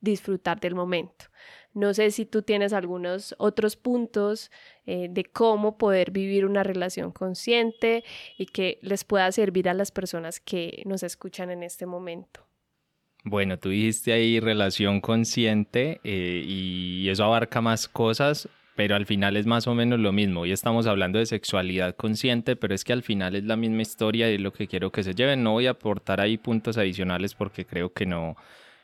disfrutar 0.00 0.60
del 0.60 0.74
momento. 0.74 1.26
No 1.72 1.94
sé 1.94 2.10
si 2.10 2.26
tú 2.26 2.42
tienes 2.42 2.72
algunos 2.72 3.34
otros 3.38 3.76
puntos 3.76 4.50
eh, 4.86 5.08
de 5.10 5.24
cómo 5.24 5.78
poder 5.78 6.10
vivir 6.10 6.46
una 6.46 6.62
relación 6.62 7.12
consciente 7.12 8.02
y 8.36 8.46
que 8.46 8.78
les 8.82 9.04
pueda 9.04 9.30
servir 9.30 9.68
a 9.68 9.74
las 9.74 9.92
personas 9.92 10.40
que 10.40 10.82
nos 10.86 11.02
escuchan 11.02 11.50
en 11.50 11.62
este 11.62 11.86
momento. 11.86 12.44
Bueno, 13.22 13.58
tú 13.58 13.68
dijiste 13.68 14.12
ahí 14.12 14.40
relación 14.40 15.00
consciente 15.00 16.00
eh, 16.02 16.42
y 16.44 17.08
eso 17.08 17.24
abarca 17.24 17.60
más 17.60 17.86
cosas 17.86 18.48
pero 18.80 18.96
al 18.96 19.04
final 19.04 19.36
es 19.36 19.44
más 19.44 19.66
o 19.66 19.74
menos 19.74 20.00
lo 20.00 20.10
mismo. 20.10 20.40
Hoy 20.40 20.52
estamos 20.52 20.86
hablando 20.86 21.18
de 21.18 21.26
sexualidad 21.26 21.94
consciente, 21.96 22.56
pero 22.56 22.74
es 22.74 22.82
que 22.82 22.94
al 22.94 23.02
final 23.02 23.36
es 23.36 23.44
la 23.44 23.54
misma 23.54 23.82
historia 23.82 24.30
y 24.30 24.38
lo 24.38 24.54
que 24.54 24.66
quiero 24.68 24.90
que 24.90 25.02
se 25.02 25.14
lleven. 25.14 25.42
No 25.42 25.52
voy 25.52 25.66
a 25.66 25.72
aportar 25.72 26.18
ahí 26.18 26.38
puntos 26.38 26.78
adicionales 26.78 27.34
porque 27.34 27.66
creo 27.66 27.92
que 27.92 28.06
no, 28.06 28.38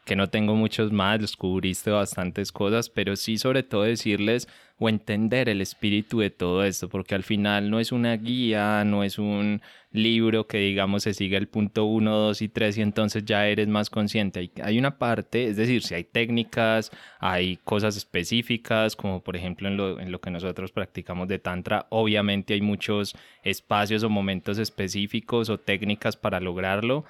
que 0.06 0.16
no 0.16 0.28
tengo 0.28 0.54
muchos 0.54 0.92
más, 0.92 1.20
descubriste 1.20 1.90
bastantes 1.90 2.52
cosas, 2.52 2.88
pero 2.88 3.16
sí 3.16 3.38
sobre 3.38 3.64
todo 3.64 3.82
decirles 3.82 4.48
o 4.78 4.88
entender 4.88 5.48
el 5.48 5.60
espíritu 5.60 6.20
de 6.20 6.30
todo 6.30 6.62
esto, 6.62 6.88
porque 6.88 7.16
al 7.16 7.24
final 7.24 7.70
no 7.70 7.80
es 7.80 7.90
una 7.90 8.16
guía, 8.16 8.84
no 8.84 9.02
es 9.02 9.18
un 9.18 9.62
libro 9.90 10.46
que 10.46 10.58
digamos 10.58 11.02
se 11.02 11.14
sigue 11.14 11.36
el 11.36 11.48
punto 11.48 11.86
1, 11.86 12.16
2 12.18 12.42
y 12.42 12.48
3 12.48 12.78
y 12.78 12.82
entonces 12.82 13.24
ya 13.24 13.48
eres 13.48 13.66
más 13.66 13.90
consciente. 13.90 14.50
Hay, 14.62 14.78
una 14.78 14.98
parte, 14.98 15.48
es 15.48 15.56
decir, 15.56 15.82
si 15.82 15.94
hay 15.94 16.04
técnicas, 16.04 16.92
hay 17.18 17.56
cosas 17.64 17.96
específicas, 17.96 18.94
como 18.94 19.24
por 19.24 19.34
ejemplo 19.34 19.66
en 19.66 19.76
lo, 19.76 19.98
en 19.98 20.12
lo 20.12 20.20
que 20.20 20.30
nosotros 20.30 20.70
practicamos 20.70 21.26
de 21.26 21.40
Tantra, 21.40 21.86
obviamente 21.88 22.54
hay 22.54 22.60
muchos 22.60 23.16
espacios 23.42 24.04
o 24.04 24.08
momentos 24.08 24.58
específicos 24.58 25.50
o 25.50 25.58
técnicas 25.58 26.16
para 26.16 26.38
lograrlo, 26.38 27.04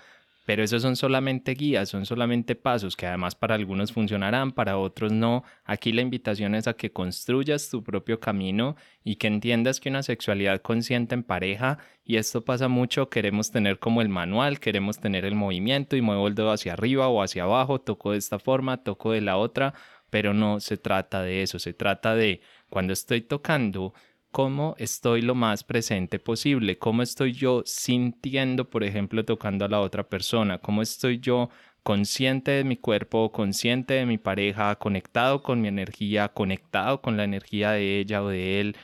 pero 0.46 0.62
esos 0.62 0.80
son 0.80 0.94
solamente 0.94 1.54
guías, 1.54 1.88
son 1.88 2.06
solamente 2.06 2.54
pasos 2.54 2.96
que 2.96 3.04
además 3.06 3.34
para 3.34 3.56
algunos 3.56 3.92
funcionarán, 3.92 4.52
para 4.52 4.78
otros 4.78 5.10
no. 5.12 5.42
Aquí 5.64 5.92
la 5.92 6.02
invitación 6.02 6.54
es 6.54 6.68
a 6.68 6.74
que 6.74 6.92
construyas 6.92 7.68
tu 7.68 7.82
propio 7.82 8.20
camino 8.20 8.76
y 9.02 9.16
que 9.16 9.26
entiendas 9.26 9.80
que 9.80 9.88
una 9.88 10.04
sexualidad 10.04 10.62
consciente 10.62 11.16
en 11.16 11.24
pareja, 11.24 11.78
y 12.04 12.16
esto 12.16 12.44
pasa 12.44 12.68
mucho, 12.68 13.10
queremos 13.10 13.50
tener 13.50 13.80
como 13.80 14.00
el 14.02 14.08
manual, 14.08 14.60
queremos 14.60 15.00
tener 15.00 15.24
el 15.24 15.34
movimiento 15.34 15.96
y 15.96 16.00
muevo 16.00 16.28
el 16.28 16.36
dedo 16.36 16.52
hacia 16.52 16.74
arriba 16.74 17.08
o 17.08 17.22
hacia 17.22 17.42
abajo, 17.42 17.80
toco 17.80 18.12
de 18.12 18.18
esta 18.18 18.38
forma, 18.38 18.84
toco 18.84 19.10
de 19.10 19.22
la 19.22 19.38
otra, 19.38 19.74
pero 20.10 20.32
no 20.32 20.60
se 20.60 20.76
trata 20.76 21.22
de 21.22 21.42
eso, 21.42 21.58
se 21.58 21.74
trata 21.74 22.14
de 22.14 22.40
cuando 22.70 22.92
estoy 22.92 23.20
tocando 23.20 23.94
cómo 24.36 24.74
estoy 24.76 25.22
lo 25.22 25.34
más 25.34 25.64
presente 25.64 26.18
posible, 26.18 26.76
cómo 26.76 27.02
estoy 27.02 27.32
yo 27.32 27.62
sintiendo, 27.64 28.68
por 28.68 28.84
ejemplo, 28.84 29.24
tocando 29.24 29.64
a 29.64 29.68
la 29.68 29.80
otra 29.80 30.10
persona, 30.10 30.58
cómo 30.58 30.82
estoy 30.82 31.20
yo 31.20 31.48
consciente 31.82 32.50
de 32.50 32.62
mi 32.62 32.76
cuerpo, 32.76 33.32
consciente 33.32 33.94
de 33.94 34.04
mi 34.04 34.18
pareja, 34.18 34.76
conectado 34.76 35.42
con 35.42 35.62
mi 35.62 35.68
energía, 35.68 36.28
conectado 36.28 37.00
con 37.00 37.16
la 37.16 37.24
energía 37.24 37.70
de 37.70 37.98
ella 37.98 38.22
o 38.22 38.28
de 38.28 38.60
él. 38.60 38.76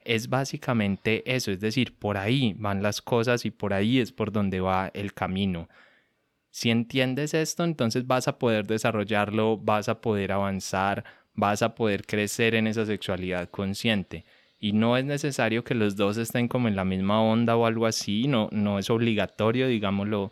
Es 0.00 0.28
básicamente 0.28 1.22
eso, 1.34 1.50
es 1.50 1.60
decir, 1.60 1.98
por 1.98 2.18
ahí 2.18 2.54
van 2.58 2.82
las 2.82 3.00
cosas 3.00 3.46
y 3.46 3.50
por 3.50 3.72
ahí 3.72 4.00
es 4.00 4.12
por 4.12 4.30
donde 4.30 4.60
va 4.60 4.90
el 4.92 5.14
camino. 5.14 5.70
Si 6.50 6.68
entiendes 6.70 7.32
esto, 7.32 7.64
entonces 7.64 8.06
vas 8.06 8.28
a 8.28 8.38
poder 8.38 8.66
desarrollarlo, 8.66 9.56
vas 9.56 9.88
a 9.88 10.02
poder 10.02 10.30
avanzar, 10.32 11.04
vas 11.32 11.62
a 11.62 11.74
poder 11.74 12.04
crecer 12.04 12.54
en 12.54 12.66
esa 12.66 12.84
sexualidad 12.84 13.48
consciente 13.48 14.26
y 14.60 14.72
no 14.72 14.96
es 14.96 15.04
necesario 15.04 15.64
que 15.64 15.74
los 15.74 15.96
dos 15.96 16.18
estén 16.18 16.46
como 16.46 16.68
en 16.68 16.76
la 16.76 16.84
misma 16.84 17.22
onda 17.22 17.56
o 17.56 17.64
algo 17.64 17.86
así, 17.86 18.28
no, 18.28 18.48
no 18.52 18.78
es 18.78 18.90
obligatorio, 18.90 19.66
digámoslo 19.66 20.30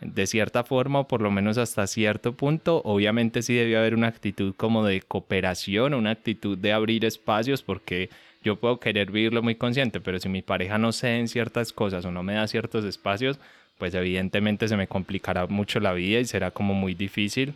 de 0.00 0.26
cierta 0.26 0.64
forma 0.64 1.00
o 1.00 1.08
por 1.08 1.22
lo 1.22 1.30
menos 1.30 1.58
hasta 1.58 1.86
cierto 1.86 2.34
punto. 2.34 2.82
Obviamente 2.84 3.40
sí 3.40 3.54
debe 3.54 3.78
haber 3.78 3.94
una 3.94 4.08
actitud 4.08 4.54
como 4.54 4.84
de 4.84 5.00
cooperación, 5.00 5.94
una 5.94 6.10
actitud 6.10 6.58
de 6.58 6.72
abrir 6.72 7.04
espacios 7.04 7.62
porque 7.62 8.10
yo 8.42 8.56
puedo 8.56 8.78
querer 8.78 9.10
vivirlo 9.10 9.42
muy 9.42 9.54
consciente, 9.54 10.00
pero 10.00 10.18
si 10.18 10.28
mi 10.28 10.42
pareja 10.42 10.76
no 10.76 10.92
cede 10.92 11.20
en 11.20 11.28
ciertas 11.28 11.72
cosas 11.72 12.04
o 12.04 12.10
no 12.10 12.22
me 12.22 12.34
da 12.34 12.46
ciertos 12.48 12.84
espacios, 12.84 13.38
pues 13.78 13.94
evidentemente 13.94 14.68
se 14.68 14.76
me 14.76 14.88
complicará 14.88 15.46
mucho 15.46 15.80
la 15.80 15.92
vida 15.92 16.20
y 16.20 16.24
será 16.26 16.50
como 16.50 16.74
muy 16.74 16.94
difícil 16.94 17.54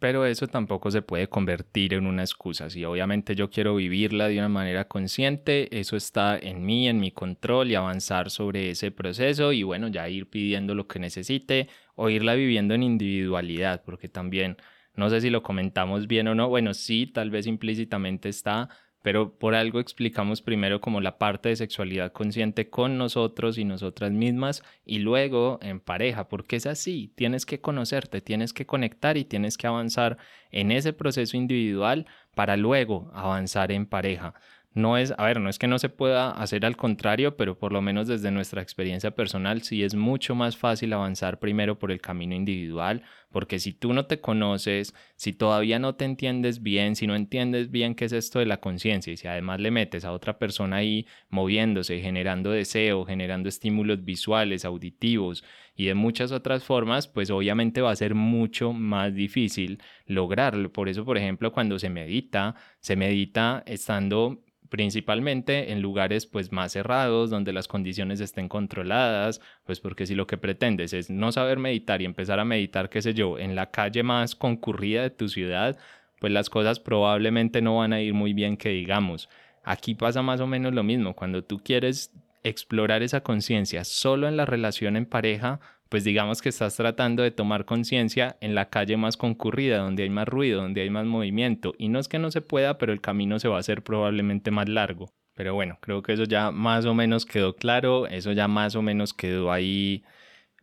pero 0.00 0.26
eso 0.26 0.46
tampoco 0.46 0.90
se 0.90 1.02
puede 1.02 1.28
convertir 1.28 1.94
en 1.94 2.06
una 2.06 2.22
excusa. 2.22 2.70
Si 2.70 2.84
obviamente 2.84 3.34
yo 3.34 3.50
quiero 3.50 3.76
vivirla 3.76 4.28
de 4.28 4.38
una 4.38 4.48
manera 4.48 4.86
consciente, 4.86 5.68
eso 5.78 5.96
está 5.96 6.38
en 6.38 6.64
mí, 6.64 6.88
en 6.88 7.00
mi 7.00 7.10
control 7.10 7.70
y 7.70 7.74
avanzar 7.74 8.30
sobre 8.30 8.70
ese 8.70 8.90
proceso 8.90 9.52
y 9.52 9.62
bueno, 9.62 9.88
ya 9.88 10.08
ir 10.08 10.28
pidiendo 10.28 10.74
lo 10.74 10.86
que 10.86 10.98
necesite 10.98 11.68
o 11.94 12.10
irla 12.10 12.34
viviendo 12.34 12.74
en 12.74 12.82
individualidad, 12.82 13.82
porque 13.84 14.08
también, 14.08 14.56
no 14.94 15.10
sé 15.10 15.20
si 15.20 15.30
lo 15.30 15.42
comentamos 15.42 16.06
bien 16.06 16.28
o 16.28 16.34
no, 16.34 16.48
bueno, 16.48 16.74
sí, 16.74 17.06
tal 17.06 17.30
vez 17.30 17.46
implícitamente 17.46 18.28
está, 18.28 18.68
pero 19.08 19.38
por 19.38 19.54
algo 19.54 19.80
explicamos 19.80 20.42
primero 20.42 20.82
como 20.82 21.00
la 21.00 21.16
parte 21.16 21.48
de 21.48 21.56
sexualidad 21.56 22.12
consciente 22.12 22.68
con 22.68 22.98
nosotros 22.98 23.56
y 23.56 23.64
nosotras 23.64 24.12
mismas 24.12 24.62
y 24.84 24.98
luego 24.98 25.58
en 25.62 25.80
pareja, 25.80 26.28
porque 26.28 26.56
es 26.56 26.66
así, 26.66 27.10
tienes 27.14 27.46
que 27.46 27.58
conocerte, 27.58 28.20
tienes 28.20 28.52
que 28.52 28.66
conectar 28.66 29.16
y 29.16 29.24
tienes 29.24 29.56
que 29.56 29.66
avanzar 29.66 30.18
en 30.50 30.70
ese 30.70 30.92
proceso 30.92 31.38
individual 31.38 32.04
para 32.34 32.58
luego 32.58 33.10
avanzar 33.14 33.72
en 33.72 33.86
pareja 33.86 34.34
no 34.78 34.96
es, 34.96 35.12
a 35.18 35.24
ver, 35.26 35.40
no 35.40 35.50
es 35.50 35.58
que 35.58 35.66
no 35.66 35.78
se 35.78 35.88
pueda 35.88 36.30
hacer 36.30 36.64
al 36.64 36.76
contrario, 36.76 37.36
pero 37.36 37.58
por 37.58 37.72
lo 37.72 37.82
menos 37.82 38.08
desde 38.08 38.30
nuestra 38.30 38.62
experiencia 38.62 39.10
personal 39.10 39.62
sí 39.62 39.82
es 39.82 39.94
mucho 39.94 40.34
más 40.34 40.56
fácil 40.56 40.92
avanzar 40.92 41.38
primero 41.38 41.78
por 41.78 41.92
el 41.92 42.00
camino 42.00 42.34
individual, 42.34 43.02
porque 43.30 43.58
si 43.58 43.72
tú 43.72 43.92
no 43.92 44.06
te 44.06 44.20
conoces, 44.20 44.94
si 45.16 45.32
todavía 45.32 45.78
no 45.78 45.96
te 45.96 46.04
entiendes 46.06 46.62
bien, 46.62 46.96
si 46.96 47.06
no 47.06 47.14
entiendes 47.14 47.70
bien 47.70 47.94
qué 47.94 48.06
es 48.06 48.12
esto 48.12 48.38
de 48.38 48.46
la 48.46 48.60
conciencia 48.60 49.12
y 49.12 49.16
si 49.16 49.28
además 49.28 49.60
le 49.60 49.70
metes 49.70 50.04
a 50.04 50.12
otra 50.12 50.38
persona 50.38 50.76
ahí 50.76 51.06
moviéndose, 51.28 52.00
generando 52.00 52.50
deseo, 52.50 53.04
generando 53.04 53.48
estímulos 53.48 54.04
visuales, 54.04 54.64
auditivos 54.64 55.44
y 55.76 55.86
de 55.86 55.94
muchas 55.94 56.32
otras 56.32 56.64
formas, 56.64 57.06
pues 57.06 57.30
obviamente 57.30 57.80
va 57.80 57.90
a 57.90 57.96
ser 57.96 58.14
mucho 58.14 58.72
más 58.72 59.14
difícil 59.14 59.80
lograrlo. 60.06 60.72
Por 60.72 60.88
eso, 60.88 61.04
por 61.04 61.18
ejemplo, 61.18 61.52
cuando 61.52 61.78
se 61.78 61.90
medita, 61.90 62.54
se 62.80 62.96
medita 62.96 63.62
estando 63.66 64.42
principalmente 64.68 65.72
en 65.72 65.82
lugares 65.82 66.26
pues 66.26 66.52
más 66.52 66.72
cerrados, 66.72 67.30
donde 67.30 67.52
las 67.52 67.68
condiciones 67.68 68.20
estén 68.20 68.48
controladas, 68.48 69.40
pues 69.64 69.80
porque 69.80 70.06
si 70.06 70.14
lo 70.14 70.26
que 70.26 70.38
pretendes 70.38 70.92
es 70.92 71.10
no 71.10 71.32
saber 71.32 71.58
meditar 71.58 72.02
y 72.02 72.04
empezar 72.04 72.40
a 72.40 72.44
meditar, 72.44 72.90
qué 72.90 73.02
sé 73.02 73.14
yo, 73.14 73.38
en 73.38 73.54
la 73.54 73.70
calle 73.70 74.02
más 74.02 74.34
concurrida 74.34 75.02
de 75.02 75.10
tu 75.10 75.28
ciudad, 75.28 75.78
pues 76.20 76.32
las 76.32 76.50
cosas 76.50 76.80
probablemente 76.80 77.62
no 77.62 77.78
van 77.78 77.92
a 77.92 78.00
ir 78.00 78.14
muy 78.14 78.32
bien 78.32 78.56
que 78.56 78.70
digamos. 78.70 79.28
Aquí 79.64 79.94
pasa 79.94 80.22
más 80.22 80.40
o 80.40 80.46
menos 80.46 80.74
lo 80.74 80.82
mismo, 80.82 81.14
cuando 81.14 81.42
tú 81.44 81.60
quieres 81.62 82.12
explorar 82.44 83.02
esa 83.02 83.22
conciencia 83.22 83.84
solo 83.84 84.28
en 84.28 84.36
la 84.36 84.46
relación 84.46 84.96
en 84.96 85.06
pareja, 85.06 85.60
pues 85.88 86.04
digamos 86.04 86.42
que 86.42 86.50
estás 86.50 86.76
tratando 86.76 87.22
de 87.22 87.30
tomar 87.30 87.64
conciencia 87.64 88.36
en 88.40 88.54
la 88.54 88.68
calle 88.68 88.96
más 88.96 89.16
concurrida, 89.16 89.78
donde 89.78 90.02
hay 90.02 90.10
más 90.10 90.28
ruido, 90.28 90.62
donde 90.62 90.82
hay 90.82 90.90
más 90.90 91.06
movimiento. 91.06 91.74
Y 91.78 91.88
no 91.88 91.98
es 91.98 92.08
que 92.08 92.18
no 92.18 92.30
se 92.30 92.42
pueda, 92.42 92.78
pero 92.78 92.92
el 92.92 93.00
camino 93.00 93.38
se 93.38 93.48
va 93.48 93.56
a 93.56 93.60
hacer 93.60 93.82
probablemente 93.82 94.50
más 94.50 94.68
largo. 94.68 95.12
Pero 95.34 95.54
bueno, 95.54 95.78
creo 95.80 96.02
que 96.02 96.12
eso 96.14 96.24
ya 96.24 96.50
más 96.50 96.84
o 96.84 96.94
menos 96.94 97.24
quedó 97.24 97.54
claro, 97.54 98.06
eso 98.08 98.32
ya 98.32 98.48
más 98.48 98.74
o 98.74 98.82
menos 98.82 99.14
quedó 99.14 99.52
ahí 99.52 100.02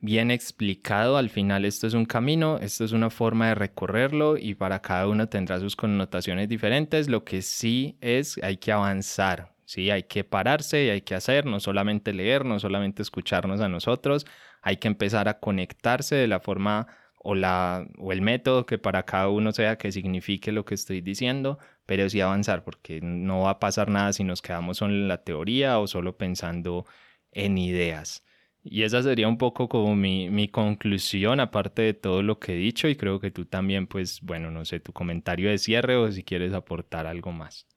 bien 0.01 0.31
explicado. 0.31 1.17
Al 1.17 1.29
final 1.29 1.65
esto 1.65 1.87
es 1.87 1.93
un 1.93 2.05
camino, 2.05 2.59
esto 2.61 2.83
es 2.83 2.91
una 2.91 3.09
forma 3.09 3.47
de 3.47 3.55
recorrerlo 3.55 4.37
y 4.37 4.53
para 4.55 4.81
cada 4.81 5.07
uno 5.07 5.29
tendrá 5.29 5.59
sus 5.59 5.75
connotaciones 5.75 6.49
diferentes. 6.49 7.09
Lo 7.09 7.23
que 7.23 7.41
sí 7.41 7.97
es, 8.01 8.37
hay 8.43 8.57
que 8.57 8.71
avanzar, 8.71 9.54
¿sí? 9.65 9.91
Hay 9.91 10.03
que 10.03 10.23
pararse 10.23 10.85
y 10.85 10.89
hay 10.89 11.01
que 11.01 11.15
hacer, 11.15 11.45
no 11.45 11.59
solamente 11.59 12.13
leer, 12.13 12.45
no 12.45 12.59
solamente 12.59 13.01
escucharnos 13.01 13.61
a 13.61 13.69
nosotros, 13.69 14.25
hay 14.61 14.77
que 14.77 14.87
empezar 14.87 15.27
a 15.27 15.39
conectarse 15.39 16.15
de 16.15 16.27
la 16.27 16.39
forma 16.39 16.87
o, 17.19 17.35
la, 17.35 17.87
o 17.97 18.11
el 18.11 18.21
método 18.21 18.65
que 18.65 18.77
para 18.77 19.03
cada 19.03 19.29
uno 19.29 19.51
sea 19.51 19.77
que 19.77 19.91
signifique 19.91 20.51
lo 20.51 20.65
que 20.65 20.75
estoy 20.75 21.01
diciendo, 21.01 21.57
pero 21.85 22.09
sí 22.09 22.21
avanzar, 22.21 22.63
porque 22.63 23.01
no 23.01 23.41
va 23.41 23.51
a 23.51 23.59
pasar 23.59 23.89
nada 23.89 24.13
si 24.13 24.23
nos 24.23 24.41
quedamos 24.41 24.77
solo 24.77 24.93
en 24.93 25.07
la 25.07 25.23
teoría 25.23 25.79
o 25.79 25.87
solo 25.87 26.17
pensando 26.17 26.85
en 27.31 27.57
ideas. 27.57 28.23
Y 28.63 28.83
esa 28.83 29.03
sería 29.03 29.27
un 29.27 29.37
poco 29.37 29.69
como 29.69 29.95
mi, 29.95 30.29
mi, 30.29 30.47
conclusión, 30.49 31.39
aparte 31.39 31.83
de 31.83 31.93
todo 31.93 32.23
lo 32.23 32.39
que 32.39 32.53
he 32.53 32.57
dicho, 32.57 32.87
y 32.87 32.95
creo 32.95 33.19
que 33.19 33.31
tú 33.31 33.45
también, 33.45 33.87
pues, 33.87 34.21
bueno, 34.21 34.49
no 34.51 34.65
sé, 34.65 34.79
tu 34.79 34.91
comentario 34.93 35.49
de 35.49 35.59
cierre 35.59 35.95
o 35.97 36.11
si 36.11 36.23
quieres 36.23 36.53
aportar 36.53 37.05
algo 37.07 37.31
más. 37.31 37.67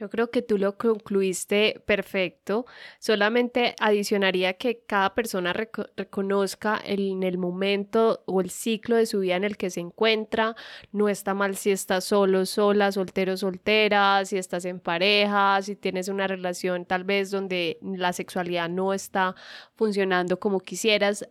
Yo 0.00 0.08
creo 0.08 0.30
que 0.30 0.42
tú 0.42 0.58
lo 0.58 0.78
concluiste 0.78 1.82
perfecto. 1.84 2.66
Solamente 3.00 3.74
adicionaría 3.80 4.54
que 4.54 4.84
cada 4.86 5.12
persona 5.14 5.52
reconozca 5.52 6.80
en 6.84 7.24
el 7.24 7.36
momento 7.36 8.22
o 8.26 8.40
el 8.40 8.50
ciclo 8.50 8.94
de 8.94 9.06
su 9.06 9.18
vida 9.20 9.34
en 9.34 9.42
el 9.42 9.56
que 9.56 9.70
se 9.70 9.80
encuentra. 9.80 10.54
No 10.92 11.08
está 11.08 11.34
mal 11.34 11.56
si 11.56 11.72
estás 11.72 12.04
solo, 12.04 12.46
sola, 12.46 12.92
soltero, 12.92 13.36
soltera, 13.36 14.24
si 14.24 14.38
estás 14.38 14.66
en 14.66 14.78
pareja, 14.78 15.60
si 15.62 15.74
tienes 15.74 16.06
una 16.06 16.28
relación 16.28 16.84
tal 16.84 17.02
vez 17.02 17.32
donde 17.32 17.78
la 17.82 18.12
sexualidad 18.12 18.68
no 18.68 18.94
está 18.94 19.34
funcionando 19.74 20.38
como 20.38 20.60
quisieras 20.60 21.28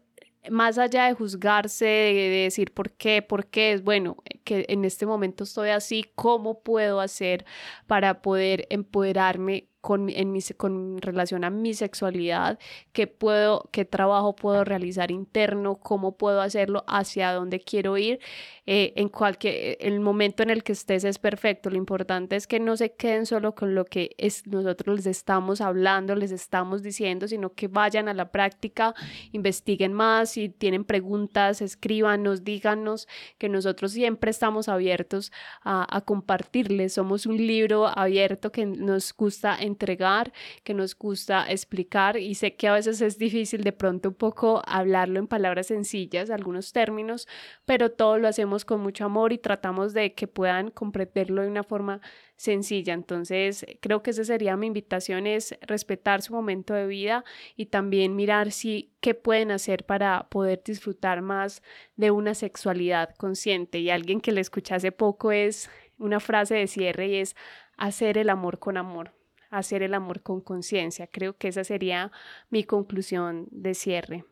más 0.49 0.77
allá 0.77 1.05
de 1.05 1.13
juzgarse, 1.13 1.85
de, 1.85 2.29
decir 2.43 2.73
por 2.73 2.91
qué, 2.91 3.21
por 3.21 3.47
qué 3.47 3.73
es 3.73 3.83
bueno, 3.83 4.17
que 4.43 4.65
en 4.69 4.85
este 4.85 5.05
momento 5.05 5.43
estoy 5.43 5.69
así, 5.69 6.05
¿cómo 6.15 6.61
puedo 6.61 6.99
hacer 6.99 7.45
para 7.87 8.21
poder 8.21 8.67
empoderarme 8.69 9.69
con, 9.87 10.09
en 10.09 10.33
mi, 10.33 10.41
con 10.57 11.01
relación 11.01 11.45
a 11.45 11.49
mi 11.49 11.73
sexualidad, 11.73 12.59
qué 12.91 13.07
puedo, 13.07 13.69
qué 13.71 13.85
trabajo 13.85 14.35
puedo 14.35 14.65
realizar 14.65 15.11
interno, 15.11 15.77
cómo 15.77 16.17
puedo 16.17 16.41
hacerlo, 16.41 16.83
hacia 16.89 17.31
dónde 17.31 17.61
quiero 17.61 17.97
ir. 17.97 18.19
Eh, 18.65 18.91
en 18.97 19.07
cualquier, 19.07 19.77
el 19.79 20.01
momento 20.01 20.43
en 20.43 20.49
el 20.49 20.61
que 20.61 20.73
estés 20.73 21.05
es 21.05 21.19
perfecto. 21.19 21.69
Lo 21.69 21.77
importante 21.77 22.35
es 22.35 22.47
que 22.47 22.59
no 22.59 22.75
se 22.75 22.95
queden 22.95 23.25
solo 23.25 23.55
con 23.55 23.75
lo 23.75 23.85
que 23.85 24.13
es, 24.17 24.45
nosotros 24.45 24.97
les 24.97 25.05
estamos 25.05 25.61
hablando, 25.61 26.15
les 26.15 26.31
estamos 26.31 26.83
diciendo, 26.83 27.29
sino 27.29 27.53
que 27.53 27.69
vayan 27.69 28.09
a 28.09 28.13
la 28.13 28.29
práctica, 28.29 28.93
investiguen 29.31 29.93
más, 29.93 30.31
si 30.31 30.49
tienen 30.49 30.83
preguntas, 30.83 31.61
escríbanos, 31.61 32.43
díganos, 32.43 33.07
que 33.37 33.47
nosotros 33.47 33.93
siempre 33.93 34.31
estamos 34.31 34.67
abiertos 34.67 35.31
a, 35.63 35.87
a 35.89 36.01
compartirles. 36.01 36.91
Somos 36.91 37.25
un 37.25 37.37
libro 37.37 37.87
abierto 37.87 38.51
que 38.51 38.65
nos 38.65 39.13
gusta 39.15 39.57
entregar, 39.77 40.33
que 40.63 40.73
nos 40.73 40.97
gusta 40.97 41.45
explicar 41.49 42.17
y 42.17 42.35
sé 42.35 42.55
que 42.55 42.67
a 42.67 42.73
veces 42.73 43.01
es 43.01 43.17
difícil 43.17 43.63
de 43.63 43.71
pronto 43.71 44.09
un 44.09 44.15
poco 44.15 44.61
hablarlo 44.65 45.19
en 45.19 45.27
palabras 45.27 45.67
sencillas, 45.67 46.29
algunos 46.29 46.73
términos, 46.73 47.27
pero 47.65 47.91
todo 47.91 48.17
lo 48.17 48.27
hacemos 48.27 48.65
con 48.65 48.81
mucho 48.81 49.05
amor 49.05 49.33
y 49.33 49.37
tratamos 49.37 49.93
de 49.93 50.13
que 50.13 50.27
puedan 50.27 50.71
comprenderlo 50.71 51.43
de 51.43 51.49
una 51.49 51.63
forma 51.63 52.01
sencilla. 52.37 52.93
Entonces, 52.93 53.65
creo 53.81 54.03
que 54.03 54.11
esa 54.11 54.23
sería 54.23 54.55
mi 54.55 54.67
invitación, 54.67 55.27
es 55.27 55.57
respetar 55.61 56.21
su 56.21 56.33
momento 56.33 56.73
de 56.73 56.87
vida 56.87 57.23
y 57.55 57.67
también 57.67 58.15
mirar 58.15 58.51
si 58.51 58.93
qué 59.01 59.13
pueden 59.13 59.51
hacer 59.51 59.85
para 59.85 60.27
poder 60.29 60.61
disfrutar 60.63 61.21
más 61.21 61.61
de 61.95 62.11
una 62.11 62.33
sexualidad 62.35 63.15
consciente. 63.15 63.79
Y 63.79 63.89
alguien 63.89 64.21
que 64.21 64.31
le 64.31 64.41
escuché 64.41 64.75
hace 64.75 64.91
poco 64.91 65.31
es 65.31 65.69
una 65.97 66.19
frase 66.19 66.55
de 66.55 66.67
cierre 66.67 67.07
y 67.07 67.15
es 67.17 67.35
hacer 67.77 68.17
el 68.17 68.29
amor 68.29 68.59
con 68.59 68.77
amor 68.77 69.16
hacer 69.49 69.83
el 69.83 69.93
amor 69.93 70.21
con 70.21 70.41
conciencia. 70.41 71.07
Creo 71.07 71.37
que 71.37 71.49
esa 71.49 71.63
sería 71.63 72.11
mi 72.49 72.63
conclusión 72.63 73.47
de 73.51 73.73
cierre. 73.73 74.25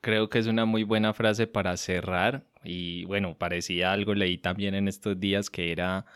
Creo 0.00 0.30
que 0.30 0.38
es 0.38 0.46
una 0.46 0.64
muy 0.64 0.82
buena 0.82 1.12
frase 1.12 1.46
para 1.46 1.76
cerrar 1.76 2.46
y 2.64 3.04
bueno, 3.04 3.36
parecía 3.36 3.92
algo, 3.92 4.14
leí 4.14 4.38
también 4.38 4.74
en 4.74 4.88
estos 4.88 5.18
días 5.20 5.50
que 5.50 5.72
era, 5.72 6.06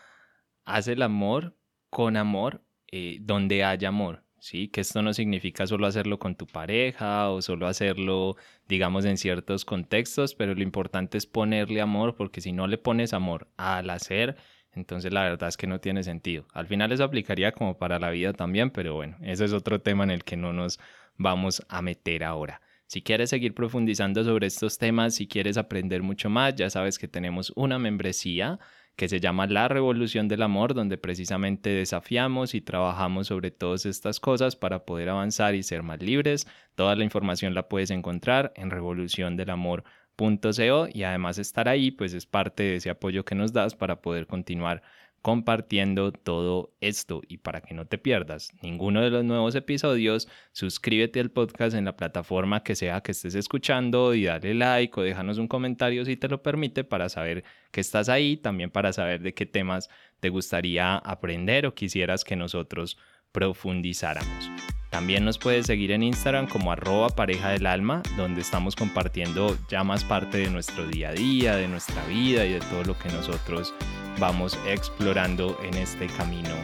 haz 0.63 0.87
el 0.87 1.01
amor 1.01 1.55
con 1.89 2.17
amor 2.17 2.63
eh, 2.91 3.19
donde 3.21 3.63
haya 3.63 3.89
amor. 3.89 4.24
¿Sí? 4.45 4.67
Que 4.67 4.81
esto 4.81 5.01
no 5.01 5.13
significa 5.13 5.65
solo 5.65 5.87
hacerlo 5.87 6.19
con 6.19 6.35
tu 6.35 6.45
pareja 6.45 7.29
o 7.31 7.41
solo 7.41 7.67
hacerlo, 7.67 8.35
digamos, 8.67 9.03
en 9.05 9.17
ciertos 9.17 9.65
contextos, 9.65 10.35
pero 10.35 10.53
lo 10.53 10.61
importante 10.61 11.17
es 11.17 11.25
ponerle 11.25 11.81
amor, 11.81 12.15
porque 12.15 12.41
si 12.41 12.51
no 12.51 12.67
le 12.67 12.77
pones 12.77 13.13
amor 13.13 13.47
al 13.57 13.89
hacer, 13.89 14.37
entonces 14.73 15.11
la 15.11 15.23
verdad 15.23 15.49
es 15.49 15.57
que 15.57 15.65
no 15.65 15.79
tiene 15.79 16.03
sentido. 16.03 16.45
Al 16.53 16.67
final 16.67 16.91
eso 16.91 17.03
aplicaría 17.03 17.53
como 17.53 17.79
para 17.79 17.97
la 17.97 18.11
vida 18.11 18.33
también, 18.33 18.69
pero 18.69 18.93
bueno, 18.93 19.17
ese 19.21 19.45
es 19.45 19.53
otro 19.53 19.81
tema 19.81 20.03
en 20.03 20.11
el 20.11 20.23
que 20.23 20.37
no 20.37 20.53
nos 20.53 20.79
vamos 21.17 21.65
a 21.67 21.81
meter 21.81 22.23
ahora. 22.23 22.61
Si 22.85 23.01
quieres 23.01 23.31
seguir 23.31 23.55
profundizando 23.55 24.23
sobre 24.23 24.45
estos 24.45 24.77
temas, 24.77 25.15
si 25.15 25.27
quieres 25.27 25.57
aprender 25.57 26.03
mucho 26.03 26.29
más, 26.29 26.53
ya 26.53 26.69
sabes 26.69 26.99
que 26.99 27.07
tenemos 27.07 27.51
una 27.55 27.79
membresía 27.79 28.59
que 28.95 29.09
se 29.09 29.19
llama 29.19 29.47
La 29.47 29.67
Revolución 29.67 30.27
del 30.27 30.41
Amor, 30.41 30.73
donde 30.73 30.97
precisamente 30.97 31.69
desafiamos 31.69 32.55
y 32.55 32.61
trabajamos 32.61 33.27
sobre 33.27 33.51
todas 33.51 33.85
estas 33.85 34.19
cosas 34.19 34.55
para 34.55 34.85
poder 34.85 35.09
avanzar 35.09 35.55
y 35.55 35.63
ser 35.63 35.83
más 35.83 36.01
libres. 36.01 36.47
Toda 36.75 36.95
la 36.95 37.03
información 37.03 37.53
la 37.53 37.67
puedes 37.67 37.91
encontrar 37.91 38.53
en 38.55 38.69
revoluciondelamor.com 38.71 39.83
.co 40.15 40.87
y 40.91 41.03
además 41.03 41.37
estar 41.37 41.67
ahí 41.67 41.91
pues 41.91 42.13
es 42.13 42.25
parte 42.25 42.63
de 42.63 42.75
ese 42.77 42.89
apoyo 42.89 43.25
que 43.25 43.35
nos 43.35 43.53
das 43.53 43.75
para 43.75 44.01
poder 44.01 44.27
continuar 44.27 44.81
compartiendo 45.25 46.11
todo 46.11 46.75
esto 46.81 47.23
y 47.27 47.37
para 47.37 47.61
que 47.61 47.73
no 47.73 47.87
te 47.87 47.97
pierdas 47.97 48.51
ninguno 48.61 49.01
de 49.01 49.09
los 49.09 49.25
nuevos 49.25 49.55
episodios, 49.55 50.27
suscríbete 50.51 51.19
al 51.19 51.31
podcast 51.31 51.75
en 51.75 51.85
la 51.85 51.97
plataforma 51.97 52.61
que 52.61 52.75
sea 52.75 53.01
que 53.01 53.13
estés 53.13 53.33
escuchando 53.33 54.13
y 54.13 54.25
dale 54.25 54.53
like 54.53 54.99
o 54.99 55.01
déjanos 55.01 55.39
un 55.39 55.47
comentario 55.47 56.05
si 56.05 56.15
te 56.15 56.27
lo 56.27 56.43
permite 56.43 56.83
para 56.83 57.09
saber 57.09 57.43
que 57.71 57.81
estás 57.81 58.07
ahí, 58.07 58.37
también 58.37 58.69
para 58.69 58.93
saber 58.93 59.23
de 59.23 59.33
qué 59.33 59.47
temas 59.47 59.89
te 60.19 60.29
gustaría 60.29 60.95
aprender 60.97 61.65
o 61.65 61.73
quisieras 61.73 62.23
que 62.23 62.35
nosotros 62.35 62.95
profundizáramos. 63.31 64.51
También 64.95 65.25
nos 65.25 65.37
puedes 65.37 65.65
seguir 65.65 65.91
en 65.91 66.03
Instagram 66.03 66.47
como 66.47 66.71
arroba 66.71 67.09
pareja 67.09 67.49
del 67.49 67.65
alma, 67.65 68.01
donde 68.15 68.39
estamos 68.39 68.77
compartiendo 68.77 69.57
ya 69.67 69.83
más 69.83 70.05
parte 70.05 70.37
de 70.37 70.49
nuestro 70.49 70.87
día 70.87 71.09
a 71.09 71.11
día, 71.11 71.57
de 71.57 71.67
nuestra 71.67 72.01
vida 72.05 72.45
y 72.45 72.53
de 72.53 72.61
todo 72.61 72.81
lo 72.85 72.97
que 72.97 73.09
nosotros 73.09 73.73
vamos 74.19 74.57
explorando 74.65 75.59
en 75.63 75.73
este 75.73 76.07
camino 76.07 76.55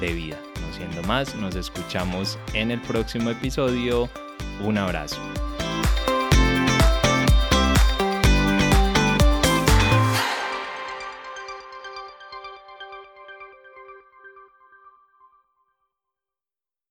de 0.00 0.12
vida. 0.12 0.36
No 0.60 0.76
siendo 0.76 1.00
más, 1.04 1.36
nos 1.36 1.54
escuchamos 1.54 2.40
en 2.54 2.72
el 2.72 2.80
próximo 2.80 3.30
episodio. 3.30 4.10
Un 4.64 4.78
abrazo. 4.78 5.20